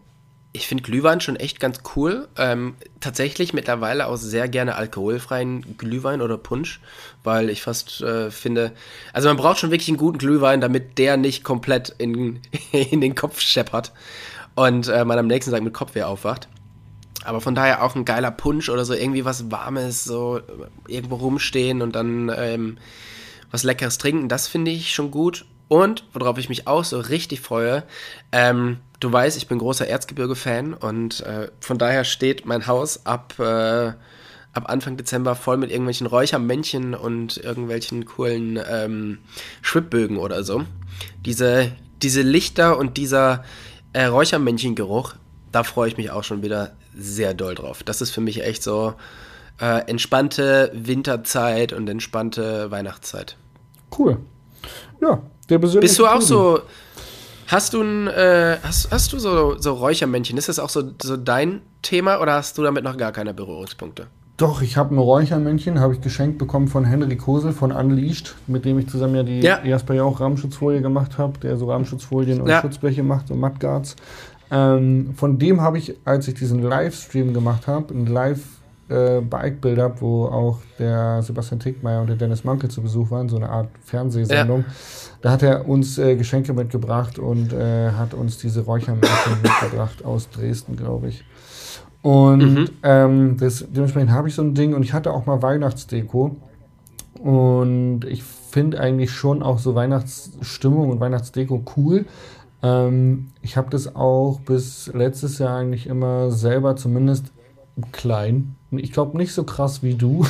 ich 0.56 0.68
finde 0.68 0.84
Glühwein 0.84 1.22
schon 1.22 1.36
echt 1.36 1.60
ganz 1.60 1.82
cool. 1.96 2.28
Ähm, 2.38 2.76
tatsächlich 3.00 3.54
mittlerweile 3.54 4.08
auch 4.08 4.16
sehr 4.16 4.48
gerne 4.48 4.76
alkoholfreien 4.76 5.78
Glühwein 5.78 6.22
oder 6.22 6.38
Punsch, 6.38 6.80
weil 7.24 7.50
ich 7.50 7.62
fast 7.62 8.02
äh, 8.02 8.32
finde, 8.32 8.72
also 9.14 9.28
man 9.28 9.38
braucht 9.38 9.60
schon 9.60 9.72
wirklich 9.72 9.90
einen 9.90 9.98
guten 9.98 10.18
Glühwein, 10.18 10.62
damit 10.62 10.98
der 10.98 11.18
nicht 11.18 11.44
komplett 11.44 11.90
in, 11.98 12.40
in 12.72 13.02
den 13.02 13.16
Kopf 13.16 13.42
scheppert 13.42 13.92
und 14.56 14.88
äh, 14.88 15.06
man 15.06 15.20
am 15.20 15.28
nächsten 15.28 15.52
Tag 15.52 15.62
mit 15.62 15.74
Kopfweh 15.74 16.04
aufwacht. 16.04 16.48
Aber 17.26 17.42
von 17.42 17.56
daher 17.56 17.84
auch 17.84 17.96
ein 17.96 18.06
geiler 18.06 18.32
Punsch 18.32 18.70
oder 18.70 18.86
so, 18.86 18.94
irgendwie 18.94 19.26
was 19.26 19.52
Warmes, 19.52 20.04
so 20.04 20.40
irgendwo 20.88 21.16
rumstehen 21.16 21.82
und 21.82 21.96
dann 21.96 22.32
ähm, 22.36 22.78
was 23.52 23.64
Leckeres 23.64 23.98
trinken, 23.98 24.30
das 24.30 24.48
finde 24.48 24.72
ich 24.72 24.94
schon 24.94 25.12
gut. 25.12 25.46
Und 25.68 26.04
worauf 26.14 26.38
ich 26.38 26.50
mich 26.50 26.68
auch 26.68 26.84
so 26.84 27.00
richtig 27.00 27.42
freue, 27.42 27.84
ähm, 28.32 28.78
du 29.00 29.12
weißt, 29.12 29.38
ich 29.38 29.48
bin 29.48 29.58
großer 29.58 29.88
Erzgebirge-Fan 29.88 30.74
und 30.74 31.22
äh, 31.22 31.50
von 31.60 31.78
daher 31.78 32.04
steht 32.04 32.46
mein 32.46 32.68
Haus 32.68 33.06
ab, 33.06 33.34
äh, 33.40 33.44
ab 34.54 34.70
Anfang 34.70 34.96
Dezember 34.98 35.36
voll 35.36 35.58
mit 35.58 35.72
irgendwelchen 35.72 36.08
Räuchermännchen 36.08 36.94
und 36.94 37.38
irgendwelchen 37.38 38.06
coolen 38.06 38.60
ähm, 38.70 39.20
Schwibbögen 39.62 40.18
oder 40.18 40.44
so. 40.44 40.64
Diese, 41.26 41.72
diese 42.02 42.22
Lichter 42.22 42.78
und 42.78 42.98
dieser 42.98 43.44
äh, 43.94 44.06
Räuchermännchen-Geruch, 44.06 45.16
da 45.52 45.64
freue 45.64 45.88
ich 45.88 45.98
mich 45.98 46.12
auch 46.12 46.24
schon 46.24 46.44
wieder 46.44 46.76
sehr 46.96 47.34
doll 47.34 47.56
drauf. 47.56 47.82
Das 47.84 48.02
ist 48.02 48.12
für 48.12 48.22
mich 48.22 48.44
echt 48.44 48.62
so 48.62 48.94
äh, 49.60 49.88
entspannte 49.90 50.72
Winterzeit 50.74 51.74
und 51.74 51.90
entspannte 51.90 52.70
Weihnachtszeit. 52.72 53.38
Cool. 53.98 54.20
Ja, 55.02 55.22
der 55.50 55.60
Bist 55.60 56.00
du 56.00 56.06
auch 56.08 56.22
so. 56.22 56.60
Hast 57.48 57.74
du 57.74 57.82
ein, 57.82 58.08
äh, 58.08 58.58
hast, 58.64 58.92
hast 58.92 59.14
du 59.14 59.20
so, 59.20 59.56
so 59.60 59.74
Räuchermännchen? 59.74 60.36
Ist 60.36 60.50
das 60.50 60.58
auch 60.58 60.70
so, 60.70 60.92
so 61.00 61.16
dein 61.16 61.62
Thema 61.84 62.20
oder 62.20 62.34
hast 62.34 62.58
du 62.58 62.64
damit 62.64 62.84
noch 62.84 62.98
gar 62.98 63.12
keine 63.12 63.36
Berührungspunkte? 63.36 64.08
Doch, 64.38 64.62
ich 64.62 64.76
habe 64.76 64.94
ein 64.94 64.98
Räuchermännchen, 64.98 65.80
habe 65.80 65.94
ich 65.94 66.02
geschenkt 66.02 66.40
bekommen 66.40 66.68
von 66.68 66.84
Henry 66.84 67.16
Kosel 67.16 67.54
von 67.54 67.72
Unleashed, 67.72 68.36
mit 68.48 68.66
dem 68.66 68.80
ich 68.80 68.90
zusammen 68.90 69.16
ja 69.16 69.24
die 69.24 69.40
ja. 69.40 69.64
Jasper 69.64 69.94
ja 69.94 70.04
auch 70.04 70.20
Rahmenschutzfolie 70.20 70.82
gemacht 70.82 71.18
habe, 71.18 71.38
der 71.40 71.56
so 71.56 71.70
Rahmenschutzfolien 71.70 72.42
und 72.42 72.50
ja. 72.50 72.62
Schutzbleche 72.62 73.04
macht, 73.04 73.28
so 73.28 73.36
Mudguards. 73.36 73.96
Ähm, 74.52 75.14
von 75.16 75.38
dem 75.38 75.62
habe 75.62 75.78
ich, 75.78 75.96
als 76.04 76.28
ich 76.28 76.34
diesen 76.34 76.62
Livestream 76.62 77.34
gemacht 77.34 77.68
habe, 77.68 77.94
ein 77.94 78.08
Live 78.08 78.42
äh, 78.90 79.22
Bike 79.22 79.62
Build-Up, 79.62 80.02
wo 80.02 80.26
auch 80.26 80.60
der 80.78 81.22
Sebastian 81.22 81.60
Tickmeier 81.60 82.02
und 82.02 82.08
der 82.08 82.16
Dennis 82.16 82.44
Manke 82.44 82.70
zu 82.70 82.82
Besuch 82.82 83.12
waren, 83.12 83.30
so 83.30 83.38
eine 83.38 83.50
Art 83.50 83.70
Fernsehsendung. 83.84 84.62
Ja. 84.62 84.66
Da 85.22 85.32
hat 85.32 85.44
er 85.44 85.68
uns 85.68 85.98
äh, 85.98 86.16
Geschenke 86.16 86.54
mitgebracht 86.54 87.18
und 87.18 87.54
äh, 87.54 87.92
hat 87.92 88.14
uns 88.14 88.38
diese 88.38 88.62
Räuchermännchen 88.62 89.34
mitgebracht 89.42 90.06
aus 90.06 90.30
Dresden, 90.30 90.76
glaube 90.76 91.08
ich. 91.08 91.24
Und 92.02 92.54
mhm. 92.54 92.70
ähm, 92.84 93.38
das, 93.38 93.66
dementsprechend 93.68 94.12
habe 94.12 94.28
ich 94.28 94.36
so 94.36 94.44
ein 94.44 94.54
Ding 94.54 94.76
und 94.76 94.84
ich 94.84 94.94
hatte 94.94 95.12
auch 95.12 95.26
mal 95.26 95.42
Weihnachtsdeko. 95.42 96.36
Und 97.20 98.02
ich 98.08 98.24
finde 98.24 98.80
eigentlich 98.80 99.12
schon 99.12 99.42
auch 99.42 99.58
so 99.58 99.74
Weihnachtsstimmung 99.74 100.92
und 100.92 101.00
Weihnachtsdeko 101.00 101.64
cool. 101.76 102.06
Ähm, 102.62 103.30
ich 103.42 103.58
habe 103.58 103.72
das 103.72 103.96
auch 103.96 104.40
bis 104.42 104.92
letztes 104.94 105.40
Jahr 105.40 105.58
eigentlich 105.58 105.88
immer 105.88 106.30
selber 106.30 106.76
zumindest 106.76 107.32
klein. 107.92 108.56
Ich 108.72 108.92
glaube 108.92 109.18
nicht 109.18 109.34
so 109.34 109.44
krass 109.44 109.84
wie 109.84 109.96
du. 109.96 110.26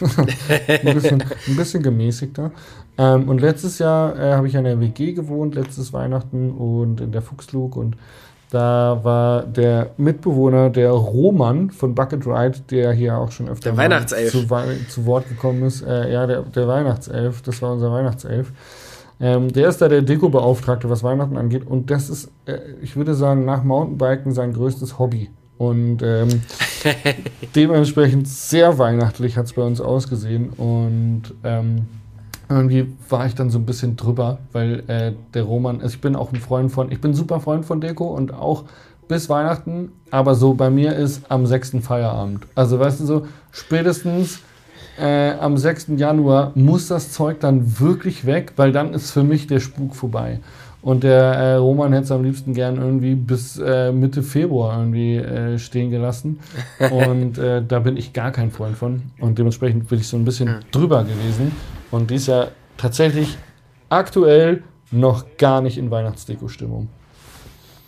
ein, 0.68 0.94
bisschen, 0.94 1.22
ein 1.22 1.56
bisschen 1.56 1.82
gemäßigter. 1.82 2.50
Ähm, 2.98 3.28
und 3.28 3.40
letztes 3.40 3.78
Jahr 3.78 4.18
äh, 4.18 4.34
habe 4.34 4.48
ich 4.48 4.54
in 4.54 4.64
der 4.64 4.80
WG 4.80 5.12
gewohnt, 5.12 5.54
letztes 5.54 5.92
Weihnachten 5.92 6.50
und 6.50 7.00
in 7.00 7.12
der 7.12 7.22
Fuchslug 7.22 7.76
und 7.76 7.96
da 8.50 9.00
war 9.02 9.42
der 9.42 9.90
Mitbewohner, 9.96 10.70
der 10.70 10.90
Roman 10.92 11.70
von 11.70 11.94
Bucket 11.96 12.26
Ride, 12.26 12.60
der 12.70 12.92
hier 12.92 13.18
auch 13.18 13.32
schon 13.32 13.48
öfter 13.48 13.76
zu, 14.06 14.46
zu, 14.88 15.06
Wort 15.06 15.28
gekommen 15.28 15.64
ist. 15.64 15.82
Äh, 15.82 16.12
ja, 16.12 16.26
der, 16.26 16.42
der 16.42 16.68
Weihnachtself, 16.68 17.42
das 17.42 17.60
war 17.60 17.72
unser 17.72 17.90
Weihnachtself. 17.90 18.52
Ähm, 19.18 19.52
der 19.52 19.68
ist 19.68 19.82
da 19.82 19.88
der 19.88 20.02
Deko-Beauftragte, 20.02 20.88
was 20.88 21.02
Weihnachten 21.02 21.36
angeht. 21.36 21.66
Und 21.66 21.90
das 21.90 22.08
ist, 22.08 22.30
äh, 22.44 22.58
ich 22.82 22.96
würde 22.96 23.14
sagen, 23.14 23.44
nach 23.44 23.64
Mountainbiken 23.64 24.32
sein 24.32 24.52
größtes 24.52 24.98
Hobby. 24.98 25.30
Und 25.58 26.02
ähm, 26.02 26.42
dementsprechend 27.54 28.28
sehr 28.28 28.78
weihnachtlich 28.78 29.36
hat 29.36 29.46
es 29.46 29.52
bei 29.54 29.62
uns 29.62 29.80
ausgesehen. 29.80 30.50
Und 30.50 31.22
ähm, 31.44 31.86
irgendwie 32.48 32.92
war 33.08 33.26
ich 33.26 33.34
dann 33.34 33.50
so 33.50 33.58
ein 33.58 33.66
bisschen 33.66 33.96
drüber, 33.96 34.38
weil 34.52 34.84
äh, 34.88 35.12
der 35.34 35.42
Roman, 35.44 35.80
also 35.80 35.94
ich 35.94 36.00
bin 36.00 36.14
auch 36.14 36.32
ein 36.32 36.40
Freund 36.40 36.70
von, 36.70 36.92
ich 36.92 37.00
bin 37.00 37.14
super 37.14 37.40
Freund 37.40 37.64
von 37.64 37.80
Deko 37.80 38.06
und 38.06 38.32
auch 38.32 38.64
bis 39.08 39.28
Weihnachten, 39.28 39.92
aber 40.10 40.34
so 40.34 40.54
bei 40.54 40.70
mir 40.70 40.94
ist 40.94 41.22
am 41.30 41.46
6. 41.46 41.76
Feierabend. 41.80 42.46
Also 42.54 42.78
weißt 42.78 43.00
du 43.00 43.06
so, 43.06 43.26
spätestens 43.52 44.40
äh, 44.98 45.32
am 45.32 45.56
6. 45.56 45.88
Januar 45.96 46.52
muss 46.54 46.88
das 46.88 47.12
Zeug 47.12 47.40
dann 47.40 47.80
wirklich 47.80 48.26
weg, 48.26 48.52
weil 48.56 48.72
dann 48.72 48.94
ist 48.94 49.10
für 49.10 49.22
mich 49.22 49.46
der 49.46 49.60
Spuk 49.60 49.94
vorbei. 49.94 50.40
Und 50.86 51.02
der 51.02 51.20
äh, 51.20 51.54
Roman 51.56 51.92
hätte 51.92 52.04
es 52.04 52.12
am 52.12 52.22
liebsten 52.22 52.54
gern 52.54 52.76
irgendwie 52.76 53.16
bis 53.16 53.58
äh, 53.58 53.90
Mitte 53.90 54.22
Februar 54.22 54.78
irgendwie 54.78 55.16
äh, 55.16 55.58
stehen 55.58 55.90
gelassen. 55.90 56.38
Und 56.92 57.38
äh, 57.38 57.60
da 57.66 57.80
bin 57.80 57.96
ich 57.96 58.12
gar 58.12 58.30
kein 58.30 58.52
Freund 58.52 58.78
von. 58.78 59.02
Und 59.18 59.36
dementsprechend 59.36 59.88
bin 59.88 59.98
ich 59.98 60.06
so 60.06 60.16
ein 60.16 60.24
bisschen 60.24 60.64
drüber 60.70 61.02
gewesen. 61.02 61.50
Und 61.90 62.12
dies 62.12 62.28
ja 62.28 62.52
tatsächlich 62.76 63.36
aktuell 63.88 64.62
noch 64.92 65.24
gar 65.36 65.60
nicht 65.60 65.76
in 65.76 65.90
Weihnachtsdeko-Stimmung. 65.90 66.88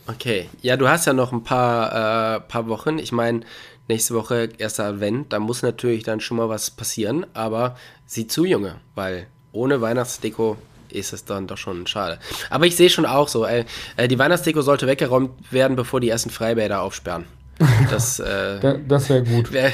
Okay, 0.09 0.47
ja, 0.63 0.77
du 0.77 0.89
hast 0.89 1.07
ja 1.07 1.13
noch 1.13 1.31
ein 1.31 1.45
paar, 1.45 1.93
äh, 1.93 2.41
paar 2.41 2.67
Wochen. 2.67 2.99
Ich 2.99 3.13
meine, 3.13 3.43
nächste 3.87 4.15
Woche 4.15 4.49
erster 4.59 4.87
Advent, 4.87 5.33
da 5.33 5.39
muss 5.39 5.63
natürlich 5.63 6.03
dann 6.03 6.19
schon 6.19 6.37
mal 6.37 6.49
was 6.49 6.73
passieren, 6.73 7.27
aber 7.33 7.77
sieh 8.07 8.27
zu, 8.27 8.45
Junge, 8.45 8.81
weil 8.97 9.29
ohne 9.53 9.81
Weihnachtsdeko 9.81 10.57
ist 10.93 11.13
es 11.13 11.25
dann 11.25 11.47
doch 11.47 11.59
schon 11.59 11.87
schade. 11.87 12.19
Aber 12.51 12.67
ich 12.67 12.77
sehe 12.77 12.91
schon 12.91 13.07
auch 13.07 13.29
so, 13.29 13.45
äh, 13.45 13.65
die 14.09 14.19
Weihnachtsdeko 14.19 14.63
sollte 14.63 14.87
weggeräumt 14.87 15.53
werden, 15.53 15.77
bevor 15.77 16.01
die 16.01 16.09
ersten 16.09 16.31
Freibäder 16.31 16.83
aufsperren. 16.83 17.25
Das, 17.91 18.21
äh, 18.21 18.79
das 18.87 19.09
wäre 19.09 19.25
gut. 19.25 19.53
Wär, 19.53 19.73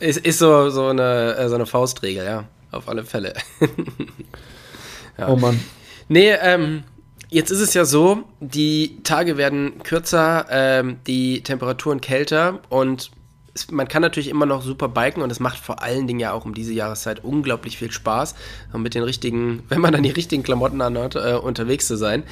ist, 0.00 0.18
ist 0.18 0.38
so, 0.38 0.70
so, 0.70 0.88
eine, 0.88 1.36
äh, 1.36 1.48
so 1.48 1.54
eine 1.54 1.66
Faustregel, 1.66 2.24
ja. 2.24 2.44
Auf 2.72 2.88
alle 2.88 3.04
Fälle. 3.04 3.34
ja. 5.18 5.28
Oh 5.28 5.36
Mann. 5.36 5.60
Nee, 6.08 6.32
ähm, 6.32 6.82
jetzt 7.28 7.50
ist 7.50 7.60
es 7.60 7.74
ja 7.74 7.84
so, 7.84 8.24
die 8.40 8.98
Tage 9.04 9.36
werden 9.36 9.82
kürzer, 9.82 10.46
ähm, 10.50 10.98
die 11.06 11.42
Temperaturen 11.42 12.00
kälter 12.00 12.60
und 12.70 13.10
es, 13.54 13.70
man 13.70 13.88
kann 13.88 14.02
natürlich 14.02 14.28
immer 14.28 14.46
noch 14.46 14.62
super 14.62 14.88
biken 14.88 15.22
und 15.22 15.30
es 15.30 15.40
macht 15.40 15.58
vor 15.58 15.82
allen 15.82 16.06
Dingen 16.06 16.20
ja 16.20 16.32
auch 16.32 16.44
um 16.44 16.54
diese 16.54 16.72
Jahreszeit 16.72 17.22
unglaublich 17.24 17.78
viel 17.78 17.90
Spaß, 17.90 18.34
mit 18.74 18.94
den 18.94 19.02
richtigen, 19.02 19.62
wenn 19.68 19.80
man 19.80 19.92
dann 19.92 20.02
die 20.02 20.10
richtigen 20.10 20.42
Klamotten 20.42 20.80
anhat, 20.80 21.16
äh, 21.16 21.34
unterwegs 21.34 21.86
zu 21.86 21.96
sein. 21.96 22.24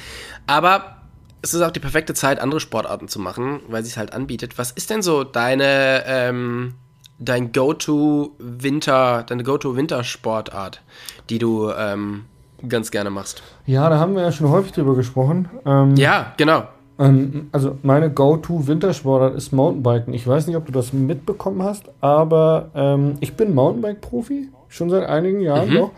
Aber 0.47 0.97
es 1.41 1.53
ist 1.53 1.61
auch 1.61 1.71
die 1.71 1.79
perfekte 1.79 2.13
Zeit, 2.13 2.39
andere 2.39 2.59
Sportarten 2.59 3.07
zu 3.07 3.19
machen, 3.19 3.61
weil 3.67 3.83
sie 3.83 3.89
es 3.89 3.97
halt 3.97 4.13
anbietet. 4.13 4.57
Was 4.57 4.71
ist 4.71 4.89
denn 4.89 5.01
so 5.01 5.23
deine, 5.23 6.03
ähm, 6.05 6.75
dein 7.17 7.51
Go-To-Winter, 7.51 9.23
deine 9.23 9.43
Go-To-Wintersportart, 9.43 10.81
die 11.29 11.39
du 11.39 11.71
ähm, 11.71 12.25
ganz 12.67 12.91
gerne 12.91 13.09
machst? 13.09 13.41
Ja, 13.65 13.89
da 13.89 13.97
haben 13.97 14.15
wir 14.15 14.21
ja 14.21 14.31
schon 14.31 14.49
häufig 14.49 14.71
drüber 14.71 14.95
gesprochen. 14.95 15.49
Ähm, 15.65 15.95
ja, 15.95 16.33
genau. 16.37 16.67
Ähm, 17.01 17.49
also 17.51 17.77
meine 17.83 18.11
Go-To-Wintersportart 18.11 19.35
ist 19.35 19.51
Mountainbiken. 19.51 20.13
Ich 20.13 20.25
weiß 20.27 20.47
nicht, 20.47 20.55
ob 20.55 20.67
du 20.67 20.71
das 20.71 20.93
mitbekommen 20.93 21.63
hast, 21.63 21.85
aber 21.99 22.69
ähm, 22.75 23.15
ich 23.19 23.33
bin 23.33 23.55
Mountainbike-Profi, 23.55 24.49
schon 24.69 24.89
seit 24.89 25.07
einigen 25.09 25.41
Jahren 25.41 25.69
mhm. 25.69 25.75
noch. 25.75 25.91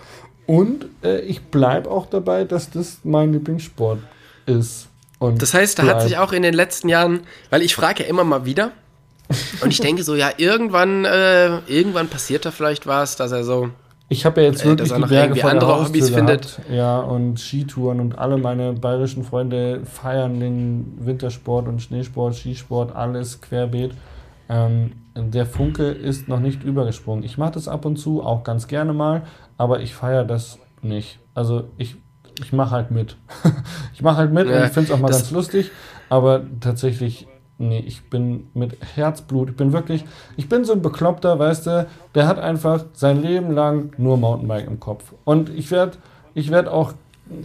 Und 0.45 0.85
äh, 1.03 1.19
ich 1.21 1.41
bleibe 1.43 1.91
auch 1.91 2.05
dabei, 2.05 2.45
dass 2.45 2.69
das 2.69 2.99
mein 3.03 3.33
Lieblingssport 3.33 3.99
ist. 4.45 4.87
Und 5.19 5.41
das 5.41 5.53
heißt, 5.53 5.79
da 5.79 5.83
bleib. 5.83 5.95
hat 5.95 6.03
sich 6.03 6.17
auch 6.17 6.33
in 6.33 6.41
den 6.41 6.53
letzten 6.53 6.89
Jahren, 6.89 7.21
weil 7.49 7.61
ich 7.61 7.75
frage 7.75 8.03
ja 8.03 8.09
immer 8.09 8.23
mal 8.23 8.45
wieder, 8.45 8.71
Und 9.61 9.71
ich 9.71 9.79
denke 9.79 10.03
so, 10.03 10.15
ja, 10.15 10.31
irgendwann, 10.37 11.05
äh, 11.05 11.59
irgendwann 11.67 12.07
passiert 12.07 12.45
da 12.45 12.51
vielleicht 12.51 12.87
was, 12.87 13.15
dass 13.15 13.31
er 13.31 13.43
so. 13.43 13.69
Ich 14.13 14.25
habe 14.25 14.41
ja 14.41 14.47
jetzt 14.47 14.63
wirklich 14.63 14.89
noch 14.91 15.07
die 15.07 15.13
Berge 15.13 15.35
vor 15.35 15.49
der 15.49 15.51
andere 15.51 15.71
Haustür 15.71 15.87
Hobbys 15.87 16.07
gehabt. 16.13 16.45
findet. 16.45 16.59
Ja, 16.71 16.99
und 16.99 17.39
Skitouren 17.39 17.99
und 17.99 18.17
alle 18.17 18.37
meine 18.37 18.73
bayerischen 18.73 19.23
Freunde 19.23 19.81
feiern 19.85 20.39
den 20.39 20.93
Wintersport 20.99 21.67
und 21.67 21.81
Schneesport, 21.81 22.35
Skisport, 22.35 22.95
alles 22.95 23.41
querbeet. 23.41 23.93
Ähm, 24.49 24.91
der 25.15 25.45
Funke 25.45 25.89
ist 25.89 26.27
noch 26.27 26.39
nicht 26.39 26.63
übergesprungen. 26.63 27.23
Ich 27.23 27.37
mache 27.37 27.53
das 27.53 27.67
ab 27.67 27.85
und 27.85 27.97
zu, 27.97 28.23
auch 28.23 28.43
ganz 28.43 28.67
gerne 28.67 28.93
mal, 28.93 29.23
aber 29.57 29.79
ich 29.81 29.95
feiere 29.95 30.23
das 30.25 30.59
nicht. 30.81 31.19
Also 31.33 31.65
ich, 31.77 31.95
ich 32.39 32.53
mache 32.53 32.71
halt 32.71 32.91
mit. 32.91 33.17
ich 33.93 34.01
mache 34.01 34.17
halt 34.17 34.31
mit 34.31 34.45
und 34.47 34.53
Ja, 34.53 34.65
ich 34.65 34.71
finde 34.71 34.89
es 34.89 34.95
auch 34.95 34.99
mal 34.99 35.09
ganz 35.09 35.31
lustig, 35.31 35.71
aber 36.09 36.41
tatsächlich, 36.59 37.27
nee, 37.63 37.83
ich 37.85 38.09
bin 38.09 38.47
mit 38.53 38.77
Herzblut, 38.95 39.51
ich 39.51 39.55
bin 39.55 39.73
wirklich, 39.73 40.05
ich 40.37 40.49
bin 40.49 40.65
so 40.65 40.73
ein 40.73 40.81
Bekloppter, 40.81 41.39
weißt 41.39 41.67
du, 41.67 41.87
der 42.15 42.27
hat 42.27 42.39
einfach 42.39 42.85
sein 42.93 43.21
Leben 43.21 43.51
lang 43.51 43.93
nur 43.97 44.17
Mountainbike 44.17 44.67
im 44.67 44.79
Kopf. 44.79 45.13
Und 45.25 45.49
ich 45.49 45.71
werde 45.71 45.97
ich 46.35 46.51
werd 46.51 46.67
auch 46.67 46.93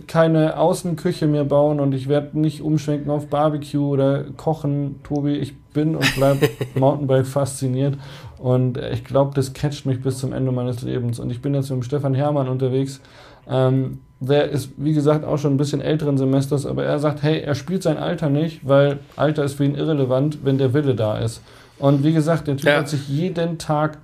keine 0.06 0.58
Außenküche 0.58 1.26
mehr 1.26 1.44
bauen 1.44 1.78
und 1.80 1.94
ich 1.94 2.08
werde 2.08 2.38
nicht 2.38 2.62
umschwenken 2.62 3.10
auf 3.10 3.28
Barbecue 3.28 3.86
oder 3.86 4.24
kochen, 4.36 5.00
Tobi. 5.04 5.34
Ich 5.36 5.56
bin 5.72 5.94
und 5.94 6.14
bleib 6.16 6.38
Mountainbike 6.74 7.26
fasziniert 7.26 7.96
und 8.38 8.78
ich 8.78 9.04
glaube, 9.04 9.34
das 9.34 9.52
catcht 9.52 9.86
mich 9.86 10.02
bis 10.02 10.18
zum 10.18 10.32
Ende 10.32 10.52
meines 10.52 10.82
Lebens. 10.82 11.20
Und 11.20 11.30
ich 11.30 11.40
bin 11.40 11.54
jetzt 11.54 11.70
mit 11.70 11.80
dem 11.80 11.82
Stefan 11.82 12.14
Hermann 12.14 12.48
unterwegs. 12.48 13.00
Ähm, 13.48 14.00
der 14.20 14.50
ist, 14.50 14.70
wie 14.76 14.92
gesagt, 14.94 15.24
auch 15.24 15.38
schon 15.38 15.54
ein 15.54 15.56
bisschen 15.58 15.80
älteren 15.80 16.18
Semesters, 16.18 16.66
aber 16.66 16.84
er 16.84 16.98
sagt, 16.98 17.22
hey, 17.22 17.40
er 17.40 17.54
spielt 17.54 17.82
sein 17.82 17.96
Alter 17.98 18.28
nicht, 18.30 18.66
weil 18.66 18.98
Alter 19.16 19.44
ist 19.44 19.54
für 19.54 19.64
ihn 19.64 19.74
irrelevant, 19.76 20.38
wenn 20.44 20.58
der 20.58 20.74
Wille 20.74 20.94
da 20.94 21.18
ist. 21.18 21.40
Und 21.78 22.02
wie 22.02 22.12
gesagt, 22.12 22.48
der 22.48 22.56
Typ 22.56 22.66
Ja. 22.68 22.78
hat 22.78 22.88
sich 22.88 23.08
jeden 23.08 23.58
Tag 23.58 23.98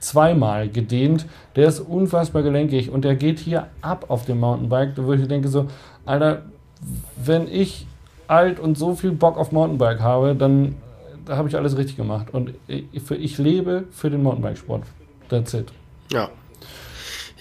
zweimal 0.00 0.68
gedehnt. 0.68 1.26
Der 1.54 1.68
ist 1.68 1.78
unfassbar 1.78 2.42
gelenkig 2.42 2.90
und 2.90 3.04
der 3.04 3.14
geht 3.14 3.38
hier 3.38 3.68
ab 3.82 4.06
auf 4.08 4.24
dem 4.24 4.40
Mountainbike, 4.40 4.94
wo 4.96 5.12
ich 5.12 5.28
denke 5.28 5.46
so, 5.48 5.66
Alter, 6.04 6.42
wenn 7.24 7.46
ich 7.46 7.86
alt 8.26 8.58
und 8.58 8.76
so 8.76 8.94
viel 8.96 9.12
Bock 9.12 9.36
auf 9.38 9.52
Mountainbike 9.52 10.00
habe, 10.00 10.34
dann 10.34 10.74
da 11.24 11.36
habe 11.36 11.48
ich 11.48 11.56
alles 11.56 11.76
richtig 11.76 11.96
gemacht. 11.96 12.26
Und 12.32 12.52
ich, 12.66 12.84
ich 13.12 13.38
lebe 13.38 13.84
für 13.92 14.10
den 14.10 14.24
Mountainbikesport. 14.24 14.82
That's 15.28 15.54
it. 15.54 15.66
Ja. 16.10 16.28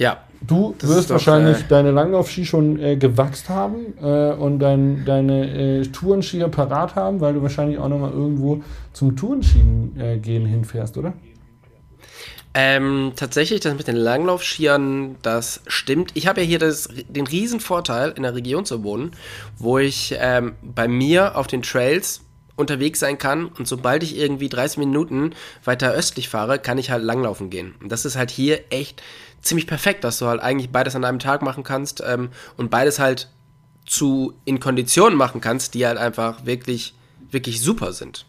Ja. 0.01 0.17
Du 0.41 0.73
wirst 0.81 1.11
doch, 1.11 1.15
wahrscheinlich 1.15 1.59
äh, 1.59 1.65
deine 1.69 1.91
Langlaufski 1.91 2.43
schon 2.43 2.79
äh, 2.79 2.95
gewachst 2.95 3.49
haben 3.49 3.93
äh, 4.01 4.33
und 4.33 4.57
dein, 4.57 5.05
deine 5.05 5.81
äh, 5.81 5.83
Tourenskier 5.83 6.47
parat 6.47 6.95
haben, 6.95 7.21
weil 7.21 7.35
du 7.35 7.43
wahrscheinlich 7.43 7.77
auch 7.77 7.87
nochmal 7.87 8.11
irgendwo 8.11 8.63
zum 8.93 9.15
Tourenschieben 9.15 9.99
äh, 9.99 10.17
gehen 10.17 10.47
hinfährst, 10.47 10.97
oder? 10.97 11.13
Ähm, 12.55 13.13
tatsächlich, 13.15 13.59
das 13.59 13.75
mit 13.75 13.87
den 13.87 13.95
Langlaufskiern, 13.95 15.17
das 15.21 15.61
stimmt. 15.67 16.11
Ich 16.15 16.25
habe 16.25 16.41
ja 16.41 16.47
hier 16.47 16.59
das, 16.59 16.89
den 17.07 17.27
riesen 17.27 17.59
Vorteil, 17.59 18.11
in 18.17 18.23
der 18.23 18.33
Region 18.33 18.65
zu 18.65 18.83
wohnen, 18.83 19.11
wo 19.59 19.77
ich 19.77 20.15
ähm, 20.19 20.53
bei 20.63 20.87
mir 20.87 21.37
auf 21.37 21.45
den 21.45 21.61
Trails 21.61 22.21
unterwegs 22.55 22.99
sein 22.99 23.17
kann 23.17 23.45
und 23.45 23.67
sobald 23.67 24.03
ich 24.03 24.17
irgendwie 24.17 24.49
30 24.49 24.77
Minuten 24.77 25.33
weiter 25.63 25.91
östlich 25.91 26.29
fahre, 26.29 26.59
kann 26.59 26.77
ich 26.77 26.91
halt 26.91 27.03
langlaufen 27.03 27.49
gehen. 27.49 27.75
Und 27.81 27.91
das 27.91 28.05
ist 28.05 28.15
halt 28.15 28.31
hier 28.31 28.61
echt 28.69 29.01
ziemlich 29.41 29.67
perfekt, 29.67 30.03
dass 30.03 30.19
du 30.19 30.27
halt 30.27 30.41
eigentlich 30.41 30.71
beides 30.71 30.95
an 30.95 31.05
einem 31.05 31.19
Tag 31.19 31.41
machen 31.41 31.63
kannst 31.63 32.03
ähm, 32.05 32.29
und 32.57 32.69
beides 32.69 32.99
halt 32.99 33.29
zu 33.85 34.33
in 34.45 34.59
Konditionen 34.59 35.17
machen 35.17 35.41
kannst, 35.41 35.73
die 35.73 35.85
halt 35.85 35.97
einfach 35.97 36.45
wirklich, 36.45 36.93
wirklich 37.31 37.61
super 37.61 37.93
sind. 37.93 38.25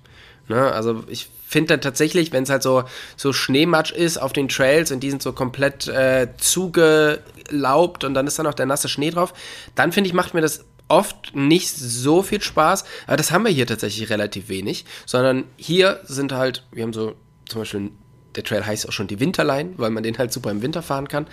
Ne? 0.48 0.72
Also 0.72 1.04
ich 1.08 1.28
finde 1.46 1.74
dann 1.74 1.80
tatsächlich, 1.82 2.32
wenn 2.32 2.44
es 2.44 2.50
halt 2.50 2.62
so, 2.62 2.84
so 3.16 3.32
Schneematsch 3.32 3.92
ist 3.92 4.16
auf 4.16 4.32
den 4.32 4.48
Trails 4.48 4.90
und 4.90 5.00
die 5.00 5.10
sind 5.10 5.22
so 5.22 5.32
komplett 5.32 5.86
äh, 5.86 6.28
zugelaubt 6.38 8.04
und 8.04 8.14
dann 8.14 8.26
ist 8.26 8.38
da 8.38 8.42
noch 8.42 8.54
der 8.54 8.66
nasse 8.66 8.88
Schnee 8.88 9.10
drauf, 9.10 9.34
dann 9.74 9.92
finde 9.92 10.08
ich, 10.08 10.14
macht 10.14 10.34
mir 10.34 10.40
das 10.40 10.64
oft 10.92 11.34
nicht 11.34 11.74
so 11.74 12.22
viel 12.22 12.42
Spaß. 12.42 12.84
Aber 13.06 13.16
das 13.16 13.32
haben 13.32 13.44
wir 13.44 13.50
hier 13.50 13.66
tatsächlich 13.66 14.10
relativ 14.10 14.48
wenig, 14.48 14.84
sondern 15.06 15.44
hier 15.56 16.00
sind 16.04 16.32
halt, 16.32 16.64
wir 16.70 16.82
haben 16.82 16.92
so 16.92 17.14
zum 17.46 17.62
Beispiel 17.62 17.90
der 18.36 18.44
Trail 18.44 18.64
heißt 18.64 18.88
auch 18.88 18.92
schon 18.92 19.08
die 19.08 19.20
Winterline, 19.20 19.74
weil 19.76 19.90
man 19.90 20.02
den 20.02 20.16
halt 20.16 20.32
super 20.32 20.50
im 20.50 20.62
Winter 20.62 20.82
fahren 20.82 21.08
kann. 21.08 21.26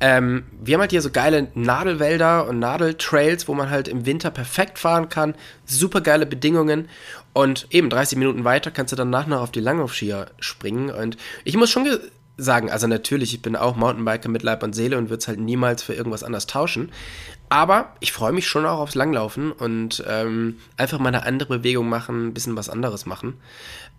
Ähm, 0.00 0.44
wir 0.60 0.74
haben 0.74 0.80
halt 0.80 0.92
hier 0.92 1.02
so 1.02 1.10
geile 1.10 1.48
Nadelwälder 1.54 2.46
und 2.46 2.60
Nadeltrails, 2.60 3.48
wo 3.48 3.54
man 3.54 3.70
halt 3.70 3.88
im 3.88 4.06
Winter 4.06 4.30
perfekt 4.30 4.78
fahren 4.78 5.08
kann. 5.08 5.34
Super 5.64 6.00
geile 6.00 6.24
Bedingungen. 6.24 6.88
Und 7.32 7.66
eben 7.70 7.90
30 7.90 8.16
Minuten 8.16 8.44
weiter 8.44 8.70
kannst 8.70 8.92
du 8.92 8.96
danach 8.96 9.26
noch 9.26 9.40
auf 9.40 9.50
die 9.50 9.60
Langlaufskier 9.60 10.30
springen. 10.38 10.90
Und 10.90 11.16
ich 11.44 11.56
muss 11.56 11.70
schon 11.70 11.84
sagen, 12.36 12.70
also 12.70 12.86
natürlich, 12.86 13.32
ich 13.34 13.42
bin 13.42 13.56
auch 13.56 13.76
Mountainbiker 13.76 14.28
mit 14.28 14.42
Leib 14.42 14.62
und 14.62 14.74
Seele 14.74 14.98
und 14.98 15.08
würde 15.08 15.20
es 15.20 15.28
halt 15.28 15.40
niemals 15.40 15.82
für 15.82 15.94
irgendwas 15.94 16.22
anders 16.22 16.46
tauschen. 16.46 16.92
Aber 17.48 17.94
ich 18.00 18.12
freue 18.12 18.32
mich 18.32 18.46
schon 18.46 18.66
auch 18.66 18.78
aufs 18.78 18.94
Langlaufen 18.94 19.52
und 19.52 20.04
ähm, 20.06 20.58
einfach 20.76 20.98
mal 20.98 21.08
eine 21.08 21.24
andere 21.24 21.58
Bewegung 21.58 21.88
machen, 21.88 22.28
ein 22.28 22.34
bisschen 22.34 22.56
was 22.56 22.68
anderes 22.68 23.06
machen. 23.06 23.34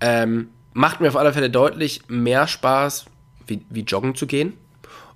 Ähm, 0.01 0.49
macht 0.73 1.01
mir 1.01 1.07
auf 1.07 1.15
alle 1.15 1.33
Fälle 1.33 1.49
deutlich 1.49 2.01
mehr 2.07 2.47
Spaß, 2.47 3.05
wie, 3.47 3.65
wie 3.69 3.81
joggen 3.81 4.15
zu 4.15 4.27
gehen. 4.27 4.53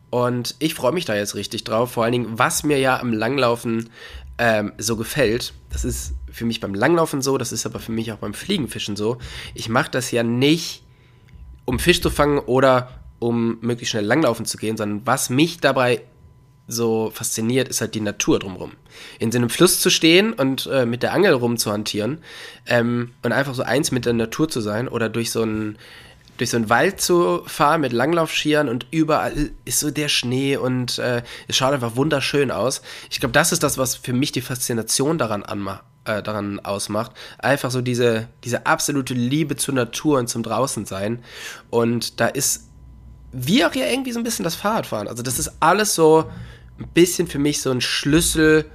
Und 0.10 0.56
ich 0.60 0.74
freue 0.74 0.92
mich 0.92 1.06
da 1.06 1.16
jetzt 1.16 1.36
richtig 1.36 1.64
drauf. 1.64 1.92
Vor 1.92 2.04
allen 2.04 2.14
Dingen, 2.14 2.40
was 2.40 2.64
mir 2.64 2.80
ja 2.80 3.00
am 3.00 3.14
Langlaufen 3.14 3.90
ähm, 4.38 4.74
so 4.78 4.98
gefällt, 4.98 5.54
das 5.70 5.86
ist 5.86 6.14
für 6.32 6.46
mich 6.46 6.60
beim 6.60 6.74
Langlaufen 6.74 7.22
so, 7.22 7.38
das 7.38 7.52
ist 7.52 7.66
aber 7.66 7.80
für 7.80 7.92
mich 7.92 8.12
auch 8.12 8.18
beim 8.18 8.34
Fliegenfischen 8.34 8.96
so. 8.96 9.20
Ich 9.54 9.70
mache 9.70 9.92
das 9.92 10.12
ja 10.12 10.24
nicht, 10.24 10.84
um 11.66 11.80
Fisch 11.80 12.02
zu 12.02 12.10
fangen 12.10 12.40
oder 12.40 13.01
um 13.22 13.60
möglichst 13.62 13.92
schnell 13.92 14.06
langlaufen 14.06 14.46
zu 14.46 14.58
gehen, 14.58 14.76
sondern 14.76 15.06
was 15.06 15.30
mich 15.30 15.60
dabei 15.60 16.02
so 16.68 17.12
fasziniert, 17.14 17.68
ist 17.68 17.82
halt 17.82 17.96
die 17.96 18.02
Natur 18.02 18.40
drumherum. 18.40 18.72
In 19.20 19.32
so 19.32 19.38
einem 19.38 19.50
Fluss 19.50 19.80
zu 19.80 19.90
stehen 19.90 20.34
und 20.34 20.68
äh, 20.72 20.86
mit 20.86 21.04
der 21.04 21.14
Angel 21.14 21.34
rumzuhantieren 21.34 22.20
ähm, 22.66 23.12
und 23.22 23.32
einfach 23.32 23.54
so 23.54 23.64
eins 23.64 23.92
mit 23.92 24.06
der 24.06 24.14
Natur 24.14 24.50
zu 24.50 24.62
sein 24.62 24.88
oder 24.88 25.10
durch 25.10 25.32
so 25.32 25.44
einen 25.44 25.78
durch 26.38 26.50
so 26.50 26.58
einen 26.58 26.70
Wald 26.70 27.00
zu 27.00 27.44
fahren 27.46 27.82
mit 27.82 27.94
Langlaufskiern 27.94 28.68
und 28.68 28.88
überall 28.90 29.52
ist 29.64 29.80
so 29.80 29.92
der 29.92 30.08
Schnee 30.08 30.58
und 30.58 30.98
äh, 30.98 31.22
es 31.48 31.56
schaut 31.56 31.74
einfach 31.74 31.96
wunderschön 31.96 32.50
aus. 32.50 32.82
Ich 33.12 33.20
glaube, 33.20 33.34
das 33.34 33.52
ist 33.52 33.62
das, 33.62 33.78
was 33.78 33.96
für 33.96 34.14
mich 34.14 34.32
die 34.32 34.42
Faszination 34.42 35.20
daran, 35.20 35.44
anma 35.44 35.84
äh, 36.06 36.24
daran 36.24 36.60
ausmacht. 36.60 37.12
Einfach 37.38 37.70
so 37.70 37.82
diese, 37.82 38.28
diese 38.44 38.66
absolute 38.66 39.14
Liebe 39.14 39.56
zur 39.56 39.76
Natur 39.76 40.18
und 40.18 40.30
zum 40.30 40.42
Draußensein. 40.42 41.24
Und 41.70 42.20
da 42.20 42.26
ist 42.28 42.71
wie 43.32 43.66
auch 43.66 43.74
ja 43.76 43.86
irgendwie 43.86 44.12
so 44.12 44.20
ein 44.20 44.24
bisschen 44.24 44.44
das 44.44 44.56
Fahrradfahren. 44.56 45.08
Also 45.08 45.24
das 45.24 45.40
ist 45.40 45.54
alles 45.60 45.96
so 45.96 46.26
ein 46.80 46.88
bisschen 46.94 47.28
für 47.28 47.40
mich 47.40 47.62
so 47.62 47.72
ein 47.72 47.82
Schlüssel, 47.82 48.66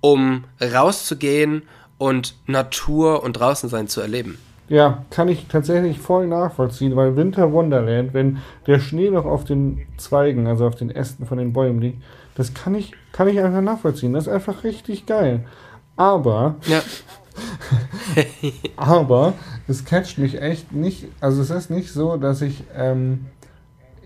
um 0.00 0.44
rauszugehen 0.60 1.62
und 1.98 2.34
Natur 2.46 3.22
und 3.22 3.34
draußen 3.34 3.68
sein 3.68 3.88
zu 3.88 4.00
erleben. 4.00 4.38
Ja, 4.68 5.04
kann 5.10 5.28
ich 5.28 5.46
tatsächlich 5.48 5.98
voll 5.98 6.26
nachvollziehen, 6.26 6.94
weil 6.94 7.16
Winter 7.16 7.52
Wonderland, 7.52 8.12
wenn 8.12 8.38
der 8.66 8.80
Schnee 8.80 9.10
noch 9.10 9.24
auf 9.24 9.44
den 9.44 9.86
Zweigen, 9.96 10.46
also 10.46 10.66
auf 10.66 10.74
den 10.74 10.90
Ästen 10.90 11.26
von 11.26 11.38
den 11.38 11.54
Bäumen 11.54 11.80
liegt, 11.80 12.02
das 12.34 12.52
kann 12.54 12.74
ich, 12.74 12.92
kann 13.12 13.28
ich 13.28 13.40
einfach 13.40 13.62
nachvollziehen. 13.62 14.12
Das 14.12 14.26
ist 14.26 14.32
einfach 14.32 14.64
richtig 14.64 15.06
geil. 15.06 15.44
Aber, 15.96 16.56
Ja. 16.66 16.82
aber, 18.76 19.32
es 19.68 19.84
catcht 19.84 20.18
mich 20.18 20.40
echt 20.40 20.72
nicht, 20.72 21.06
also 21.20 21.40
es 21.40 21.50
ist 21.50 21.70
nicht 21.70 21.92
so, 21.92 22.16
dass 22.16 22.42
ich, 22.42 22.64
ähm, 22.76 23.26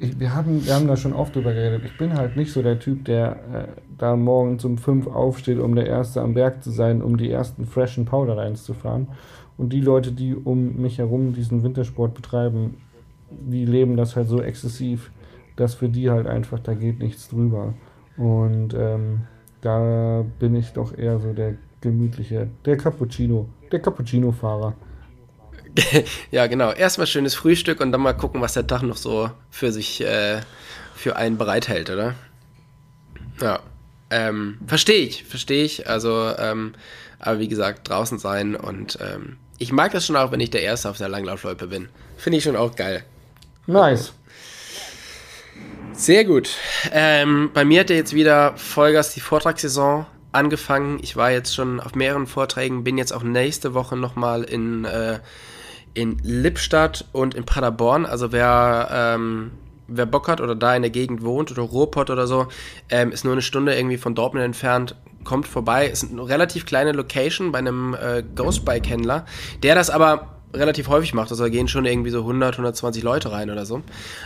ich, 0.01 0.19
wir, 0.19 0.35
haben, 0.35 0.65
wir 0.65 0.75
haben 0.75 0.87
da 0.87 0.97
schon 0.97 1.13
oft 1.13 1.35
drüber 1.35 1.53
geredet. 1.53 1.83
Ich 1.85 1.97
bin 1.97 2.15
halt 2.15 2.37
nicht 2.37 2.53
so 2.53 2.63
der 2.63 2.79
Typ, 2.79 3.05
der 3.05 3.37
äh, 3.53 3.81
da 3.99 4.17
morgens 4.17 4.65
um 4.65 4.79
fünf 4.79 5.07
aufsteht, 5.07 5.59
um 5.59 5.75
der 5.75 5.87
Erste 5.87 6.21
am 6.21 6.35
Berg 6.35 6.63
zu 6.63 6.71
sein, 6.71 7.03
um 7.03 7.17
die 7.17 7.31
ersten 7.31 7.67
freshen 7.67 8.05
Powderlines 8.05 8.65
zu 8.65 8.75
fahren. 8.75 9.09
Und 9.57 9.73
die 9.73 9.81
Leute, 9.81 10.13
die 10.13 10.35
um 10.35 10.81
mich 10.81 10.99
herum 10.99 11.35
diesen 11.35 11.63
Wintersport 11.63 12.15
betreiben, 12.15 12.77
die 13.31 13.65
leben 13.65 13.97
das 13.97 14.17
halt 14.17 14.29
so 14.29 14.41
exzessiv, 14.43 15.11
dass 15.57 15.75
für 15.75 15.89
die 15.89 16.11
halt 16.11 16.27
einfach, 16.27 16.59
da 16.59 16.75
geht 16.75 16.99
nichts 16.99 17.29
drüber. 17.29 17.75
Und 18.17 18.75
ähm, 18.75 19.23
da 19.61 20.25
bin 20.39 20.55
ich 20.55 20.73
doch 20.73 20.97
eher 20.97 21.19
so 21.19 21.33
der 21.33 21.55
gemütliche, 21.81 22.49
der 22.65 22.77
Cappuccino, 22.77 23.47
der 23.71 23.81
Cappuccino-Fahrer. 23.81 24.75
ja, 26.31 26.47
genau. 26.47 26.73
Erstmal 26.73 27.07
schönes 27.07 27.35
Frühstück 27.35 27.81
und 27.81 27.93
dann 27.93 28.01
mal 28.01 28.13
gucken, 28.13 28.41
was 28.41 28.55
der 28.55 28.67
Tag 28.67 28.83
noch 28.83 28.97
so 28.97 29.31
für 29.51 29.73
sich, 29.73 30.01
äh, 30.03 30.41
für 30.95 31.17
einen 31.17 31.39
bereithält, 31.39 31.91
oder? 31.91 32.15
Ja. 33.41 33.61
Ähm, 34.11 34.59
verstehe 34.67 35.07
ich, 35.07 35.25
verstehe 35.25 35.65
ich. 35.65 35.89
Also, 35.89 36.33
ähm, 36.39 36.75
aber 37.19 37.39
wie 37.39 37.49
gesagt, 37.49 37.89
draußen 37.89 38.19
sein 38.19 38.55
und 38.55 38.99
ähm, 39.01 39.39
ich 39.59 39.73
mag 39.73 39.93
das 39.93 40.07
schon 40.07 40.17
auch, 40.17 40.33
wenn 40.33 40.41
ich 40.41 40.51
der 40.51 40.63
Erste 40.63 40.91
auf 40.91 40.99
der 40.99 41.09
Langlaufloipe 41.09 41.69
bin. 41.69 41.89
Finde 42.19 42.39
ich 42.39 42.45
schon 42.45 42.57
auch 42.57 42.77
geil. 42.77 43.05
Nice. 43.67 44.13
Sehr 45.93 46.25
gut. 46.25 46.51
Ähm, 46.91 47.51
bei 47.55 47.65
mir 47.65 47.81
hat 47.81 47.91
ja 47.91 47.97
jetzt 47.97 48.13
wieder 48.13 48.57
Vollgas 48.57 49.15
die 49.15 49.21
Vortragssaison 49.21 50.07
angefangen. 50.33 50.99
Ich 51.03 51.17
war 51.17 51.31
jetzt 51.31 51.55
schon 51.55 51.79
auf 51.81 51.95
mehreren 51.95 52.27
Vorträgen, 52.27 52.83
bin 52.83 52.99
jetzt 52.99 53.13
auch 53.13 53.23
nächste 53.23 53.73
Woche 53.75 53.97
nochmal 53.97 54.43
in, 54.43 54.85
äh, 54.85 55.21
in 55.95 56.19
Lippstadt 56.23 57.05
und 57.13 57.35
in 57.35 57.45
Paderborn. 57.45 58.07
Also 58.07 58.33
wer, 58.33 58.89
ähm, 58.93 59.53
wer 59.89 60.07
Bock 60.07 60.29
hat 60.29 60.41
oder 60.41 60.55
da 60.55 60.75
in 60.75 60.83
der 60.83 60.91
Gegend 60.91 61.23
wohnt 61.23 61.51
oder 61.51 61.63
Ruhrpott 61.63 62.11
oder 62.11 62.27
so, 62.27 62.49
ähm, 62.91 63.13
ist 63.13 63.25
nur 63.25 63.33
eine 63.33 63.43
Stunde 63.43 63.75
irgendwie 63.75 63.99
von 63.99 64.15
Dortmund 64.15 64.45
entfernt. 64.45 64.97
Kommt 65.25 65.47
vorbei. 65.47 65.87
Ist 65.87 66.11
eine 66.11 66.27
relativ 66.29 66.67
kleine 66.67 66.93
Location 66.93 67.53
bei 67.53 67.59
einem 67.59 67.95
äh, 67.95 68.23
Ghostbike-Händler, 68.35 69.27
der 69.63 69.75
das 69.75 69.91
aber 69.91 70.29
relativ 70.55 70.89
häufig 70.89 71.15
macht. 71.15 71.31
Also 71.31 71.45
da 71.45 71.49
gehen 71.49 71.69
schon 71.69 71.85
irgendwie 71.85 72.11
so 72.11 72.21
100, 72.21 72.55
120 72.55 73.03
Leute 73.03 73.33
rein 73.33 73.51
oder 73.51 73.65
so. 73.65 73.83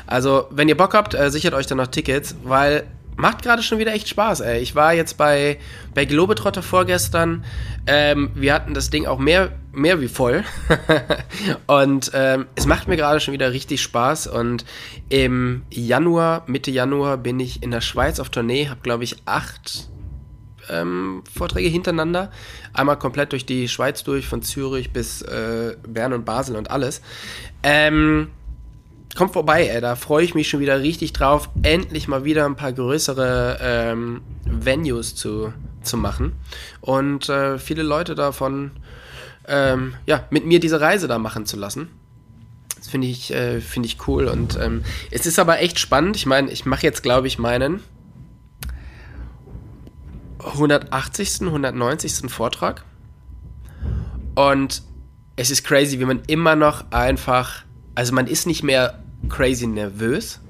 Also, 0.06 0.46
wenn 0.50 0.68
ihr 0.68 0.76
Bock 0.76 0.94
habt, 0.94 1.14
äh, 1.14 1.30
sichert 1.30 1.54
euch 1.54 1.66
dann 1.66 1.78
noch 1.78 1.86
Tickets, 1.88 2.36
weil 2.42 2.84
macht 3.16 3.42
gerade 3.42 3.62
schon 3.62 3.78
wieder 3.78 3.92
echt 3.92 4.08
Spaß, 4.08 4.40
ey. 4.40 4.60
Ich 4.60 4.74
war 4.74 4.92
jetzt 4.92 5.16
bei, 5.16 5.58
bei 5.94 6.04
Globetrotter 6.04 6.62
vorgestern. 6.62 7.44
Ähm, 7.86 8.30
wir 8.34 8.52
hatten 8.52 8.74
das 8.74 8.90
Ding 8.90 9.06
auch 9.06 9.18
mehr, 9.18 9.52
mehr 9.76 10.00
wie 10.00 10.08
voll. 10.08 10.42
und 11.66 12.10
ähm, 12.14 12.46
es 12.54 12.66
macht 12.66 12.88
mir 12.88 12.96
gerade 12.96 13.20
schon 13.20 13.32
wieder 13.32 13.52
richtig 13.52 13.82
Spaß. 13.82 14.26
Und 14.26 14.64
im 15.08 15.62
Januar, 15.70 16.44
Mitte 16.46 16.70
Januar, 16.70 17.18
bin 17.18 17.38
ich 17.38 17.62
in 17.62 17.70
der 17.70 17.80
Schweiz 17.80 18.18
auf 18.18 18.30
Tournee, 18.30 18.68
habe, 18.68 18.80
glaube 18.82 19.04
ich, 19.04 19.16
acht 19.26 19.88
ähm, 20.68 21.22
Vorträge 21.32 21.68
hintereinander. 21.68 22.30
Einmal 22.72 22.98
komplett 22.98 23.32
durch 23.32 23.46
die 23.46 23.68
Schweiz 23.68 24.02
durch, 24.02 24.26
von 24.26 24.42
Zürich 24.42 24.92
bis 24.92 25.22
äh, 25.22 25.76
Bern 25.86 26.12
und 26.12 26.24
Basel 26.24 26.56
und 26.56 26.70
alles. 26.70 27.02
Ähm, 27.62 28.28
kommt 29.14 29.32
vorbei, 29.32 29.66
ey, 29.66 29.80
da 29.80 29.96
freue 29.96 30.24
ich 30.24 30.34
mich 30.34 30.48
schon 30.48 30.60
wieder 30.60 30.80
richtig 30.80 31.12
drauf, 31.12 31.48
endlich 31.62 32.08
mal 32.08 32.24
wieder 32.24 32.44
ein 32.44 32.56
paar 32.56 32.72
größere 32.72 33.58
ähm, 33.60 34.20
Venues 34.44 35.14
zu, 35.14 35.52
zu 35.82 35.96
machen 35.96 36.32
und 36.82 37.28
äh, 37.28 37.58
viele 37.58 37.82
Leute 37.82 38.14
davon 38.14 38.72
ähm, 39.48 39.94
ja, 40.06 40.24
mit 40.30 40.46
mir 40.46 40.60
diese 40.60 40.80
Reise 40.80 41.08
da 41.08 41.18
machen 41.18 41.46
zu 41.46 41.56
lassen. 41.56 41.88
Das 42.76 42.88
finde 42.88 43.06
ich, 43.06 43.32
äh, 43.32 43.60
find 43.60 43.86
ich 43.86 44.06
cool 44.06 44.26
und 44.26 44.58
ähm, 44.60 44.82
es 45.10 45.26
ist 45.26 45.38
aber 45.38 45.60
echt 45.60 45.78
spannend. 45.78 46.16
Ich 46.16 46.26
meine, 46.26 46.50
ich 46.50 46.66
mache 46.66 46.82
jetzt, 46.82 47.02
glaube 47.02 47.26
ich, 47.26 47.38
meinen 47.38 47.80
180., 50.38 51.42
190. 51.42 52.30
Vortrag. 52.30 52.84
Und 54.34 54.82
es 55.36 55.50
ist 55.50 55.64
crazy, 55.64 55.98
wie 55.98 56.04
man 56.04 56.22
immer 56.26 56.56
noch 56.56 56.90
einfach, 56.90 57.64
also 57.94 58.14
man 58.14 58.26
ist 58.26 58.46
nicht 58.46 58.62
mehr 58.62 59.02
crazy 59.28 59.66
nervös, 59.66 60.40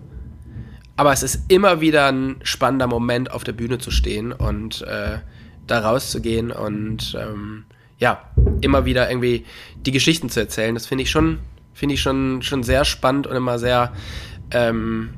aber 0.97 1.13
es 1.13 1.23
ist 1.23 1.51
immer 1.51 1.81
wieder 1.81 2.07
ein 2.11 2.37
spannender 2.43 2.87
Moment, 2.87 3.31
auf 3.31 3.45
der 3.45 3.53
Bühne 3.53 3.79
zu 3.79 3.91
stehen 3.91 4.33
und 4.33 4.83
äh, 4.83 5.19
da 5.67 5.81
rauszugehen 5.81 6.51
und 6.51 7.17
ähm, 7.21 7.65
ja, 7.99 8.31
immer 8.61 8.85
wieder 8.85 9.11
irgendwie 9.11 9.45
die 9.85 9.93
Geschichten 9.93 10.29
zu 10.29 10.41
erzählen. 10.41 10.75
Das 10.75 10.87
finde 10.87 11.03
ich 11.03 11.11
schon, 11.11 11.39
finde 11.75 11.95
ich 11.95 12.03
schon, 12.03 12.43
schon 12.43 12.63
sehr 12.63 12.85
spannend 12.85 13.27
und 13.27 13.37
immer 13.37 13.59
sehr 13.59 13.93
ähm, 14.51 15.11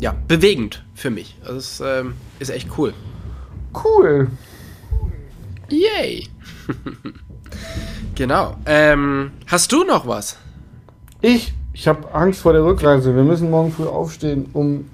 ja, 0.00 0.14
bewegend 0.28 0.84
für 0.94 1.10
mich. 1.10 1.36
Also 1.44 1.58
es 1.58 1.80
ähm, 1.80 2.14
ist 2.38 2.50
echt 2.50 2.68
cool. 2.78 2.94
Cool. 3.72 4.28
Yay. 5.68 6.26
genau. 8.14 8.56
Ähm, 8.66 9.32
hast 9.46 9.70
du 9.72 9.84
noch 9.84 10.06
was? 10.06 10.36
Ich, 11.20 11.52
ich 11.72 11.86
habe 11.86 12.12
Angst 12.14 12.40
vor 12.40 12.52
der 12.52 12.64
Rückreise. 12.64 13.14
Wir 13.14 13.22
müssen 13.22 13.50
morgen 13.50 13.72
früh 13.72 13.86
aufstehen. 13.86 14.48
Um 14.52 14.86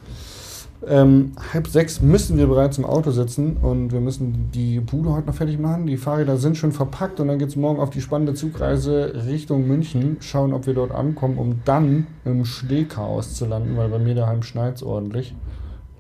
ähm, 0.89 1.33
halb 1.53 1.67
sechs 1.67 2.01
müssen 2.01 2.39
wir 2.39 2.47
bereits 2.47 2.79
im 2.79 2.85
Auto 2.85 3.11
sitzen 3.11 3.57
und 3.57 3.93
wir 3.93 4.01
müssen 4.01 4.51
die 4.53 4.81
Bude 4.81 5.13
heute 5.13 5.27
noch 5.27 5.35
fertig 5.35 5.59
machen. 5.59 5.87
Die 5.87 5.97
Fahrräder 5.97 6.37
sind 6.37 6.57
schon 6.57 6.73
verpackt 6.73 7.19
und 7.19 7.29
dann 7.29 7.39
geht 7.39 7.49
es 7.49 7.57
morgen 7.57 7.81
auf 7.81 7.91
die 7.91 8.01
spannende 8.01 8.35
Zugreise 8.35 9.25
Richtung 9.27 9.67
München. 9.67 10.19
Schauen, 10.21 10.53
ob 10.53 10.67
wir 10.67 10.75
dort 10.75 10.93
ankommen, 10.93 11.39
um 11.39 11.61
dann 11.65 12.07
im 12.25 12.45
Schneechaos 12.45 13.35
zu 13.35 13.47
landen, 13.47 13.77
weil 13.77 13.89
bei 13.89 13.99
mir 13.99 14.15
daheim 14.15 14.43
schneit 14.43 14.77
es 14.77 14.83
ordentlich. 14.83 15.35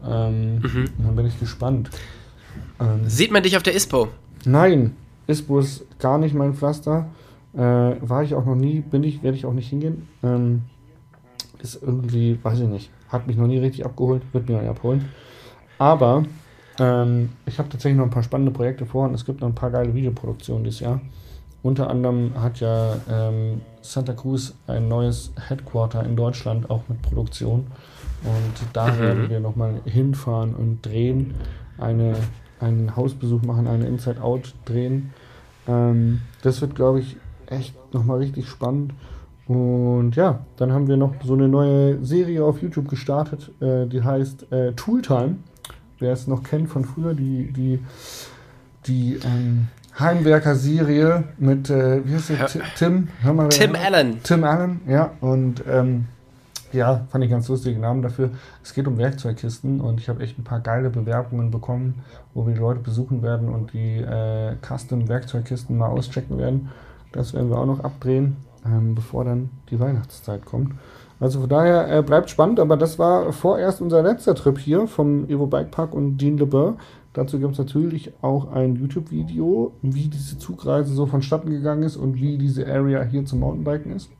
Ähm, 0.06 0.58
mhm. 0.58 0.90
Dann 0.98 1.16
bin 1.16 1.26
ich 1.26 1.40
gespannt. 1.40 1.90
Ähm, 2.80 3.00
Sieht 3.08 3.32
man 3.32 3.42
dich 3.42 3.56
auf 3.56 3.64
der 3.64 3.74
ISPO? 3.74 4.08
Nein, 4.44 4.94
ISPO 5.26 5.58
ist 5.58 5.84
gar 5.98 6.18
nicht 6.18 6.34
mein 6.34 6.54
Pflaster. 6.54 7.08
Äh, 7.54 7.58
war 7.58 8.22
ich 8.22 8.34
auch 8.34 8.44
noch 8.44 8.54
nie, 8.54 8.80
bin 8.80 9.02
ich, 9.02 9.22
werde 9.22 9.36
ich 9.36 9.46
auch 9.46 9.52
nicht 9.52 9.68
hingehen. 9.68 10.06
Ähm, 10.22 10.62
ist 11.60 11.82
irgendwie, 11.82 12.38
weiß 12.42 12.60
ich 12.60 12.68
nicht, 12.68 12.90
hat 13.08 13.26
mich 13.26 13.36
noch 13.36 13.46
nie 13.46 13.58
richtig 13.58 13.84
abgeholt, 13.84 14.22
wird 14.32 14.48
mir 14.48 14.60
abholen. 14.68 15.08
Aber 15.78 16.24
ähm, 16.78 17.30
ich 17.46 17.58
habe 17.58 17.68
tatsächlich 17.68 17.98
noch 17.98 18.04
ein 18.04 18.10
paar 18.10 18.22
spannende 18.22 18.52
Projekte 18.52 18.86
vor 18.86 19.08
und 19.08 19.14
es 19.14 19.24
gibt 19.24 19.40
noch 19.40 19.48
ein 19.48 19.54
paar 19.54 19.70
geile 19.70 19.94
Videoproduktionen 19.94 20.64
dieses 20.64 20.80
Jahr. 20.80 21.00
Unter 21.62 21.90
anderem 21.90 22.32
hat 22.40 22.60
ja 22.60 22.96
ähm, 23.10 23.60
Santa 23.82 24.12
Cruz 24.12 24.54
ein 24.66 24.88
neues 24.88 25.32
Headquarter 25.48 26.04
in 26.04 26.16
Deutschland, 26.16 26.70
auch 26.70 26.82
mit 26.88 27.02
Produktion. 27.02 27.66
Und 28.24 28.66
da 28.72 28.92
mhm. 28.92 28.98
werden 28.98 29.30
wir 29.30 29.40
nochmal 29.40 29.80
hinfahren 29.84 30.54
und 30.54 30.84
drehen. 30.84 31.34
Eine 31.78 32.14
einen 32.60 32.96
Hausbesuch 32.96 33.42
machen, 33.42 33.66
eine 33.66 33.86
Inside-Out 33.86 34.54
drehen. 34.64 35.12
Ähm, 35.66 36.22
das 36.42 36.60
wird, 36.60 36.74
glaube 36.74 37.00
ich, 37.00 37.16
echt 37.46 37.74
nochmal 37.92 38.18
richtig 38.18 38.48
spannend. 38.48 38.92
Und 39.46 40.16
ja, 40.16 40.40
dann 40.56 40.72
haben 40.72 40.88
wir 40.88 40.96
noch 40.96 41.14
so 41.24 41.34
eine 41.34 41.48
neue 41.48 42.04
Serie 42.04 42.44
auf 42.44 42.60
YouTube 42.60 42.88
gestartet, 42.88 43.52
äh, 43.60 43.86
die 43.86 44.02
heißt 44.02 44.50
äh, 44.52 44.72
Tooltime. 44.72 45.36
Wer 45.98 46.12
es 46.12 46.26
noch 46.26 46.42
kennt 46.42 46.68
von 46.68 46.84
früher, 46.84 47.14
die, 47.14 47.52
die, 47.52 47.78
die 48.86 49.18
ähm, 49.24 49.68
Heimwerker-Serie 49.98 51.24
mit, 51.38 51.70
äh, 51.70 52.04
wie 52.04 52.14
heißt 52.14 52.30
der? 52.30 52.62
Tim? 52.76 53.08
Hör 53.22 53.32
mal, 53.32 53.48
Tim 53.48 53.74
Allen. 53.74 54.22
Tim 54.22 54.44
Allen, 54.44 54.80
ja. 54.86 55.12
Und 55.20 55.62
ähm, 55.66 56.06
ja, 56.72 57.06
fand 57.10 57.24
ich 57.24 57.30
ganz 57.30 57.48
lustige 57.48 57.78
Namen 57.78 58.02
dafür. 58.02 58.30
Es 58.62 58.74
geht 58.74 58.86
um 58.86 58.98
Werkzeugkisten 58.98 59.80
und 59.80 60.00
ich 60.00 60.08
habe 60.08 60.22
echt 60.22 60.38
ein 60.38 60.44
paar 60.44 60.60
geile 60.60 60.90
Bewerbungen 60.90 61.50
bekommen, 61.50 62.02
wo 62.34 62.46
wir 62.46 62.54
die 62.54 62.60
Leute 62.60 62.80
besuchen 62.80 63.22
werden 63.22 63.48
und 63.48 63.72
die 63.72 63.98
äh, 63.98 64.56
Custom-Werkzeugkisten 64.60 65.78
mal 65.78 65.88
auschecken 65.88 66.36
werden. 66.36 66.68
Das 67.12 67.32
werden 67.32 67.48
wir 67.48 67.58
auch 67.58 67.66
noch 67.66 67.80
abdrehen, 67.80 68.36
ähm, 68.66 68.94
bevor 68.94 69.24
dann 69.24 69.50
die 69.70 69.78
Weihnachtszeit 69.80 70.44
kommt. 70.44 70.72
Also 71.18 71.40
von 71.40 71.48
daher 71.48 71.90
äh, 71.90 72.02
bleibt 72.02 72.28
spannend, 72.28 72.60
aber 72.60 72.76
das 72.76 72.98
war 72.98 73.32
vorerst 73.32 73.80
unser 73.80 74.02
letzter 74.02 74.34
Trip 74.34 74.58
hier 74.58 74.86
vom 74.86 75.28
Evo 75.28 75.46
Bike 75.46 75.70
Park 75.70 75.94
und 75.94 76.18
Dean 76.18 76.36
LeBeur. 76.36 76.76
Dazu 77.14 77.38
gibt 77.38 77.52
es 77.52 77.58
natürlich 77.58 78.12
auch 78.20 78.52
ein 78.52 78.76
YouTube-Video, 78.76 79.72
wie 79.80 80.08
diese 80.08 80.38
Zugreise 80.38 80.92
so 80.92 81.06
vonstatten 81.06 81.48
gegangen 81.48 81.82
ist 81.84 81.96
und 81.96 82.16
wie 82.16 82.36
diese 82.36 82.66
Area 82.66 83.02
hier 83.02 83.24
zum 83.24 83.40
Mountainbiken 83.40 83.92
ist. 83.92 84.10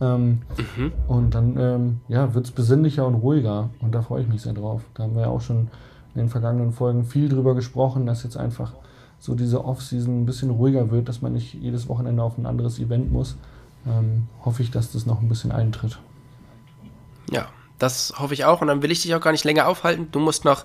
Ähm, 0.00 0.40
mhm. 0.76 0.92
Und 1.08 1.34
dann 1.34 1.56
ähm, 1.58 2.00
ja, 2.08 2.34
wird 2.34 2.46
es 2.46 2.52
besinnlicher 2.52 3.06
und 3.06 3.16
ruhiger. 3.16 3.68
Und 3.80 3.94
da 3.94 4.00
freue 4.00 4.22
ich 4.22 4.28
mich 4.28 4.40
sehr 4.40 4.54
drauf. 4.54 4.82
Da 4.94 5.02
haben 5.02 5.14
wir 5.14 5.22
ja 5.22 5.28
auch 5.28 5.42
schon 5.42 5.68
in 6.14 6.22
den 6.22 6.28
vergangenen 6.30 6.72
Folgen 6.72 7.04
viel 7.04 7.28
drüber 7.28 7.54
gesprochen, 7.54 8.06
dass 8.06 8.22
jetzt 8.22 8.38
einfach 8.38 8.72
so 9.18 9.34
diese 9.34 9.64
Off-Season 9.64 10.22
ein 10.22 10.26
bisschen 10.26 10.50
ruhiger 10.50 10.90
wird, 10.90 11.08
dass 11.08 11.20
man 11.20 11.34
nicht 11.34 11.54
jedes 11.54 11.88
Wochenende 11.88 12.22
auf 12.22 12.38
ein 12.38 12.46
anderes 12.46 12.78
Event 12.78 13.12
muss. 13.12 13.36
Ähm, 13.86 14.26
hoffe 14.44 14.62
ich, 14.62 14.70
dass 14.70 14.92
das 14.92 15.06
noch 15.06 15.20
ein 15.20 15.28
bisschen 15.28 15.52
eintritt. 15.52 15.98
Ja, 17.30 17.48
das 17.78 18.14
hoffe 18.18 18.34
ich 18.34 18.44
auch. 18.44 18.60
Und 18.60 18.68
dann 18.68 18.82
will 18.82 18.90
ich 18.90 19.02
dich 19.02 19.14
auch 19.14 19.20
gar 19.20 19.32
nicht 19.32 19.44
länger 19.44 19.68
aufhalten. 19.68 20.08
Du 20.10 20.18
musst 20.18 20.44
noch 20.44 20.64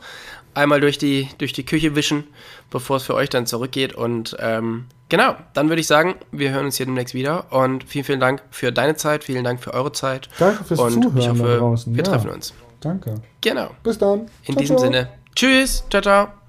einmal 0.53 0.81
durch 0.81 0.97
die, 0.97 1.29
durch 1.37 1.53
die 1.53 1.65
Küche 1.65 1.95
wischen, 1.95 2.25
bevor 2.69 2.97
es 2.97 3.03
für 3.03 3.15
euch 3.15 3.29
dann 3.29 3.45
zurückgeht. 3.45 3.93
Und 3.93 4.35
ähm, 4.39 4.85
genau, 5.09 5.35
dann 5.53 5.69
würde 5.69 5.81
ich 5.81 5.87
sagen, 5.87 6.15
wir 6.31 6.51
hören 6.51 6.65
uns 6.65 6.77
hier 6.77 6.85
demnächst 6.85 7.13
wieder. 7.13 7.51
Und 7.51 7.83
vielen, 7.83 8.05
vielen 8.05 8.19
Dank 8.19 8.41
für 8.49 8.71
deine 8.71 8.95
Zeit, 8.95 9.23
vielen 9.23 9.43
Dank 9.43 9.61
für 9.61 9.73
eure 9.73 9.91
Zeit. 9.91 10.29
Danke 10.39 10.63
fürs 10.63 10.79
und 10.79 10.93
Zuhören 10.93 11.17
ich 11.17 11.29
hoffe, 11.29 11.57
draußen. 11.57 11.95
wir 11.95 12.03
ja. 12.03 12.09
treffen 12.09 12.29
uns. 12.31 12.53
Danke. 12.79 13.15
Genau. 13.41 13.71
Bis 13.83 13.97
dann. 13.97 14.21
In 14.43 14.53
ciao, 14.53 14.57
diesem 14.57 14.77
ciao. 14.77 14.87
Sinne. 14.87 15.09
Tschüss. 15.35 15.83
Ciao, 15.89 16.01
ciao. 16.01 16.40